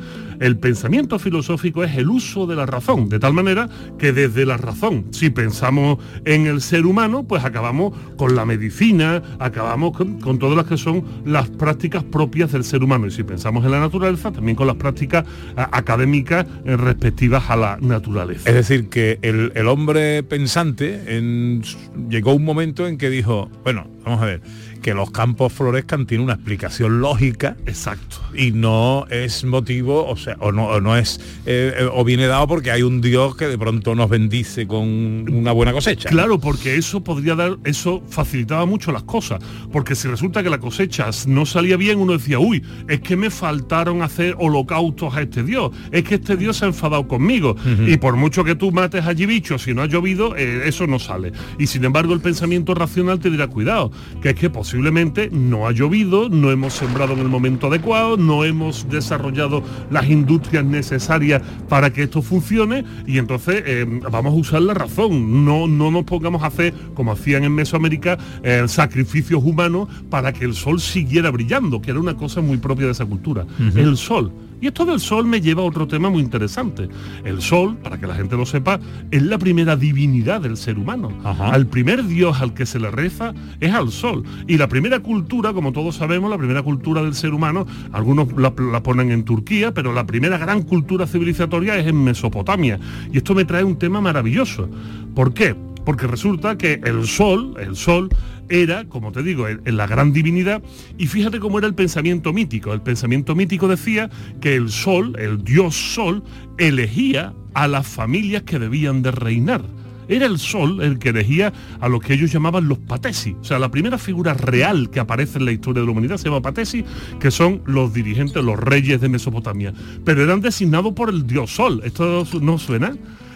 El 0.44 0.58
pensamiento 0.58 1.18
filosófico 1.18 1.84
es 1.84 1.96
el 1.96 2.10
uso 2.10 2.46
de 2.46 2.54
la 2.54 2.66
razón, 2.66 3.08
de 3.08 3.18
tal 3.18 3.32
manera 3.32 3.66
que 3.98 4.12
desde 4.12 4.44
la 4.44 4.58
razón, 4.58 5.06
si 5.10 5.30
pensamos 5.30 5.96
en 6.26 6.46
el 6.46 6.60
ser 6.60 6.84
humano, 6.84 7.24
pues 7.26 7.46
acabamos 7.46 7.96
con 8.18 8.36
la 8.36 8.44
medicina, 8.44 9.22
acabamos 9.38 9.96
con, 9.96 10.38
todas 10.38 10.54
las 10.54 10.66
que 10.66 10.76
son 10.76 11.02
las 11.24 11.48
prácticas 11.48 12.04
propias 12.04 12.52
del 12.52 12.62
ser 12.62 12.82
humano. 12.82 13.06
Y 13.06 13.10
si 13.10 13.22
pensamos 13.22 13.64
en 13.64 13.70
la 13.70 13.80
naturaleza, 13.80 14.32
también 14.32 14.54
con 14.54 14.66
las 14.66 14.76
prácticas 14.76 15.24
académicas 15.56 16.44
eh, 16.66 16.76
respectivas 16.76 17.48
a 17.48 17.56
la 17.56 17.78
naturaleza. 17.80 18.46
Es 18.46 18.54
decir, 18.54 18.90
que 18.90 19.18
el, 19.22 19.50
el 19.54 19.66
hombre 19.66 20.22
pensante 20.24 21.16
en- 21.16 21.62
llegó 22.10 22.34
un 22.34 22.44
momento 22.44 22.86
en 22.86 22.98
que 22.98 23.08
dijo, 23.08 23.50
bueno, 23.62 23.86
vamos 24.04 24.20
a 24.20 24.26
ver, 24.26 24.42
que 24.84 24.92
los 24.92 25.10
campos 25.10 25.50
florezcan 25.50 26.04
tiene 26.04 26.22
una 26.22 26.34
explicación 26.34 27.00
lógica. 27.00 27.56
Exacto. 27.64 28.18
Y 28.34 28.50
no 28.50 29.06
es 29.08 29.42
motivo, 29.42 30.06
o 30.06 30.14
sea, 30.14 30.36
o 30.40 30.52
no, 30.52 30.66
o 30.66 30.78
no 30.82 30.94
es, 30.94 31.18
eh, 31.46 31.72
eh, 31.74 31.88
o 31.90 32.04
viene 32.04 32.26
dado 32.26 32.46
porque 32.46 32.70
hay 32.70 32.82
un 32.82 33.00
Dios 33.00 33.34
que 33.34 33.46
de 33.46 33.56
pronto 33.56 33.94
nos 33.94 34.10
bendice 34.10 34.66
con 34.66 34.84
una 35.32 35.52
buena 35.52 35.72
cosecha. 35.72 36.10
Claro, 36.10 36.38
porque 36.38 36.76
eso 36.76 37.02
podría 37.02 37.34
dar, 37.34 37.56
eso 37.64 38.02
facilitaba 38.10 38.66
mucho 38.66 38.92
las 38.92 39.04
cosas. 39.04 39.42
Porque 39.72 39.94
si 39.94 40.06
resulta 40.06 40.42
que 40.42 40.50
la 40.50 40.58
cosecha 40.58 41.08
no 41.28 41.46
salía 41.46 41.78
bien, 41.78 41.98
uno 41.98 42.12
decía, 42.12 42.38
uy, 42.38 42.62
es 42.86 43.00
que 43.00 43.16
me 43.16 43.30
faltaron 43.30 44.02
hacer 44.02 44.36
holocaustos 44.38 45.16
a 45.16 45.22
este 45.22 45.44
Dios, 45.44 45.70
es 45.92 46.04
que 46.04 46.16
este 46.16 46.36
Dios 46.36 46.58
se 46.58 46.66
ha 46.66 46.68
enfadado 46.68 47.08
conmigo. 47.08 47.56
Y 47.86 47.96
por 47.96 48.16
mucho 48.16 48.44
que 48.44 48.54
tú 48.54 48.70
mates 48.70 49.06
allí 49.06 49.24
bichos, 49.24 49.62
si 49.62 49.72
no 49.72 49.80
ha 49.80 49.86
llovido, 49.86 50.36
eh, 50.36 50.68
eso 50.68 50.86
no 50.86 50.98
sale. 50.98 51.32
Y 51.58 51.68
sin 51.68 51.86
embargo, 51.86 52.12
el 52.12 52.20
pensamiento 52.20 52.74
racional 52.74 53.18
te 53.18 53.30
dirá, 53.30 53.46
cuidado, 53.46 53.90
que 54.20 54.28
es 54.28 54.34
que 54.34 54.50
posiblemente 54.74 55.30
no 55.30 55.68
ha 55.68 55.70
llovido, 55.70 56.28
no 56.28 56.50
hemos 56.50 56.72
sembrado 56.72 57.12
en 57.12 57.20
el 57.20 57.28
momento 57.28 57.68
adecuado, 57.68 58.16
no 58.16 58.42
hemos 58.42 58.88
desarrollado 58.88 59.62
las 59.88 60.10
industrias 60.10 60.64
necesarias 60.64 61.40
para 61.68 61.92
que 61.92 62.02
esto 62.02 62.22
funcione 62.22 62.84
y 63.06 63.18
entonces 63.18 63.62
eh, 63.64 63.86
vamos 64.10 64.32
a 64.32 64.36
usar 64.36 64.62
la 64.62 64.74
razón. 64.74 65.44
No, 65.44 65.68
no 65.68 65.92
nos 65.92 66.02
pongamos 66.02 66.42
a 66.42 66.46
hacer, 66.46 66.74
como 66.94 67.12
hacían 67.12 67.44
en 67.44 67.54
Mesoamérica, 67.54 68.18
eh, 68.42 68.64
sacrificios 68.66 69.44
humanos 69.44 69.88
para 70.10 70.32
que 70.32 70.44
el 70.44 70.54
sol 70.54 70.80
siguiera 70.80 71.30
brillando, 71.30 71.80
que 71.80 71.92
era 71.92 72.00
una 72.00 72.16
cosa 72.16 72.40
muy 72.40 72.56
propia 72.56 72.86
de 72.86 72.92
esa 72.92 73.06
cultura. 73.06 73.46
El 73.76 73.96
sol. 73.96 74.32
Y 74.64 74.68
esto 74.68 74.86
del 74.86 74.98
sol 74.98 75.26
me 75.26 75.42
lleva 75.42 75.60
a 75.60 75.66
otro 75.66 75.86
tema 75.86 76.08
muy 76.08 76.22
interesante. 76.22 76.88
El 77.22 77.42
sol, 77.42 77.76
para 77.76 78.00
que 78.00 78.06
la 78.06 78.14
gente 78.14 78.34
lo 78.34 78.46
sepa, 78.46 78.80
es 79.10 79.22
la 79.22 79.36
primera 79.36 79.76
divinidad 79.76 80.40
del 80.40 80.56
ser 80.56 80.78
humano. 80.78 81.12
Al 81.22 81.66
primer 81.66 82.02
dios 82.06 82.40
al 82.40 82.54
que 82.54 82.64
se 82.64 82.80
le 82.80 82.90
reza 82.90 83.34
es 83.60 83.74
al 83.74 83.90
sol. 83.90 84.24
Y 84.48 84.56
la 84.56 84.66
primera 84.66 85.00
cultura, 85.00 85.52
como 85.52 85.72
todos 85.72 85.96
sabemos, 85.96 86.30
la 86.30 86.38
primera 86.38 86.62
cultura 86.62 87.02
del 87.02 87.14
ser 87.14 87.34
humano, 87.34 87.66
algunos 87.92 88.32
la, 88.38 88.54
la 88.72 88.82
ponen 88.82 89.10
en 89.10 89.24
Turquía, 89.26 89.74
pero 89.74 89.92
la 89.92 90.06
primera 90.06 90.38
gran 90.38 90.62
cultura 90.62 91.06
civilizatoria 91.06 91.76
es 91.76 91.86
en 91.86 92.02
Mesopotamia. 92.02 92.80
Y 93.12 93.18
esto 93.18 93.34
me 93.34 93.44
trae 93.44 93.64
un 93.64 93.76
tema 93.76 94.00
maravilloso. 94.00 94.70
¿Por 95.14 95.34
qué? 95.34 95.54
Porque 95.84 96.06
resulta 96.06 96.56
que 96.56 96.80
el 96.84 97.06
sol, 97.06 97.54
el 97.60 97.76
sol, 97.76 98.08
era, 98.48 98.84
como 98.88 99.12
te 99.12 99.22
digo, 99.22 99.48
el- 99.48 99.60
la 99.64 99.86
gran 99.86 100.12
divinidad. 100.12 100.62
Y 100.98 101.06
fíjate 101.06 101.40
cómo 101.40 101.58
era 101.58 101.66
el 101.66 101.74
pensamiento 101.74 102.32
mítico. 102.32 102.72
El 102.72 102.82
pensamiento 102.82 103.34
mítico 103.34 103.68
decía 103.68 104.10
que 104.40 104.54
el 104.54 104.70
sol, 104.70 105.16
el 105.18 105.42
dios 105.44 105.74
sol, 105.74 106.22
elegía 106.58 107.34
a 107.54 107.68
las 107.68 107.86
familias 107.86 108.42
que 108.42 108.58
debían 108.58 109.02
de 109.02 109.10
reinar. 109.10 109.62
Era 110.06 110.26
el 110.26 110.38
sol 110.38 110.82
el 110.82 110.98
que 110.98 111.08
elegía 111.10 111.50
a 111.80 111.88
los 111.88 112.02
que 112.02 112.12
ellos 112.12 112.30
llamaban 112.30 112.68
los 112.68 112.78
patesi. 112.78 113.34
O 113.40 113.44
sea, 113.44 113.58
la 113.58 113.70
primera 113.70 113.96
figura 113.96 114.34
real 114.34 114.90
que 114.90 115.00
aparece 115.00 115.38
en 115.38 115.46
la 115.46 115.52
historia 115.52 115.80
de 115.80 115.86
la 115.86 115.92
humanidad 115.92 116.18
se 116.18 116.24
llama 116.28 116.42
patesi, 116.42 116.84
que 117.18 117.30
son 117.30 117.62
los 117.64 117.94
dirigentes, 117.94 118.44
los 118.44 118.58
reyes 118.58 119.00
de 119.00 119.08
Mesopotamia. 119.08 119.72
Pero 120.04 120.22
eran 120.22 120.42
designados 120.42 120.92
por 120.92 121.08
el 121.08 121.26
dios 121.26 121.54
sol. 121.54 121.80
¿Esto 121.84 122.26
no 122.42 122.58
suena? 122.58 122.94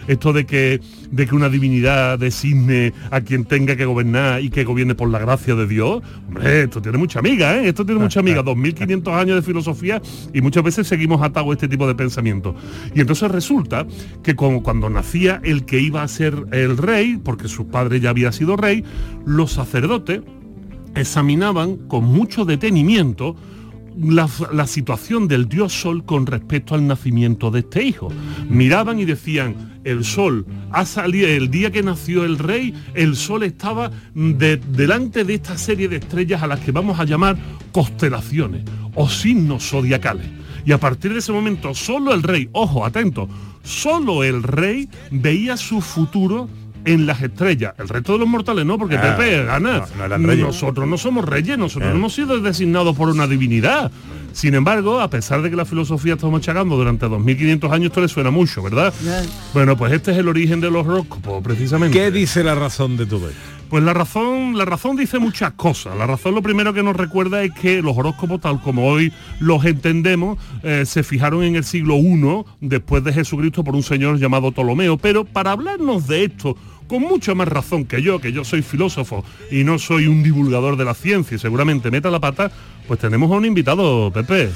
Esto 0.09 0.33
de 0.33 0.47
que, 0.47 0.81
de 1.11 1.27
que 1.27 1.35
una 1.35 1.49
divinidad 1.49 2.17
designe 2.17 2.93
a 3.11 3.21
quien 3.21 3.45
tenga 3.45 3.75
que 3.75 3.85
gobernar 3.85 4.41
y 4.41 4.49
que 4.49 4.63
gobierne 4.63 4.95
por 4.95 5.07
la 5.09 5.19
gracia 5.19 5.53
de 5.53 5.67
Dios. 5.67 6.01
Hombre, 6.27 6.63
esto 6.63 6.81
tiene 6.81 6.97
mucha 6.97 7.19
amiga, 7.19 7.55
¿eh? 7.57 7.69
Esto 7.69 7.85
tiene 7.85 8.01
mucha 8.01 8.19
amiga. 8.19 8.41
2500 8.49 9.13
años 9.13 9.35
de 9.35 9.41
filosofía 9.43 10.01
y 10.33 10.41
muchas 10.41 10.63
veces 10.63 10.87
seguimos 10.87 11.21
atados 11.21 11.51
a 11.51 11.53
este 11.53 11.67
tipo 11.67 11.87
de 11.87 11.93
pensamiento. 11.93 12.55
Y 12.95 13.01
entonces 13.01 13.29
resulta 13.29 13.85
que 14.23 14.35
como 14.35 14.63
cuando 14.63 14.89
nacía 14.89 15.39
el 15.43 15.65
que 15.65 15.79
iba 15.79 16.01
a 16.01 16.07
ser 16.07 16.33
el 16.51 16.77
rey, 16.77 17.19
porque 17.23 17.47
su 17.47 17.67
padre 17.67 17.99
ya 17.99 18.09
había 18.09 18.31
sido 18.31 18.57
rey, 18.57 18.83
los 19.27 19.51
sacerdotes 19.51 20.21
examinaban 20.95 21.77
con 21.87 22.05
mucho 22.05 22.45
detenimiento 22.45 23.35
la, 23.97 24.27
la 24.51 24.65
situación 24.65 25.27
del 25.27 25.47
dios 25.47 25.73
sol 25.73 26.03
con 26.05 26.25
respecto 26.25 26.73
al 26.75 26.87
nacimiento 26.87 27.51
de 27.51 27.59
este 27.59 27.83
hijo. 27.83 28.09
Miraban 28.49 28.99
y 28.99 29.05
decían, 29.05 29.68
el 29.83 30.03
sol 30.03 30.45
ha 30.71 30.85
salido, 30.85 31.27
el 31.27 31.49
día 31.49 31.71
que 31.71 31.81
nació 31.83 32.23
el 32.25 32.37
rey, 32.37 32.73
el 32.93 33.15
sol 33.15 33.43
estaba 33.43 33.91
de- 34.13 34.57
delante 34.57 35.23
de 35.23 35.33
esta 35.35 35.57
serie 35.57 35.87
de 35.87 35.97
estrellas 35.97 36.41
a 36.43 36.47
las 36.47 36.59
que 36.59 36.71
vamos 36.71 36.99
a 36.99 37.05
llamar 37.05 37.37
constelaciones 37.71 38.63
o 38.95 39.09
signos 39.09 39.69
zodiacales. 39.69 40.27
Y 40.65 40.71
a 40.73 40.77
partir 40.77 41.13
de 41.13 41.19
ese 41.19 41.31
momento, 41.31 41.73
solo 41.73 42.13
el 42.13 42.21
rey, 42.23 42.49
ojo, 42.51 42.85
atento, 42.85 43.27
solo 43.63 44.23
el 44.23 44.43
rey 44.43 44.89
veía 45.11 45.57
su 45.57 45.81
futuro 45.81 46.49
en 46.85 47.05
las 47.05 47.21
estrellas. 47.21 47.73
El 47.77 47.89
resto 47.89 48.13
de 48.13 48.19
los 48.19 48.27
mortales 48.27 48.65
no, 48.65 48.77
porque 48.77 48.97
Ah, 48.97 49.15
Pepe 49.17 49.43
gana. 49.45 49.85
no, 49.97 50.17
no. 50.17 50.35
Nosotros 50.35 50.87
no 50.87 50.97
somos 50.97 51.25
reyes, 51.25 51.57
nosotros 51.57 51.89
Eh. 51.89 51.93
no 51.93 51.99
hemos 51.99 52.13
sido 52.13 52.39
designados 52.39 52.95
por 52.95 53.09
una 53.09 53.27
divinidad. 53.27 53.91
Sin 54.33 54.55
embargo, 54.55 54.99
a 54.99 55.09
pesar 55.09 55.41
de 55.41 55.49
que 55.49 55.55
la 55.55 55.65
filosofía 55.65 56.13
está 56.13 56.27
machacando 56.27 56.75
durante 56.75 57.07
2500 57.07 57.71
años, 57.71 57.87
esto 57.87 58.01
le 58.01 58.07
suena 58.07 58.31
mucho, 58.31 58.61
¿verdad? 58.61 58.93
Bueno, 59.53 59.77
pues 59.77 59.93
este 59.93 60.11
es 60.11 60.17
el 60.17 60.27
origen 60.27 60.61
de 60.61 60.71
los 60.71 60.85
horóscopos, 60.85 61.43
precisamente. 61.43 61.97
¿Qué 61.97 62.11
dice 62.11 62.43
la 62.43 62.55
razón 62.55 62.97
de 62.97 63.05
tu 63.05 63.19
vez? 63.19 63.35
Pues 63.69 63.83
la 63.83 63.93
razón, 63.93 64.57
la 64.57 64.65
razón 64.65 64.95
dice 64.95 65.19
muchas 65.19 65.51
cosas. 65.53 65.95
La 65.95 66.07
razón 66.07 66.33
lo 66.33 66.41
primero 66.41 66.73
que 66.73 66.81
nos 66.81 66.95
recuerda 66.95 67.43
es 67.43 67.51
que 67.51 67.83
los 67.83 67.95
horóscopos, 67.95 68.41
tal 68.41 68.59
como 68.61 68.87
hoy 68.87 69.13
los 69.39 69.63
entendemos, 69.63 70.39
eh, 70.63 70.85
se 70.87 71.03
fijaron 71.03 71.43
en 71.43 71.55
el 71.55 71.63
siglo 71.63 71.95
I 71.97 72.45
después 72.61 73.03
de 73.03 73.13
Jesucristo 73.13 73.63
por 73.63 73.75
un 73.75 73.83
señor 73.83 74.17
llamado 74.17 74.51
Ptolomeo. 74.51 74.97
Pero 74.97 75.23
para 75.23 75.51
hablarnos 75.51 76.07
de 76.07 76.23
esto 76.23 76.57
con 76.89 77.03
mucha 77.03 77.35
más 77.35 77.47
razón 77.47 77.85
que 77.85 78.01
yo, 78.01 78.19
que 78.19 78.33
yo 78.33 78.43
soy 78.43 78.63
filósofo 78.63 79.23
y 79.51 79.63
no 79.63 79.77
soy 79.79 80.07
un 80.07 80.23
divulgador 80.23 80.75
de 80.75 80.83
la 80.83 80.95
ciencia 80.95 81.35
y 81.35 81.39
seguramente 81.39 81.91
meta 81.91 82.09
la 82.09 82.19
pata, 82.19 82.51
pues 82.87 82.99
tenemos 82.99 83.31
a 83.31 83.35
un 83.35 83.45
invitado, 83.45 84.11
Pepe. 84.11 84.49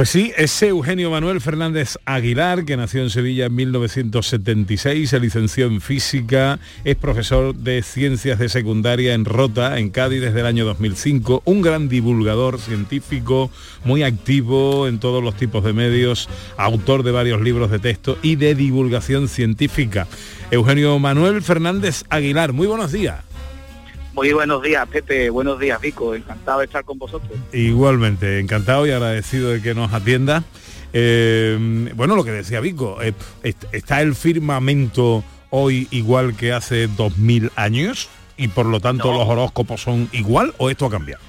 Pues 0.00 0.08
sí, 0.08 0.32
es 0.38 0.62
Eugenio 0.62 1.10
Manuel 1.10 1.42
Fernández 1.42 1.98
Aguilar, 2.06 2.64
que 2.64 2.78
nació 2.78 3.02
en 3.02 3.10
Sevilla 3.10 3.44
en 3.44 3.54
1976, 3.54 5.10
se 5.10 5.20
licenció 5.20 5.66
en 5.66 5.82
física, 5.82 6.58
es 6.84 6.96
profesor 6.96 7.54
de 7.54 7.82
ciencias 7.82 8.38
de 8.38 8.48
secundaria 8.48 9.12
en 9.12 9.26
Rota, 9.26 9.78
en 9.78 9.90
Cádiz, 9.90 10.22
desde 10.22 10.40
el 10.40 10.46
año 10.46 10.64
2005, 10.64 11.42
un 11.44 11.60
gran 11.60 11.90
divulgador 11.90 12.58
científico, 12.58 13.50
muy 13.84 14.02
activo 14.02 14.88
en 14.88 15.00
todos 15.00 15.22
los 15.22 15.36
tipos 15.36 15.62
de 15.64 15.74
medios, 15.74 16.30
autor 16.56 17.02
de 17.02 17.10
varios 17.10 17.42
libros 17.42 17.70
de 17.70 17.78
texto 17.78 18.16
y 18.22 18.36
de 18.36 18.54
divulgación 18.54 19.28
científica. 19.28 20.06
Eugenio 20.50 20.98
Manuel 20.98 21.42
Fernández 21.42 22.04
Aguilar, 22.08 22.54
muy 22.54 22.66
buenos 22.66 22.90
días. 22.90 23.29
Muy 24.12 24.32
buenos 24.32 24.62
días, 24.62 24.86
Pepe. 24.88 25.30
Buenos 25.30 25.58
días, 25.60 25.80
Vico. 25.80 26.14
Encantado 26.14 26.58
de 26.60 26.64
estar 26.66 26.84
con 26.84 26.98
vosotros. 26.98 27.30
Igualmente, 27.52 28.40
encantado 28.40 28.86
y 28.86 28.90
agradecido 28.90 29.50
de 29.50 29.62
que 29.62 29.74
nos 29.74 29.92
atienda. 29.92 30.42
Eh, 30.92 31.56
bueno, 31.94 32.16
lo 32.16 32.24
que 32.24 32.32
decía 32.32 32.58
Vico, 32.60 33.00
eh, 33.00 33.14
est- 33.44 33.64
¿está 33.72 34.00
el 34.02 34.16
firmamento 34.16 35.22
hoy 35.50 35.86
igual 35.92 36.36
que 36.36 36.52
hace 36.52 36.88
2000 36.88 37.52
años? 37.54 38.08
Y 38.36 38.48
por 38.48 38.66
lo 38.66 38.80
tanto 38.80 39.12
No. 39.12 39.18
los 39.18 39.28
horóscopos 39.28 39.80
son 39.82 40.08
igual 40.12 40.54
o 40.58 40.70
esto 40.70 40.86
ha 40.86 40.90
cambiado? 40.90 41.22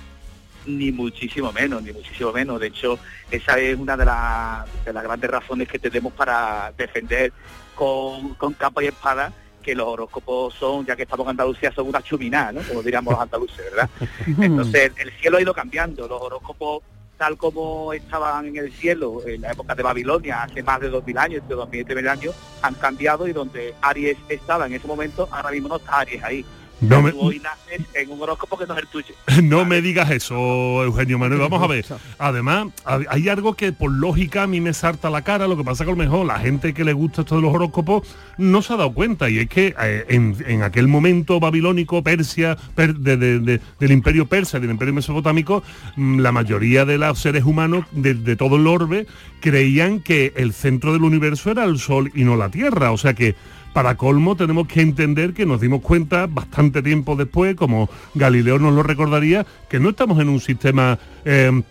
Ni 0.66 0.92
muchísimo 0.92 1.52
menos, 1.52 1.84
ni 1.84 1.92
muchísimo 1.92 2.32
menos. 2.32 2.60
De 2.60 2.68
hecho, 2.68 2.98
esa 3.30 3.60
es 3.60 3.78
una 3.78 3.96
de, 3.98 4.06
las 4.06 4.66
de 4.86 4.94
las 4.94 5.04
grandes 5.04 5.30
razones 5.30 5.68
que 5.68 5.78
tenemos 5.78 6.14
para 6.14 6.72
defender 6.78 7.32
con, 7.76 8.34
con 8.36 8.54
capa 8.54 8.84
y 8.84 8.88
espada 8.88 9.34
que 9.62 9.76
los 9.76 9.88
horóscopos 9.88 10.54
son, 10.54 10.86
ya 10.86 10.96
que 10.96 11.04
estamos 11.04 11.26
en 11.26 11.32
Andalucía, 11.32 11.72
son 11.72 11.88
una 11.88 12.02
chuminada, 12.02 12.52
¿no? 12.52 12.62
Como 12.62 12.82
diríamos 12.82 13.14
los 13.14 13.22
andaluces, 13.22 13.66
¿verdad? 13.72 13.90
Entonces 14.42 14.92
el 14.98 15.12
cielo 15.20 15.38
ha 15.38 15.42
ido 15.42 15.54
cambiando, 15.54 16.08
los 16.08 16.22
horóscopos 16.22 16.84
tal 17.22 17.38
como 17.38 17.94
estaban 17.94 18.48
en 18.48 18.58
el 18.58 18.74
cielo 18.74 19.22
en 19.28 19.42
la 19.42 19.52
época 19.52 19.76
de 19.76 19.84
Babilonia, 19.84 20.42
hace 20.42 20.64
más 20.64 20.80
de 20.82 20.90
2000 20.90 21.18
años, 21.20 21.48
de 21.48 21.54
2000 21.54 21.82
y 21.82 21.84
3000 21.84 22.08
años, 22.08 22.36
han 22.64 22.74
cambiado 22.74 23.28
y 23.28 23.32
donde 23.32 23.76
Aries 23.80 24.18
estaba 24.28 24.66
en 24.66 24.74
ese 24.74 24.88
momento, 24.88 25.30
ahora 25.32 25.52
mismo 25.52 25.68
no 25.68 25.76
está 25.76 26.00
Aries 26.00 26.24
ahí. 26.24 26.44
No 26.82 27.02
me- 27.02 27.12
Tú 27.12 27.20
hoy 27.22 27.40
naces 27.40 27.86
en 27.94 28.10
un 28.12 28.22
horóscopo 28.22 28.58
que 28.58 28.66
no 28.66 28.74
es 28.74 28.80
el 28.82 28.88
tuyo. 28.88 29.14
No 29.44 29.66
me 29.66 29.82
digas 29.82 30.10
eso, 30.12 30.84
Eugenio 30.84 31.18
Manuel. 31.20 31.40
Vamos 31.42 31.62
a 31.64 31.68
ver. 31.68 31.86
Además, 32.18 32.68
hay 32.86 33.30
algo 33.30 33.54
que 33.56 33.72
por 33.72 33.92
lógica 33.92 34.44
a 34.44 34.48
mí 34.48 34.60
me 34.62 34.74
salta 34.74 35.10
la 35.10 35.22
cara. 35.22 35.48
Lo 35.48 35.56
que 35.58 35.64
pasa 35.64 35.84
que 35.86 35.92
a 35.92 35.94
lo 35.94 35.98
mejor 35.98 36.26
la 36.26 36.40
gente 36.40 36.74
que 36.74 36.84
le 36.84 36.94
gusta 36.94 37.22
esto 37.22 37.36
de 37.36 37.42
los 37.44 37.54
horóscopos 37.54 38.08
no 38.38 38.62
se 38.62 38.74
ha 38.74 38.78
dado 38.78 38.94
cuenta. 38.94 39.30
Y 39.30 39.40
es 39.40 39.48
que 39.50 39.76
eh, 39.80 40.06
en, 40.10 40.36
en 40.48 40.64
aquel 40.64 40.88
momento 40.88 41.40
babilónico, 41.40 42.04
Persia, 42.04 42.58
per- 42.76 42.96
de- 42.96 43.18
de- 43.18 43.40
de- 43.40 43.62
del 43.80 43.92
imperio 43.92 44.26
persa, 44.26 44.60
del 44.60 44.72
imperio 44.72 44.94
mesopotámico, 44.94 45.64
mm, 45.96 46.20
la 46.20 46.32
mayoría 46.32 46.84
de 46.86 46.98
los 46.98 47.20
seres 47.20 47.44
humanos 47.44 47.86
de, 47.92 48.16
de 48.16 48.36
todo 48.36 48.56
el 48.56 48.66
orbe 48.68 49.06
creían 49.40 50.00
que 50.02 50.34
el 50.36 50.54
centro 50.54 50.94
del 50.94 51.04
universo 51.04 51.52
era 51.52 51.64
el 51.66 51.78
Sol 51.80 52.12
y 52.16 52.24
no 52.24 52.36
la 52.38 52.50
Tierra. 52.50 52.92
O 52.92 52.98
sea 52.98 53.14
que 53.14 53.36
para 53.74 53.96
colmo 53.96 54.36
tenemos 54.36 54.68
que 54.68 54.82
entender 54.82 55.34
que 55.34 55.46
nos 55.46 55.62
dimos 55.62 55.82
cuenta 55.82 56.28
bastante 56.28 56.82
tiempo 56.82 57.16
después, 57.16 57.56
como 57.56 57.90
Galileo 58.14 58.60
nos 58.60 58.74
lo 58.74 58.84
recordaría, 58.84 59.46
que 59.70 59.80
no 59.80 59.90
estamos 59.90 60.20
en 60.20 60.30
un 60.30 60.40
sistema 60.40 61.00
eh, 61.26 61.62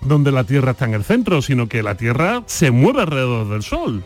donde 0.00 0.32
la 0.32 0.44
Tierra 0.44 0.72
está 0.72 0.86
en 0.86 0.94
el 0.94 1.04
centro, 1.04 1.42
sino 1.42 1.68
que 1.68 1.82
la 1.82 1.96
Tierra 1.96 2.42
se 2.46 2.70
mueve 2.70 3.02
alrededor 3.02 3.48
del 3.48 3.62
Sol. 3.62 4.02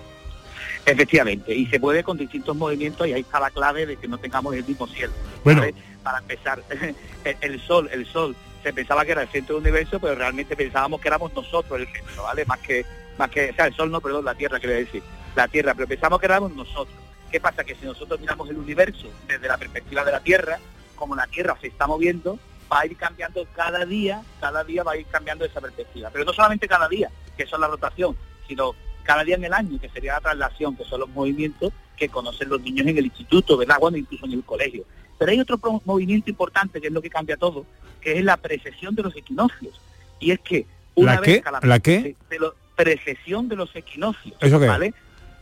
Efectivamente, 0.84 1.52
y 1.54 1.66
se 1.66 1.80
mueve 1.80 2.04
con 2.04 2.16
distintos 2.16 2.56
movimientos 2.56 3.08
y 3.08 3.12
ahí 3.12 3.22
está 3.22 3.40
la 3.40 3.50
clave 3.50 3.86
de 3.86 3.96
que 3.96 4.06
no 4.06 4.18
tengamos 4.18 4.54
el 4.54 4.64
mismo 4.64 4.86
cielo. 4.86 5.12
Bueno. 5.42 5.60
¿sabes? 5.60 5.74
Para 6.02 6.18
empezar, 6.18 6.62
el, 7.24 7.36
el 7.40 7.60
sol, 7.60 7.88
el 7.92 8.06
sol 8.06 8.36
se 8.62 8.72
pensaba 8.72 9.04
que 9.04 9.12
era 9.12 9.22
el 9.22 9.28
centro 9.28 9.56
del 9.56 9.62
universo, 9.62 9.98
pero 9.98 10.14
realmente 10.14 10.54
pensábamos 10.54 11.00
que 11.00 11.08
éramos 11.08 11.32
nosotros 11.34 11.80
el 11.80 11.86
centro, 11.86 12.22
¿vale? 12.22 12.44
Más 12.44 12.60
que, 12.60 12.84
más 13.18 13.30
que, 13.30 13.50
o 13.50 13.54
sea, 13.54 13.66
el 13.66 13.74
sol 13.74 13.90
no, 13.90 14.00
perdón, 14.00 14.24
la 14.24 14.34
Tierra 14.34 14.60
quiero 14.60 14.74
decir, 14.74 15.02
la 15.34 15.48
Tierra, 15.48 15.74
pero 15.74 15.88
pensamos 15.88 16.20
que 16.20 16.26
éramos 16.26 16.54
nosotros. 16.54 17.05
¿Qué 17.30 17.40
pasa? 17.40 17.64
Que 17.64 17.74
si 17.74 17.84
nosotros 17.84 18.20
miramos 18.20 18.48
el 18.50 18.56
universo 18.58 19.08
desde 19.26 19.48
la 19.48 19.56
perspectiva 19.58 20.04
de 20.04 20.12
la 20.12 20.20
Tierra, 20.20 20.58
como 20.94 21.14
la 21.16 21.26
Tierra 21.26 21.56
se 21.60 21.66
está 21.68 21.86
moviendo, 21.86 22.38
va 22.72 22.80
a 22.80 22.86
ir 22.86 22.96
cambiando 22.96 23.46
cada 23.54 23.84
día, 23.84 24.22
cada 24.40 24.64
día 24.64 24.82
va 24.82 24.92
a 24.92 24.96
ir 24.96 25.06
cambiando 25.06 25.44
esa 25.44 25.60
perspectiva. 25.60 26.10
Pero 26.12 26.24
no 26.24 26.32
solamente 26.32 26.66
cada 26.68 26.88
día, 26.88 27.10
que 27.36 27.42
eso 27.44 27.56
es 27.56 27.60
la 27.60 27.68
rotación, 27.68 28.16
sino 28.48 28.74
cada 29.02 29.22
día 29.24 29.36
en 29.36 29.44
el 29.44 29.52
año, 29.52 29.78
que 29.80 29.88
sería 29.90 30.14
la 30.14 30.20
traslación, 30.20 30.76
que 30.76 30.84
son 30.84 31.00
los 31.00 31.08
movimientos 31.10 31.72
que 31.96 32.08
conocen 32.08 32.48
los 32.48 32.60
niños 32.60 32.86
en 32.86 32.98
el 32.98 33.06
instituto, 33.06 33.56
¿verdad? 33.56 33.76
Bueno, 33.80 33.96
incluso 33.96 34.26
en 34.26 34.32
el 34.32 34.44
colegio. 34.44 34.84
Pero 35.18 35.30
hay 35.32 35.40
otro 35.40 35.58
movimiento 35.84 36.28
importante, 36.30 36.80
que 36.80 36.88
es 36.88 36.92
lo 36.92 37.00
que 37.00 37.08
cambia 37.10 37.36
todo, 37.36 37.64
que 38.00 38.18
es 38.18 38.24
la 38.24 38.36
precesión 38.36 38.94
de 38.94 39.02
los 39.02 39.16
equinoccios. 39.16 39.80
Y 40.20 40.30
es 40.32 40.40
que 40.40 40.66
una 40.94 41.14
¿La 41.14 41.20
vez 41.20 41.36
qué? 41.36 41.42
cada 41.42 41.60
¿La 41.62 41.80
qué? 41.80 42.16
de- 42.28 42.38
lo- 42.38 42.54
precesión 42.74 43.48
de 43.48 43.56
los 43.56 43.74
equinoccios. 43.74 44.36
¿Eso 44.40 44.58
qué 44.60 44.66
es? 44.66 44.70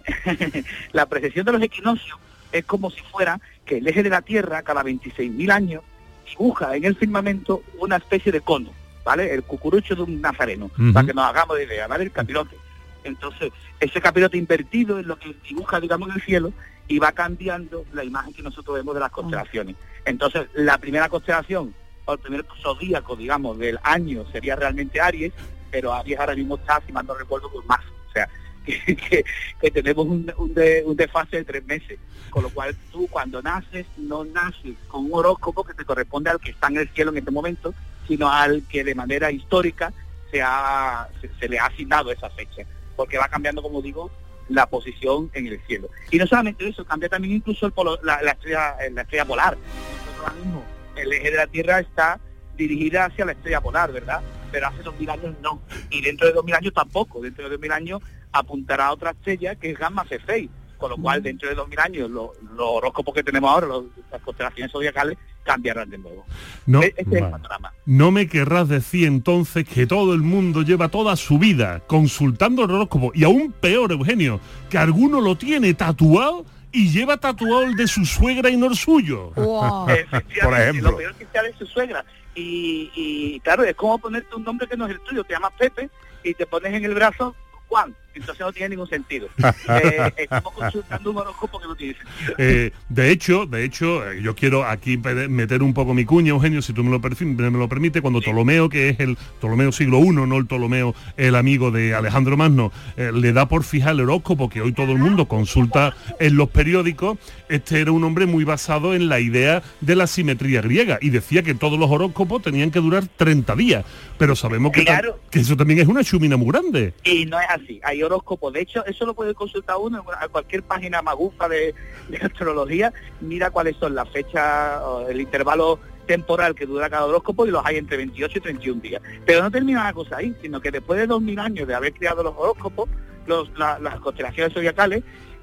la 0.93 1.07
precesión 1.07 1.47
de 1.47 1.53
los 1.53 1.63
equinoccios 1.63 2.19
es 2.53 2.65
como 2.65 2.91
si 2.91 3.01
fuera 3.03 3.41
que 3.65 3.79
el 3.79 3.89
eje 3.89 4.03
de 4.03 4.11
la 4.11 4.23
Tierra 4.23 4.63
cada 4.63 4.83
26.000 4.83 5.51
años 5.51 5.83
dibuja 6.29 6.77
en 6.77 6.85
el 6.85 6.97
firmamento 6.97 7.63
una 7.79 7.97
especie 7.97 8.33
de 8.33 8.41
cono, 8.41 8.71
¿vale? 9.05 9.33
El 9.33 9.43
cucurucho 9.43 9.95
de 9.95 10.03
un 10.03 10.21
nazareno, 10.21 10.71
para 10.93 11.07
que 11.07 11.15
nos 11.15 11.25
hagamos 11.25 11.57
de 11.57 11.65
idea, 11.65 11.87
¿vale? 11.87 12.05
El 12.05 12.13
capirote. 12.13 12.57
Entonces, 13.03 13.53
ese 13.81 14.01
capirote 14.01 14.39
invertido 14.39 14.99
es 14.99 15.07
lo 15.07 15.19
que 15.19 15.35
dibuja, 15.47 15.81
digamos, 15.81 16.09
en 16.09 16.15
el 16.15 16.23
cielo 16.23 16.53
y 16.89 16.99
va 16.99 17.13
cambiando 17.13 17.85
la 17.93 18.05
imagen 18.05 18.35
que 18.35 18.43
nosotros 18.43 18.77
vemos 18.77 18.95
de 18.95 19.01
las 19.01 19.11
constelaciones. 19.11 19.77
Entonces, 20.05 20.47
la 20.55 20.79
primera 20.79 21.09
constelación, 21.09 21.75
o 22.05 22.13
el 22.13 22.19
primer 22.19 22.45
zodíaco, 22.63 23.17
digamos, 23.17 23.59
del 23.59 23.79
año 23.83 24.25
sería 24.31 24.57
realmente 24.57 25.01
Aries, 25.01 25.33
pero 25.71 25.93
Aries 25.93 26.19
ahora 26.19 26.35
mismo 26.35 26.57
está, 26.57 26.81
si 26.87 26.93
mal 26.93 27.07
no 27.07 27.15
recuerdo, 27.15 27.51
con 27.51 27.67
más. 27.67 27.81
O 28.09 28.13
sea, 28.13 28.29
que, 29.61 29.71
tenemos 29.71 30.07
un, 30.07 30.27
de- 30.55 30.83
un 30.87 30.97
desfase 30.97 31.37
de 31.39 31.45
tres 31.45 31.65
meses. 31.65 31.99
Con 32.31 32.43
lo 32.43 32.51
cual 32.51 32.75
tú 32.91 33.07
cuando 33.09 33.41
naces, 33.43 33.87
no 33.97 34.25
naces 34.25 34.75
con 34.89 35.05
un 35.05 35.11
horóscopo 35.15 35.63
que 35.65 35.75
te 35.75 35.85
corresponde 35.85 36.31
al 36.31 36.41
que 36.41 36.51
está 36.51 36.67
en 36.69 36.79
el 36.79 36.89
cielo 36.89 37.11
en 37.13 37.19
este 37.19 37.31
momento, 37.31 37.75
sino 38.09 38.29
al 38.31 38.63
que 38.69 38.83
de 38.83 38.95
manera 38.95 39.31
histórica 39.31 39.93
se, 40.31 40.43
ha, 40.43 41.09
se, 41.39 41.49
le 41.49 41.59
ha 41.59 41.67
asignado 41.67 42.11
esa 42.11 42.29
fecha. 42.31 42.63
Porque 42.97 43.19
va 43.19 43.29
cambiando, 43.29 43.63
como 43.63 43.81
digo, 43.83 44.11
la 44.49 44.67
posición 44.67 45.31
en 45.35 45.47
el 45.47 45.61
cielo. 45.67 45.89
Y 46.11 46.19
no 46.19 46.27
solamente 46.27 46.69
eso, 46.69 46.85
cambia 46.85 47.09
también 47.09 47.35
incluso 47.37 47.67
el 47.67 47.73
polo- 47.73 48.01
la, 48.03 48.21
la 48.23 48.33
estrella, 48.33 48.75
la 48.93 49.03
estrella 49.03 49.25
polar. 49.25 49.57
Nosotros 49.57 50.19
ahora 50.21 50.35
mismo, 50.35 50.65
el 50.97 51.13
eje 51.13 51.31
de 51.31 51.37
la 51.37 51.47
Tierra 51.47 51.79
está 51.81 52.19
dirigida 52.57 53.07
hacia 53.07 53.25
la 53.25 53.33
estrella 53.33 53.61
polar, 53.61 53.93
¿verdad? 53.93 54.21
Pero 54.53 54.69
hace 54.69 54.83
2000 54.83 55.11
años 55.11 55.35
no. 55.43 55.61
Y 55.91 56.01
dentro 56.01 56.27
de 56.29 56.33
2000 56.35 56.55
años 56.55 56.73
tampoco. 56.75 57.21
Dentro 57.21 57.45
de 57.45 57.51
2000 57.51 57.73
años 57.73 58.03
apuntará 58.39 58.87
a 58.89 58.93
otra 58.93 59.11
estrella 59.13 59.55
que 59.55 59.71
es 59.71 59.79
Gamma 59.79 60.05
Cephei. 60.05 60.51
Con 60.77 60.91
lo 60.91 60.97
cual, 60.99 61.23
dentro 61.23 61.49
de 61.49 61.55
2000 61.55 61.79
años, 61.81 62.11
los, 62.11 62.31
los 62.57 62.67
horóscopos 62.69 63.15
que 63.15 63.23
tenemos 63.23 63.49
ahora, 63.51 63.69
los- 63.69 63.85
las 64.11 64.21
constelaciones 64.21 64.71
zodiacales, 64.71 65.17
cambiarán 65.43 65.89
de 65.89 65.97
nuevo. 65.99 66.27
No, 66.67 66.83
E- 66.83 66.89
Este 66.97 67.03
es 67.17 67.23
el 67.23 67.31
panorama. 67.31 67.73
No 67.87 68.11
me 68.11 68.27
querrás 68.27 68.69
decir 68.69 69.07
entonces 69.07 69.67
que 69.67 69.87
todo 69.87 70.13
el 70.13 70.21
mundo 70.21 70.63
lleva 70.63 70.89
toda 70.89 71.17
su 71.17 71.39
vida 71.39 71.81
consultando 71.87 72.65
el 72.65 72.71
horóscopo 72.73 73.13
y 73.15 73.25
aún 73.25 73.53
peor, 73.53 73.93
Eugenio, 73.93 74.41
que 74.69 74.77
alguno 74.77 75.21
lo 75.23 75.37
tiene 75.37 75.73
tatuado 75.75 76.45
y 76.73 76.91
lleva 76.91 77.17
tatuado 77.19 77.63
el 77.63 77.77
de 77.77 77.87
su 77.87 78.05
suegra 78.05 78.51
y 78.51 78.57
no 78.57 78.67
el 78.67 78.75
suyo. 78.77 79.31
Efectivamente, 79.89 80.43
Por 80.43 80.55
ejemplo. 80.61 80.91
Lo 80.91 80.97
peor 80.99 81.15
que 81.15 81.27
sea 81.33 81.43
de 81.45 81.53
su 81.55 81.67
suegra. 81.67 82.05
Y, 82.35 82.91
y 82.95 83.41
claro, 83.41 83.63
es 83.65 83.77
como 83.77 83.97
ponerte 83.99 84.35
un 84.35 84.43
nombre 84.45 84.67
que 84.67 84.77
no 84.77 84.85
es 84.87 84.91
el 84.93 85.01
tuyo. 85.01 85.25
Te 85.25 85.35
llamas 85.35 85.53
Pepe 85.59 85.89
y 86.25 86.35
te 86.35 86.47
pones 86.47 86.75
en 86.75 86.85
el 86.85 86.95
brazo 86.95 87.35
Juan. 87.69 87.95
Entonces 88.15 88.41
no 88.41 88.53
tiene 88.53 88.71
ningún 88.71 88.89
sentido. 88.89 89.29
Eh, 89.67 90.13
estamos 90.17 90.53
consultando 90.53 91.11
un 91.11 91.19
horóscopo 91.19 91.59
que 91.59 91.67
no 91.67 91.75
tiene 91.75 91.95
sentido. 91.95 92.35
Eh, 92.39 92.71
de 92.89 93.11
hecho, 93.11 93.47
de 93.47 93.65
hecho, 93.65 94.11
eh, 94.11 94.21
yo 94.23 94.35
quiero 94.35 94.65
aquí 94.65 94.97
meter 94.99 95.63
un 95.63 95.73
poco 95.75 95.95
mi 95.95 96.05
cuña, 96.05 96.31
Eugenio, 96.31 96.63
si 96.63 96.73
tú 96.73 96.85
me 96.85 96.91
lo, 96.91 97.01
me 97.01 97.59
lo 97.59 97.69
permite, 97.69 98.01
cuando 98.03 98.21
Ptolomeo, 98.21 98.69
que 98.69 98.91
es 98.91 99.01
el 99.01 99.17
Ptolomeo 99.41 99.73
siglo 99.73 99.99
I, 99.99 100.11
no 100.11 100.37
el 100.37 100.47
Ptolomeo, 100.47 100.95
el 101.17 101.35
amigo 101.35 101.71
de 101.71 101.95
Alejandro 101.95 102.37
Magno, 102.37 102.73
eh, 102.97 103.11
le 103.13 103.33
da 103.33 103.49
por 103.49 103.65
fijar 103.65 103.95
el 103.95 104.03
horóscopo 104.03 104.49
que 104.49 104.61
hoy 104.61 104.73
todo 104.73 104.93
el 104.93 104.99
mundo 104.99 105.27
consulta 105.27 105.95
en 106.21 106.37
los 106.37 106.51
periódicos, 106.51 107.19
este 107.49 107.81
era 107.81 107.93
un 107.93 108.05
hombre 108.05 108.27
muy 108.27 108.45
basado 108.45 108.95
en 108.95 109.09
la 109.09 109.21
idea 109.21 109.63
de 109.81 109.97
la 109.97 110.07
simetría 110.07 110.61
griega 110.61 110.99
y 111.01 111.11
decía 111.11 111.43
que 111.43 111.55
todos 111.55 111.79
los 111.79 111.91
horóscopos 111.91 112.43
tenían 112.43 112.71
que 112.71 112.81
durar 112.81 113.07
30 113.17 113.57
días, 113.57 113.85
pero 114.19 114.37
sabemos 114.37 114.73
que, 114.73 114.85
Claro. 114.85 115.19
que 115.31 115.41
eso 115.41 115.57
también 115.57 115.81
es 115.81 115.89
una 115.89 116.05
chumina 116.05 116.37
muy 116.37 116.49
grande. 116.49 116.95
Y 117.05 117.27
no 117.27 117.41
es 117.41 117.47
así, 117.49 117.81
hay 117.83 118.03
horóscopos. 118.05 118.53
De 118.53 118.61
hecho, 118.61 118.85
eso 118.87 119.05
lo 119.07 119.15
puede 119.15 119.35
consultar 119.35 119.77
uno 119.81 120.05
a 120.21 120.29
cualquier 120.29 120.63
página 120.63 121.03
magufa 121.03 121.49
de, 121.49 121.75
astrología. 122.23 122.93
Mira 123.21 123.51
cuáles 123.51 123.77
son 123.77 123.95
las 123.95 124.09
fechas, 124.11 124.81
el 125.09 125.21
intervalo 125.21 125.79
temporal 126.07 126.55
que 126.55 126.67
dura 126.67 126.91
cada 126.91 127.07
horóscopo 127.07 127.47
y 127.47 127.51
los 127.51 127.65
hay 127.65 127.77
entre 127.79 127.97
28 127.97 128.39
y 128.39 128.41
31 128.41 128.81
días. 128.81 129.03
Pero 129.25 129.43
no 129.43 129.51
termina 129.51 129.85
la 129.85 129.93
cosa 129.93 130.19
ahí, 130.19 130.35
sino 130.43 130.61
que 130.61 130.71
después 130.71 130.99
de 131.01 131.07
2000 131.07 131.39
años 131.39 131.67
de 131.69 131.75
haber 131.75 131.93
creado 131.95 132.23
los 132.23 132.35
horóscopos, 132.37 132.89
los- 133.27 133.51
la- 133.59 133.79
las 133.79 133.99
constelaciones 134.01 134.53
zodiacales, 134.53 135.03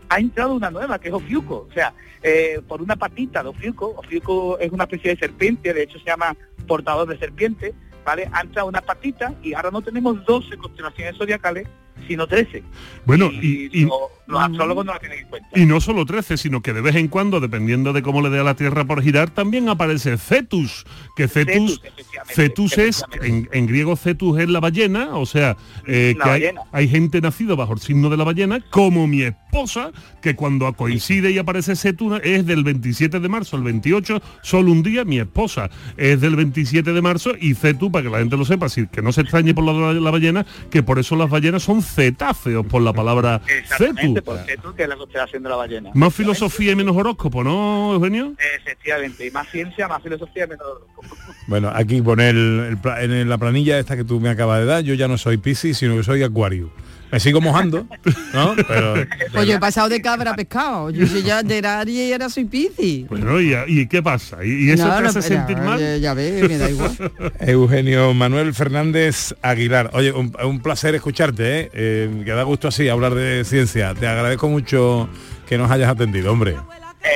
ha 0.09 0.19
entrado 0.19 0.53
una 0.53 0.69
nueva, 0.69 0.99
que 0.99 1.07
es 1.07 1.13
Ofiuco. 1.13 1.67
O 1.69 1.73
sea, 1.73 1.93
eh, 2.21 2.61
por 2.67 2.81
una 2.81 2.95
patita 2.95 3.41
de 3.41 3.49
Ofiuco, 3.49 3.95
Ofiuco 3.97 4.59
es 4.59 4.71
una 4.71 4.83
especie 4.83 5.11
de 5.11 5.17
serpiente, 5.17 5.73
de 5.73 5.83
hecho 5.83 5.97
se 5.99 6.05
llama 6.05 6.35
portador 6.67 7.07
de 7.07 7.17
serpiente, 7.17 7.73
¿vale? 8.05 8.29
Ha 8.31 8.41
entrado 8.41 8.67
una 8.67 8.81
patita 8.81 9.33
y 9.41 9.53
ahora 9.53 9.71
no 9.71 9.81
tenemos 9.81 10.23
12 10.25 10.57
constelaciones 10.57 11.17
zodiacales, 11.17 11.67
sino 12.07 12.27
13. 12.27 12.63
Bueno, 13.05 13.31
y, 13.31 13.69
y- 13.79 13.85
Lo- 13.85 14.09
los 14.27 14.41
astrólogos 14.43 14.85
no 14.85 14.93
la 14.93 14.99
tienen 14.99 15.19
en 15.19 15.27
cuenta. 15.27 15.49
Y 15.59 15.65
no 15.65 15.81
solo 15.81 16.05
13, 16.05 16.37
sino 16.37 16.61
que 16.61 16.71
de 16.71 16.79
vez 16.79 16.95
en 16.95 17.09
cuando, 17.09 17.41
dependiendo 17.41 17.91
de 17.91 18.01
cómo 18.01 18.21
le 18.21 18.29
dé 18.29 18.39
a 18.39 18.43
la 18.43 18.55
Tierra 18.55 18.85
por 18.85 19.01
girar, 19.03 19.29
también 19.29 19.67
aparece 19.67 20.17
Cetus, 20.17 20.85
que 21.17 21.27
Cetus, 21.27 21.81
Cetus 22.27 22.77
es, 22.77 23.03
en, 23.21 23.49
en 23.51 23.67
griego 23.67 23.97
Cetus 23.97 24.39
es 24.39 24.47
la 24.47 24.61
ballena, 24.61 25.17
o 25.17 25.25
sea, 25.25 25.57
eh, 25.85 26.15
que 26.21 26.29
hay, 26.29 26.43
hay 26.71 26.87
gente 26.87 27.19
nacida 27.19 27.55
bajo 27.55 27.73
el 27.73 27.79
signo 27.79 28.09
de 28.09 28.15
la 28.15 28.23
ballena, 28.23 28.61
como 28.69 29.05
mi 29.05 29.23
esposa, 29.23 29.91
que 30.21 30.35
cuando 30.37 30.71
coincide 30.73 31.31
y 31.31 31.37
aparece 31.37 31.75
Cetus 31.75 32.21
es 32.23 32.45
del 32.45 32.63
27 32.63 33.19
de 33.19 33.27
marzo 33.27 33.57
al 33.57 33.63
28, 33.63 34.21
solo 34.43 34.71
un 34.71 34.81
día, 34.81 35.03
mi 35.03 35.19
esposa 35.19 35.69
es 35.97 36.21
del 36.21 36.37
27 36.37 36.93
de 36.93 37.01
marzo 37.01 37.31
y 37.37 37.53
Cetus, 37.53 37.91
para 37.91 38.03
que 38.05 38.09
la 38.11 38.19
gente 38.19 38.37
lo 38.37 38.45
sepa, 38.45 38.67
así 38.67 38.87
que 38.87 39.01
no 39.01 39.11
se 39.11 39.21
extrañe 39.21 39.53
por 39.53 39.65
la, 39.65 39.91
la 39.91 40.11
ballena, 40.11 40.45
que 40.69 40.83
por 40.83 40.99
eso 40.99 41.17
las 41.17 41.29
ballenas 41.29 41.63
son 41.63 41.80
cetáceos, 41.83 42.65
por 42.65 42.81
la 42.81 42.93
palabra 42.93 43.41
Exactamente, 43.47 44.19
Cetus. 44.19 44.23
por 44.23 44.37
Cetus, 44.45 44.75
que 44.75 44.83
es 44.83 44.89
la 44.89 44.95
constelación 44.95 45.43
de 45.43 45.49
la 45.49 45.55
ballena. 45.55 45.91
Más 45.93 46.13
filosofía 46.13 46.71
y 46.71 46.75
menos 46.75 46.95
horóscopo, 46.95 47.43
¿no, 47.43 47.93
Eugenio? 47.93 48.33
Efectivamente, 48.57 49.27
y 49.27 49.31
más 49.31 49.49
ciencia, 49.49 49.87
más 49.87 50.01
filosofía, 50.01 50.47
menos 50.47 50.65
horóscopo. 50.65 51.15
Bueno, 51.47 51.69
aquí 51.73 52.01
poner 52.01 52.35
el, 52.35 52.77
el 52.99 53.11
en 53.13 53.27
la 53.27 53.37
planilla 53.37 53.77
esta 53.79 53.97
que 53.97 54.03
tú 54.03 54.19
me 54.21 54.29
acabas 54.29 54.59
de 54.59 54.65
dar, 54.65 54.83
yo 54.83 54.93
ya 54.93 55.07
no 55.07 55.17
soy 55.17 55.37
Piscis, 55.37 55.77
sino 55.77 55.97
que 55.97 56.03
soy 56.03 56.23
Acuario. 56.23 56.71
Me 57.11 57.19
sigo 57.19 57.41
mojando, 57.41 57.85
¿no? 58.33 58.53
Pero 58.67 58.93
Pues 59.33 59.47
yo 59.47 59.55
he 59.55 59.59
pasado 59.59 59.89
de 59.89 60.01
cabra 60.01 60.31
a 60.31 60.35
pescado. 60.35 60.89
Yo 60.91 61.05
soy 61.07 61.23
ya 61.23 61.43
de 61.43 61.59
Aries 61.67 62.09
y 62.09 62.11
ahora 62.13 62.29
soy 62.29 62.45
Piscis. 62.45 63.07
Bueno, 63.09 63.39
¿y, 63.41 63.53
¿y 63.67 63.87
qué 63.87 64.01
pasa? 64.01 64.43
¿Y, 64.45 64.67
y 64.67 64.71
eso 64.71 64.87
No, 64.87 64.95
te 64.95 65.01
no, 65.03 65.09
hace 65.09 65.21
sentir 65.21 65.57
mal? 65.57 65.79
Ya, 65.79 65.97
ya 65.97 66.13
ves, 66.13 66.47
me 66.47 66.57
da 66.57 66.69
igual. 66.69 66.91
Eugenio 67.41 68.13
Manuel 68.13 68.53
Fernández 68.53 69.35
Aguilar. 69.41 69.89
Oye, 69.93 70.11
un, 70.13 70.31
un 70.43 70.59
placer 70.61 70.95
escucharte, 70.95 71.59
¿eh? 71.61 71.71
Eh, 71.73 72.21
que 72.23 72.31
da 72.31 72.43
gusto 72.43 72.67
así 72.69 72.87
hablar 72.87 73.13
de 73.15 73.43
ciencia. 73.43 73.93
Te 73.93 74.07
agradezco 74.07 74.47
mucho 74.49 75.09
que 75.47 75.57
nos 75.57 75.69
hayas 75.69 75.89
atendido, 75.91 76.31
hombre. 76.31 76.55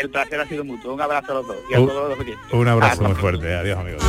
El 0.01 0.09
placer 0.09 0.39
ha 0.41 0.47
sido 0.47 0.63
mutuo. 0.65 0.93
Un 0.93 1.01
abrazo 1.01 1.31
a 1.31 1.35
los 1.35 1.47
dos 1.47 1.57
y 1.69 1.73
a 1.75 1.79
Un- 1.79 1.87
todos 1.87 2.09
los 2.09 2.19
oyentes. 2.19 2.53
Un 2.53 2.67
abrazo 2.67 2.91
Hasta 2.93 3.07
muy 3.07 3.15
fuerte. 3.15 3.53
Adiós, 3.55 3.77
amigos. 3.79 4.03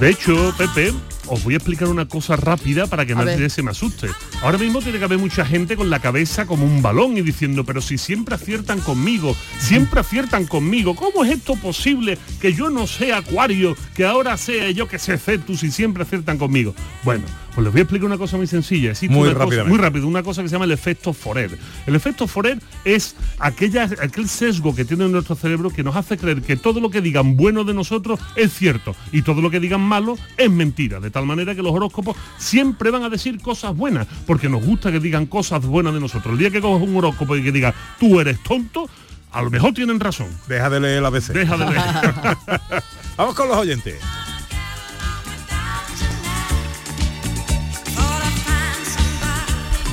De, 0.00 0.08
hecho, 0.08 0.54
Pepe, 0.56 0.94
os 1.26 1.44
voy 1.44 1.52
a 1.52 1.58
explicar 1.58 1.88
una 1.88 2.08
cosa 2.08 2.34
rápida 2.34 2.86
para 2.86 3.04
que 3.04 3.12
A 3.12 3.16
nadie 3.16 3.36
ver. 3.36 3.50
se 3.50 3.62
me 3.62 3.70
asuste. 3.70 4.08
Ahora 4.42 4.56
mismo 4.56 4.80
tiene 4.80 4.98
que 4.98 5.04
haber 5.04 5.18
mucha 5.18 5.44
gente 5.44 5.76
con 5.76 5.90
la 5.90 6.00
cabeza 6.00 6.46
como 6.46 6.64
un 6.64 6.80
balón 6.80 7.18
y 7.18 7.20
diciendo, 7.20 7.64
pero 7.64 7.82
si 7.82 7.98
siempre 7.98 8.34
aciertan 8.34 8.80
conmigo, 8.80 9.36
siempre 9.58 10.00
aciertan 10.00 10.46
conmigo, 10.46 10.96
¿cómo 10.96 11.22
es 11.22 11.32
esto 11.32 11.54
posible 11.54 12.16
que 12.40 12.54
yo 12.54 12.70
no 12.70 12.86
sea 12.86 13.18
acuario, 13.18 13.76
que 13.94 14.06
ahora 14.06 14.38
sea 14.38 14.70
yo 14.70 14.88
que 14.88 14.98
sé 14.98 15.18
Cetus 15.18 15.62
y 15.64 15.70
siempre 15.70 16.04
aciertan 16.04 16.38
conmigo? 16.38 16.74
Bueno, 17.04 17.24
pues 17.54 17.64
les 17.64 17.72
voy 17.72 17.80
a 17.80 17.82
explicar 17.82 18.06
una 18.06 18.18
cosa 18.18 18.36
muy 18.36 18.46
sencilla. 18.46 18.90
Existe 18.92 19.14
Muy 19.14 19.32
cosa- 19.34 19.64
muy 19.64 19.78
rápido, 19.78 20.06
una 20.06 20.22
cosa 20.22 20.42
que 20.42 20.48
se 20.48 20.52
llama 20.54 20.64
el 20.66 20.72
efecto 20.72 21.12
Forer. 21.12 21.56
El 21.86 21.94
efecto 21.94 22.26
Forer 22.26 22.58
es 22.84 23.16
aquella, 23.38 23.84
aquel 23.84 24.28
sesgo 24.28 24.74
que 24.74 24.84
tiene 24.84 25.08
nuestro 25.08 25.34
cerebro 25.34 25.70
que 25.70 25.82
nos 25.82 25.96
hace 25.96 26.16
creer 26.16 26.42
que 26.42 26.56
todo 26.56 26.80
lo 26.80 26.90
que 26.90 27.00
digan 27.00 27.36
bueno 27.36 27.64
de 27.64 27.74
nosotros 27.74 28.20
es 28.36 28.52
cierto 28.52 28.94
y 29.12 29.22
todo 29.22 29.40
lo 29.40 29.50
que 29.50 29.60
digan 29.60 29.80
malo 29.80 30.16
es 30.36 30.50
mentira. 30.50 31.00
De 31.00 31.10
tal 31.10 31.26
manera 31.26 31.54
que 31.54 31.62
los 31.62 31.72
horóscopos 31.72 32.16
siempre 32.38 32.90
van 32.90 33.02
a 33.02 33.08
decir 33.08 33.40
cosas 33.40 33.76
buenas, 33.76 34.06
porque 34.26 34.48
nos 34.48 34.64
gusta 34.64 34.92
que 34.92 35.00
digan 35.00 35.26
cosas 35.26 35.64
buenas 35.64 35.92
de 35.94 36.00
nosotros. 36.00 36.32
El 36.34 36.38
día 36.38 36.50
que 36.50 36.60
coges 36.60 36.88
un 36.88 36.96
horóscopo 36.96 37.36
y 37.36 37.42
que 37.42 37.52
diga 37.52 37.74
tú 37.98 38.20
eres 38.20 38.40
tonto, 38.42 38.88
a 39.32 39.42
lo 39.42 39.50
mejor 39.50 39.72
tienen 39.74 40.00
razón. 40.00 40.28
Deja 40.48 40.70
de 40.70 40.80
leer 40.80 41.02
la 41.02 41.08
ABC. 41.08 41.28
Deja 41.32 41.56
de 41.56 41.66
leer. 41.66 41.82
Vamos 43.16 43.34
con 43.34 43.48
los 43.48 43.56
oyentes. 43.58 43.96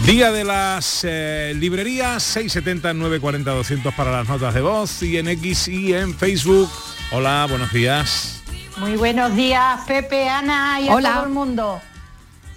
Día 0.08 0.32
de 0.32 0.46
las 0.46 1.02
eh, 1.04 1.54
librerías 1.54 2.24
670 2.24 2.94
940 2.94 3.52
200 3.52 3.94
para 3.94 4.10
las 4.10 4.30
notas 4.30 4.54
de 4.54 4.62
voz 4.62 5.04
y 5.04 5.18
en 5.18 5.28
X 5.28 5.68
y 5.68 5.94
en 5.94 6.14
Facebook. 6.14 6.70
Hola, 7.12 7.46
buenos 7.50 7.74
días. 7.74 8.42
Muy 8.78 8.96
buenos 8.96 9.36
días, 9.36 9.82
Pepe, 9.86 10.30
Ana 10.30 10.80
y 10.80 10.88
Hola. 10.88 11.10
a 11.10 11.14
todo 11.16 11.26
el 11.26 11.34
mundo. 11.34 11.82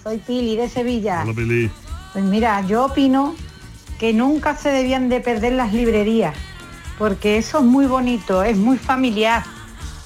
Soy 0.01 0.19
Pili 0.19 0.55
de 0.55 0.69
Sevilla. 0.69 1.23
Hola, 1.25 1.33
Pili. 1.33 1.69
Pues 2.13 2.23
mira, 2.23 2.65
yo 2.67 2.85
opino 2.85 3.35
que 3.99 4.13
nunca 4.13 4.55
se 4.55 4.69
debían 4.69 5.09
de 5.09 5.19
perder 5.19 5.51
las 5.51 5.73
librerías, 5.73 6.33
porque 6.97 7.37
eso 7.37 7.57
es 7.57 7.65
muy 7.65 7.85
bonito, 7.85 8.43
es 8.43 8.55
muy 8.55 8.77
familiar. 8.77 9.43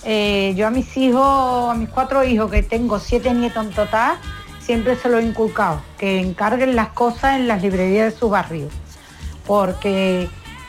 Eh, 0.03 0.55
yo 0.57 0.65
a 0.65 0.71
mis 0.71 0.97
hijos, 0.97 1.69
a 1.69 1.75
mis 1.75 1.89
cuatro 1.89 2.23
hijos, 2.23 2.49
que 2.49 2.63
tengo 2.63 2.99
siete 2.99 3.31
nietos 3.35 3.67
en 3.67 3.71
total, 3.71 4.17
siempre 4.65 4.95
se 4.95 5.09
lo 5.09 5.19
he 5.19 5.23
inculcado, 5.23 5.81
que 5.97 6.19
encarguen 6.19 6.75
las 6.75 6.89
cosas 6.89 7.35
en 7.35 7.47
las 7.47 7.61
librerías 7.61 8.11
de 8.13 8.19
su 8.19 8.29
barrio, 8.29 8.67
porque 9.45 10.27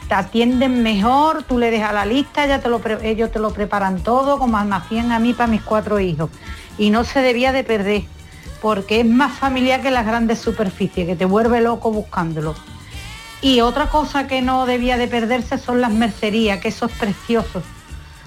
te 0.09 0.15
atienden 0.15 0.83
mejor, 0.83 1.43
tú 1.45 1.59
le 1.59 1.71
dejas 1.71 1.95
la 1.95 2.05
lista, 2.05 2.47
ya 2.47 2.61
te 2.61 2.69
lo 2.69 2.79
pre- 2.81 3.09
ellos 3.09 3.33
te 3.33 3.39
lo 3.39 3.53
preparan 3.53 4.01
todo, 4.03 4.39
como 4.39 4.63
me 4.65 4.77
hacían 4.77 5.13
a 5.13 5.19
mí 5.19 5.33
para 5.33 5.47
mis 5.49 5.63
cuatro 5.63 5.99
hijos. 5.99 6.31
Y 6.79 6.91
no 6.91 7.05
se 7.05 7.21
debía 7.23 7.53
de 7.53 7.65
perder, 7.65 8.03
porque 8.61 9.01
es 9.01 9.07
más 9.07 9.33
familiar 9.39 9.81
que 9.81 9.91
las 9.91 10.07
grandes 10.07 10.39
superficies, 10.41 11.07
que 11.07 11.17
te 11.17 11.25
vuelve 11.25 11.61
loco 11.61 11.91
buscándolo. 11.91 12.55
Y 13.41 13.61
otra 13.63 13.89
cosa 13.89 14.27
que 14.27 14.43
no 14.43 14.67
debía 14.67 14.97
de 14.99 15.09
perderse 15.09 15.59
son 15.59 15.81
las 15.81 15.91
mercerías, 15.91 16.61
que 16.61 16.69
eso 16.69 16.87
es 16.87 16.93
precioso. 16.93 17.63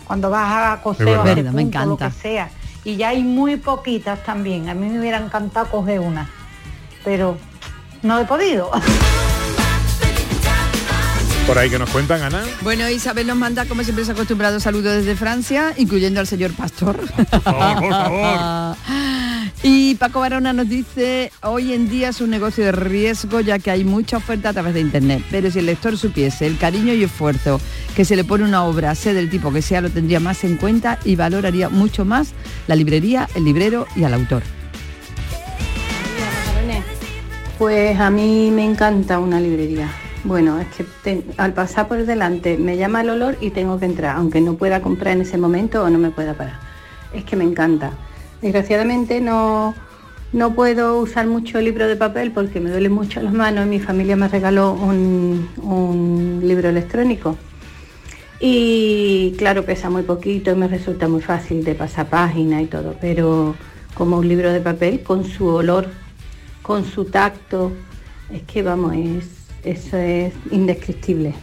Cuando 0.06 0.32
vas 0.32 0.80
a 0.80 0.82
coser 0.82 1.06
Verdad, 1.06 1.24
me 1.26 1.36
punto, 1.36 1.52
lo 1.52 1.98
que 1.98 2.06
encanta. 2.06 2.12
sea. 2.12 2.50
Y 2.90 2.98
ya 2.98 3.10
hay 3.10 3.22
muy 3.22 3.58
poquitas 3.58 4.24
también. 4.24 4.68
A 4.68 4.74
mí 4.74 4.88
me 4.88 5.00
hubiera 5.00 5.20
encantado 5.20 5.70
coger 5.70 6.00
una. 6.00 6.28
Pero 7.06 7.38
no 8.02 8.20
he 8.20 8.26
podido. 8.26 8.72
Por 11.46 11.60
ahí 11.60 11.70
que 11.70 11.78
nos 11.78 11.90
cuentan, 11.92 12.24
Ana. 12.24 12.44
Bueno, 12.62 12.90
Isabel 12.90 13.28
nos 13.28 13.38
manda, 13.38 13.66
como 13.66 13.84
siempre 13.84 14.06
se 14.06 14.12
ha 14.12 14.14
acostumbrado, 14.16 14.60
saludos 14.60 14.96
desde 14.96 15.16
Francia, 15.16 15.76
incluyendo 15.78 16.20
al 16.20 16.26
señor 16.26 16.52
Pastor. 16.54 17.00
favor, 17.44 17.80
por 17.80 17.92
favor. 17.92 18.76
Y 19.62 19.96
Paco 19.96 20.22
Barona 20.22 20.54
nos 20.54 20.70
dice, 20.70 21.32
hoy 21.44 21.74
en 21.74 21.90
día 21.90 22.10
es 22.10 22.22
un 22.22 22.30
negocio 22.30 22.64
de 22.64 22.72
riesgo 22.72 23.42
ya 23.42 23.60
que 23.60 23.72
hay 23.72 23.84
mucha 23.84 24.18
oferta 24.18 24.50
a 24.50 24.54
través 24.54 24.74
de 24.74 24.80
Internet, 24.80 25.22
pero 25.30 25.52
si 25.52 25.60
el 25.60 25.66
lector 25.66 25.98
supiese 25.98 26.48
el 26.48 26.58
cariño 26.58 26.94
y 26.94 27.04
esfuerzo 27.04 27.60
que 27.94 28.06
se 28.06 28.16
le 28.16 28.24
pone 28.24 28.46
una 28.46 28.64
obra, 28.64 28.96
sea 28.96 29.14
del 29.14 29.30
tipo 29.30 29.52
que 29.52 29.62
sea, 29.62 29.82
lo 29.82 29.90
tendría 29.90 30.22
más 30.22 30.46
en 30.46 30.56
cuenta 30.56 30.98
y 31.04 31.18
valoraría 31.18 31.68
mucho 31.68 32.06
más 32.06 32.32
la 32.68 32.76
librería, 32.76 33.28
el 33.36 33.44
librero 33.44 33.86
y 33.98 34.06
al 34.06 34.14
autor. 34.14 34.44
Pues 37.58 38.00
a 38.00 38.10
mí 38.10 38.52
me 38.52 38.64
encanta 38.64 39.20
una 39.20 39.42
librería. 39.42 39.92
Bueno, 40.24 40.62
es 40.62 40.68
que 41.04 41.24
al 41.36 41.52
pasar 41.52 41.90
por 41.90 42.06
delante 42.06 42.58
me 42.58 42.78
llama 42.78 43.02
el 43.02 43.10
olor 43.10 43.38
y 43.42 43.50
tengo 43.50 43.78
que 43.78 43.86
entrar, 43.86 44.16
aunque 44.16 44.40
no 44.40 44.54
pueda 44.54 44.82
comprar 44.82 45.16
en 45.16 45.24
ese 45.24 45.38
momento 45.38 45.84
o 45.84 45.90
no 45.90 46.00
me 46.00 46.10
pueda 46.10 46.36
parar. 46.36 46.58
Es 47.14 47.26
que 47.26 47.36
me 47.36 47.44
encanta. 47.44 47.92
Desgraciadamente 48.42 49.22
no, 49.22 49.76
no 50.32 50.54
puedo 50.54 51.00
usar 51.00 51.28
mucho 51.28 51.60
libro 51.60 51.88
de 51.88 51.96
papel 51.96 52.32
porque 52.32 52.60
me 52.60 52.70
duele 52.70 52.90
mucho 52.90 53.22
las 53.22 53.34
manos 53.34 53.66
y 53.66 53.70
mi 53.70 53.80
familia 53.80 54.16
me 54.16 54.28
regaló 54.28 54.74
un, 54.74 55.50
un 55.62 56.42
libro 56.44 56.70
electrónico. 56.70 57.38
Y 58.40 59.36
claro, 59.38 59.66
pesa 59.66 59.90
muy 59.90 60.04
poquito 60.04 60.52
y 60.52 60.56
me 60.56 60.68
resulta 60.68 61.10
muy 61.10 61.22
fácil 61.22 61.64
de 61.64 61.76
pasar 61.76 62.08
página 62.08 62.62
y 62.62 62.68
todo, 62.68 62.96
pero 63.02 63.56
como 63.96 64.18
un 64.18 64.28
libro 64.30 64.54
de 64.54 64.62
papel 64.62 65.02
con 65.02 65.26
su 65.26 65.46
olor, 65.48 65.88
con 66.62 66.86
su 66.86 67.06
tacto, 67.06 67.74
es 68.32 68.44
que 68.44 68.64
vamos, 68.64 68.96
es, 68.96 69.26
eso 69.64 69.98
es 69.98 70.34
indescriptible. 70.52 71.34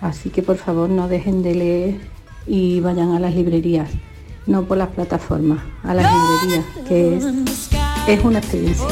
Así 0.00 0.30
que 0.30 0.42
por 0.42 0.56
favor 0.56 0.90
no 0.90 1.06
dejen 1.06 1.42
de 1.42 1.54
leer 1.54 1.94
y 2.46 2.80
vayan 2.80 3.12
a 3.12 3.20
las 3.20 3.34
librerías, 3.34 3.90
no 4.46 4.64
por 4.64 4.78
las 4.78 4.88
plataformas, 4.88 5.58
a 5.82 5.94
las 5.94 6.10
librerías, 6.12 6.64
que 6.88 7.16
es, 7.16 7.24
es 8.06 8.24
una 8.24 8.38
experiencia. 8.38 8.86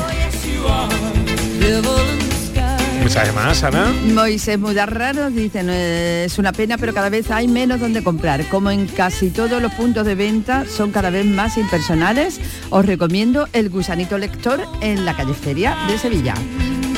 Mensaje 3.01 3.33
más, 3.33 3.63
Ana. 3.65 3.93
Moisés 4.15 4.59
Mudarraros 4.61 5.35
dice, 5.35 5.65
"No, 5.65 5.73
es 5.73 6.39
una 6.39 6.53
pena, 6.53 6.79
pero 6.79 6.95
cada 6.95 7.09
vez 7.09 7.31
hay 7.33 7.49
menos 7.49 7.81
donde 7.81 8.05
comprar. 8.05 8.49
Como 8.49 8.71
en 8.71 8.87
casi 8.87 9.31
todos 9.31 9.61
los 9.61 9.75
puntos 9.75 10.07
de 10.07 10.15
venta 10.15 10.65
son 10.67 10.93
cada 10.93 11.11
vez 11.11 11.27
más 11.27 11.59
impersonales, 11.59 12.41
os 12.71 12.87
recomiendo 12.87 13.49
el 13.53 13.71
gusanito 13.71 14.19
lector 14.19 14.61
en 14.81 15.05
la 15.05 15.17
calle 15.17 15.35
Feria 15.35 15.77
de 15.89 15.99
Sevilla. 15.99 16.35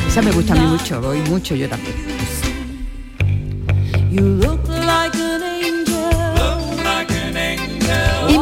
Esa 0.07 0.21
me 0.21 0.31
gusta 0.31 0.53
a 0.53 0.57
mí 0.57 0.67
mucho, 0.67 1.01
voy 1.01 1.21
mucho 1.31 1.55
yo 1.55 1.69
también. 1.71 1.95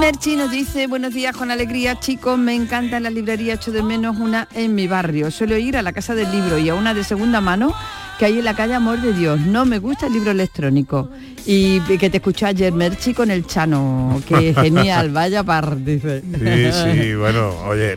Merchi 0.02 0.34
nos 0.34 0.50
dice, 0.50 0.88
buenos 0.88 1.14
días 1.14 1.36
con 1.36 1.52
alegría, 1.52 2.00
chicos, 2.00 2.36
me 2.36 2.56
encanta 2.56 2.98
la 2.98 3.08
librería, 3.08 3.54
echo 3.54 3.70
de 3.70 3.84
menos 3.84 4.18
una 4.18 4.48
en 4.52 4.74
mi 4.74 4.88
barrio. 4.88 5.30
Suelo 5.30 5.56
ir 5.56 5.76
a 5.76 5.82
la 5.82 5.92
casa 5.92 6.16
del 6.16 6.28
libro 6.32 6.58
y 6.58 6.68
a 6.68 6.74
una 6.74 6.92
de 6.92 7.04
segunda 7.04 7.40
mano 7.40 7.72
que 8.18 8.26
hay 8.26 8.38
en 8.38 8.44
la 8.44 8.54
calle 8.54 8.74
Amor 8.74 9.00
de 9.00 9.12
Dios. 9.12 9.40
No 9.40 9.64
me 9.64 9.78
gusta 9.78 10.06
el 10.06 10.12
libro 10.12 10.30
electrónico. 10.30 11.08
Y 11.44 11.80
que 11.80 12.08
te 12.08 12.18
escuchó 12.18 12.46
ayer 12.46 12.72
Merchi 12.72 13.14
con 13.14 13.28
el 13.32 13.44
Chano, 13.46 14.22
que 14.28 14.54
genial, 14.54 15.10
vaya 15.12 15.42
par, 15.42 15.76
dice. 15.84 16.22
Sí, 16.22 16.70
sí, 17.02 17.14
bueno, 17.16 17.48
oye, 17.66 17.96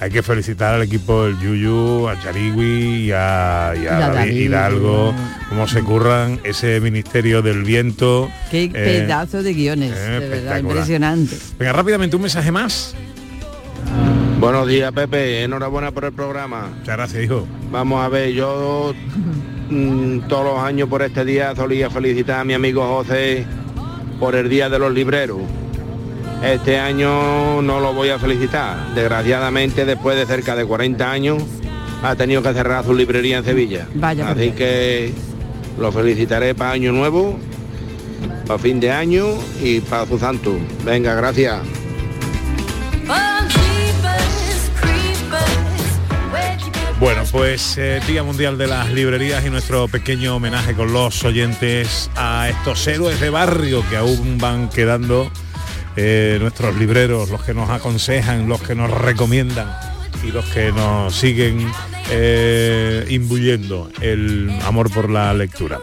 hay 0.00 0.10
que 0.10 0.22
felicitar 0.22 0.74
al 0.76 0.82
equipo 0.82 1.24
del 1.26 1.38
Yuyu, 1.38 2.08
a 2.08 2.18
Charigui 2.22 3.04
y 3.08 3.12
a, 3.12 3.74
y 3.76 3.80
a 3.80 3.82
Y 3.82 3.86
a 3.86 3.98
David 3.98 4.14
David. 4.14 4.40
Hidalgo, 4.40 5.14
cómo 5.50 5.68
se 5.68 5.82
curran 5.82 6.40
ese 6.44 6.80
Ministerio 6.80 7.42
del 7.42 7.64
Viento. 7.64 8.30
Qué 8.50 8.64
Eh, 8.64 8.70
pedazo 8.72 9.42
de 9.42 9.52
guiones, 9.52 9.90
de 9.90 9.96
verdad, 9.96 10.22
espectacular. 10.22 10.60
impresionante. 10.60 11.36
Venga, 11.58 11.72
rápidamente 11.74 12.16
un 12.16 12.22
mensaje 12.22 12.50
más. 12.50 12.94
Buenos 14.40 14.66
días, 14.68 14.90
Pepe. 14.92 15.42
Enhorabuena 15.42 15.90
por 15.90 16.06
el 16.06 16.12
programa. 16.12 16.68
Muchas 16.78 16.96
gracias, 16.96 17.24
hijo. 17.24 17.46
Vamos 17.70 18.02
a 18.02 18.08
ver, 18.08 18.32
yo 18.32 18.94
mm, 19.70 20.28
todos 20.28 20.44
los 20.44 20.58
años 20.58 20.88
por 20.88 21.02
este 21.02 21.24
día 21.24 21.54
solía 21.54 21.90
felicitar 21.90 22.40
a 22.40 22.44
mi 22.44 22.54
amigo 22.54 22.86
José 22.86 23.46
por 24.18 24.34
el 24.34 24.48
Día 24.48 24.68
de 24.68 24.78
los 24.78 24.92
Libreros. 24.92 25.40
Este 26.42 26.78
año 26.78 27.62
no 27.62 27.80
lo 27.80 27.92
voy 27.92 28.10
a 28.10 28.18
felicitar. 28.18 28.94
Desgraciadamente, 28.94 29.84
después 29.84 30.16
de 30.16 30.26
cerca 30.26 30.54
de 30.54 30.64
40 30.64 31.10
años, 31.10 31.42
ha 32.02 32.14
tenido 32.14 32.42
que 32.42 32.52
cerrar 32.52 32.84
su 32.84 32.94
librería 32.94 33.38
en 33.38 33.44
Sevilla. 33.44 33.86
Vaya 33.94 34.30
Así 34.30 34.50
que 34.50 35.12
lo 35.78 35.90
felicitaré 35.92 36.54
para 36.54 36.72
Año 36.72 36.92
Nuevo, 36.92 37.38
para 38.46 38.58
fin 38.58 38.80
de 38.80 38.90
año 38.90 39.26
y 39.62 39.80
para 39.80 40.06
su 40.06 40.18
santo. 40.18 40.56
Venga, 40.84 41.14
gracias. 41.14 41.60
Bueno, 46.98 47.24
pues 47.30 47.76
eh, 47.76 48.00
Día 48.06 48.22
Mundial 48.22 48.56
de 48.56 48.66
las 48.66 48.90
Librerías 48.90 49.44
y 49.44 49.50
nuestro 49.50 49.86
pequeño 49.86 50.36
homenaje 50.36 50.72
con 50.72 50.94
los 50.94 51.24
oyentes 51.24 52.10
a 52.16 52.48
estos 52.48 52.86
héroes 52.86 53.20
de 53.20 53.28
barrio 53.28 53.84
que 53.90 53.98
aún 53.98 54.38
van 54.38 54.70
quedando, 54.70 55.30
eh, 55.96 56.38
nuestros 56.40 56.74
libreros, 56.76 57.28
los 57.28 57.42
que 57.42 57.52
nos 57.52 57.68
aconsejan, 57.68 58.48
los 58.48 58.62
que 58.62 58.74
nos 58.74 58.90
recomiendan 58.90 59.70
y 60.24 60.32
los 60.32 60.46
que 60.46 60.72
nos 60.72 61.14
siguen 61.14 61.70
eh, 62.10 63.04
imbuyendo 63.10 63.90
el 64.00 64.58
amor 64.64 64.90
por 64.90 65.10
la 65.10 65.34
lectura. 65.34 65.78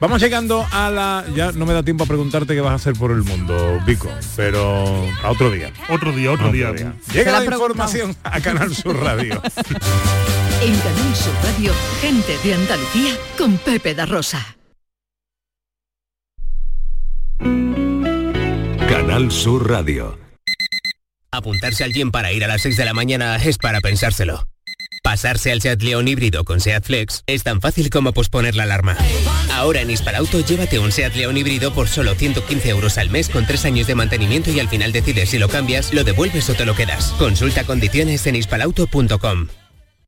Vamos 0.00 0.20
llegando 0.20 0.66
a 0.70 0.90
la... 0.90 1.24
Ya 1.34 1.52
no 1.52 1.64
me 1.64 1.72
da 1.72 1.82
tiempo 1.82 2.04
a 2.04 2.06
preguntarte 2.06 2.54
qué 2.54 2.60
vas 2.60 2.72
a 2.72 2.74
hacer 2.74 2.94
por 2.94 3.12
el 3.12 3.22
mundo, 3.22 3.80
Vico, 3.86 4.10
pero 4.36 4.84
a 5.22 5.30
otro 5.30 5.50
día. 5.50 5.72
Otro 5.88 6.12
día, 6.12 6.32
otro, 6.32 6.52
día. 6.52 6.72
Llega 7.12 7.40
la, 7.40 7.44
información 7.44 8.14
a 8.24 8.40
Canal 8.40 8.74
Sur 8.74 9.00
Radio. 9.00 9.40
En 10.64 10.78
Canal 10.78 11.16
Sur 11.16 11.34
Radio, 11.42 11.72
gente 12.00 12.38
de 12.44 12.54
Andalucía 12.54 13.18
con 13.36 13.58
Pepe 13.58 13.96
da 13.96 14.06
Rosa. 14.06 14.56
Canal 18.88 19.32
Sur 19.32 19.68
Radio. 19.68 20.16
Apuntarse 21.32 21.82
al 21.82 21.92
gym 21.92 22.12
para 22.12 22.30
ir 22.30 22.44
a 22.44 22.46
las 22.46 22.62
6 22.62 22.76
de 22.76 22.84
la 22.84 22.94
mañana 22.94 23.34
es 23.34 23.58
para 23.58 23.80
pensárselo. 23.80 24.46
Pasarse 25.02 25.50
al 25.50 25.60
Seat 25.60 25.82
León 25.82 26.06
híbrido 26.06 26.44
con 26.44 26.60
Seat 26.60 26.84
Flex 26.84 27.24
es 27.26 27.42
tan 27.42 27.60
fácil 27.60 27.90
como 27.90 28.12
posponer 28.12 28.54
la 28.54 28.62
alarma. 28.62 28.96
Ahora 29.50 29.80
en 29.80 29.90
Hispalauto 29.90 30.38
llévate 30.38 30.78
un 30.78 30.92
Seat 30.92 31.16
León 31.16 31.36
híbrido 31.36 31.74
por 31.74 31.88
solo 31.88 32.14
115 32.14 32.68
euros 32.68 32.98
al 32.98 33.10
mes 33.10 33.28
con 33.28 33.48
3 33.48 33.64
años 33.64 33.88
de 33.88 33.96
mantenimiento 33.96 34.52
y 34.52 34.60
al 34.60 34.68
final 34.68 34.92
decides 34.92 35.30
si 35.30 35.40
lo 35.40 35.48
cambias, 35.48 35.92
lo 35.92 36.04
devuelves 36.04 36.48
o 36.50 36.54
te 36.54 36.66
lo 36.66 36.76
quedas. 36.76 37.12
Consulta 37.18 37.64
condiciones 37.64 38.24
en 38.28 38.36
hispalauto.com. 38.36 39.48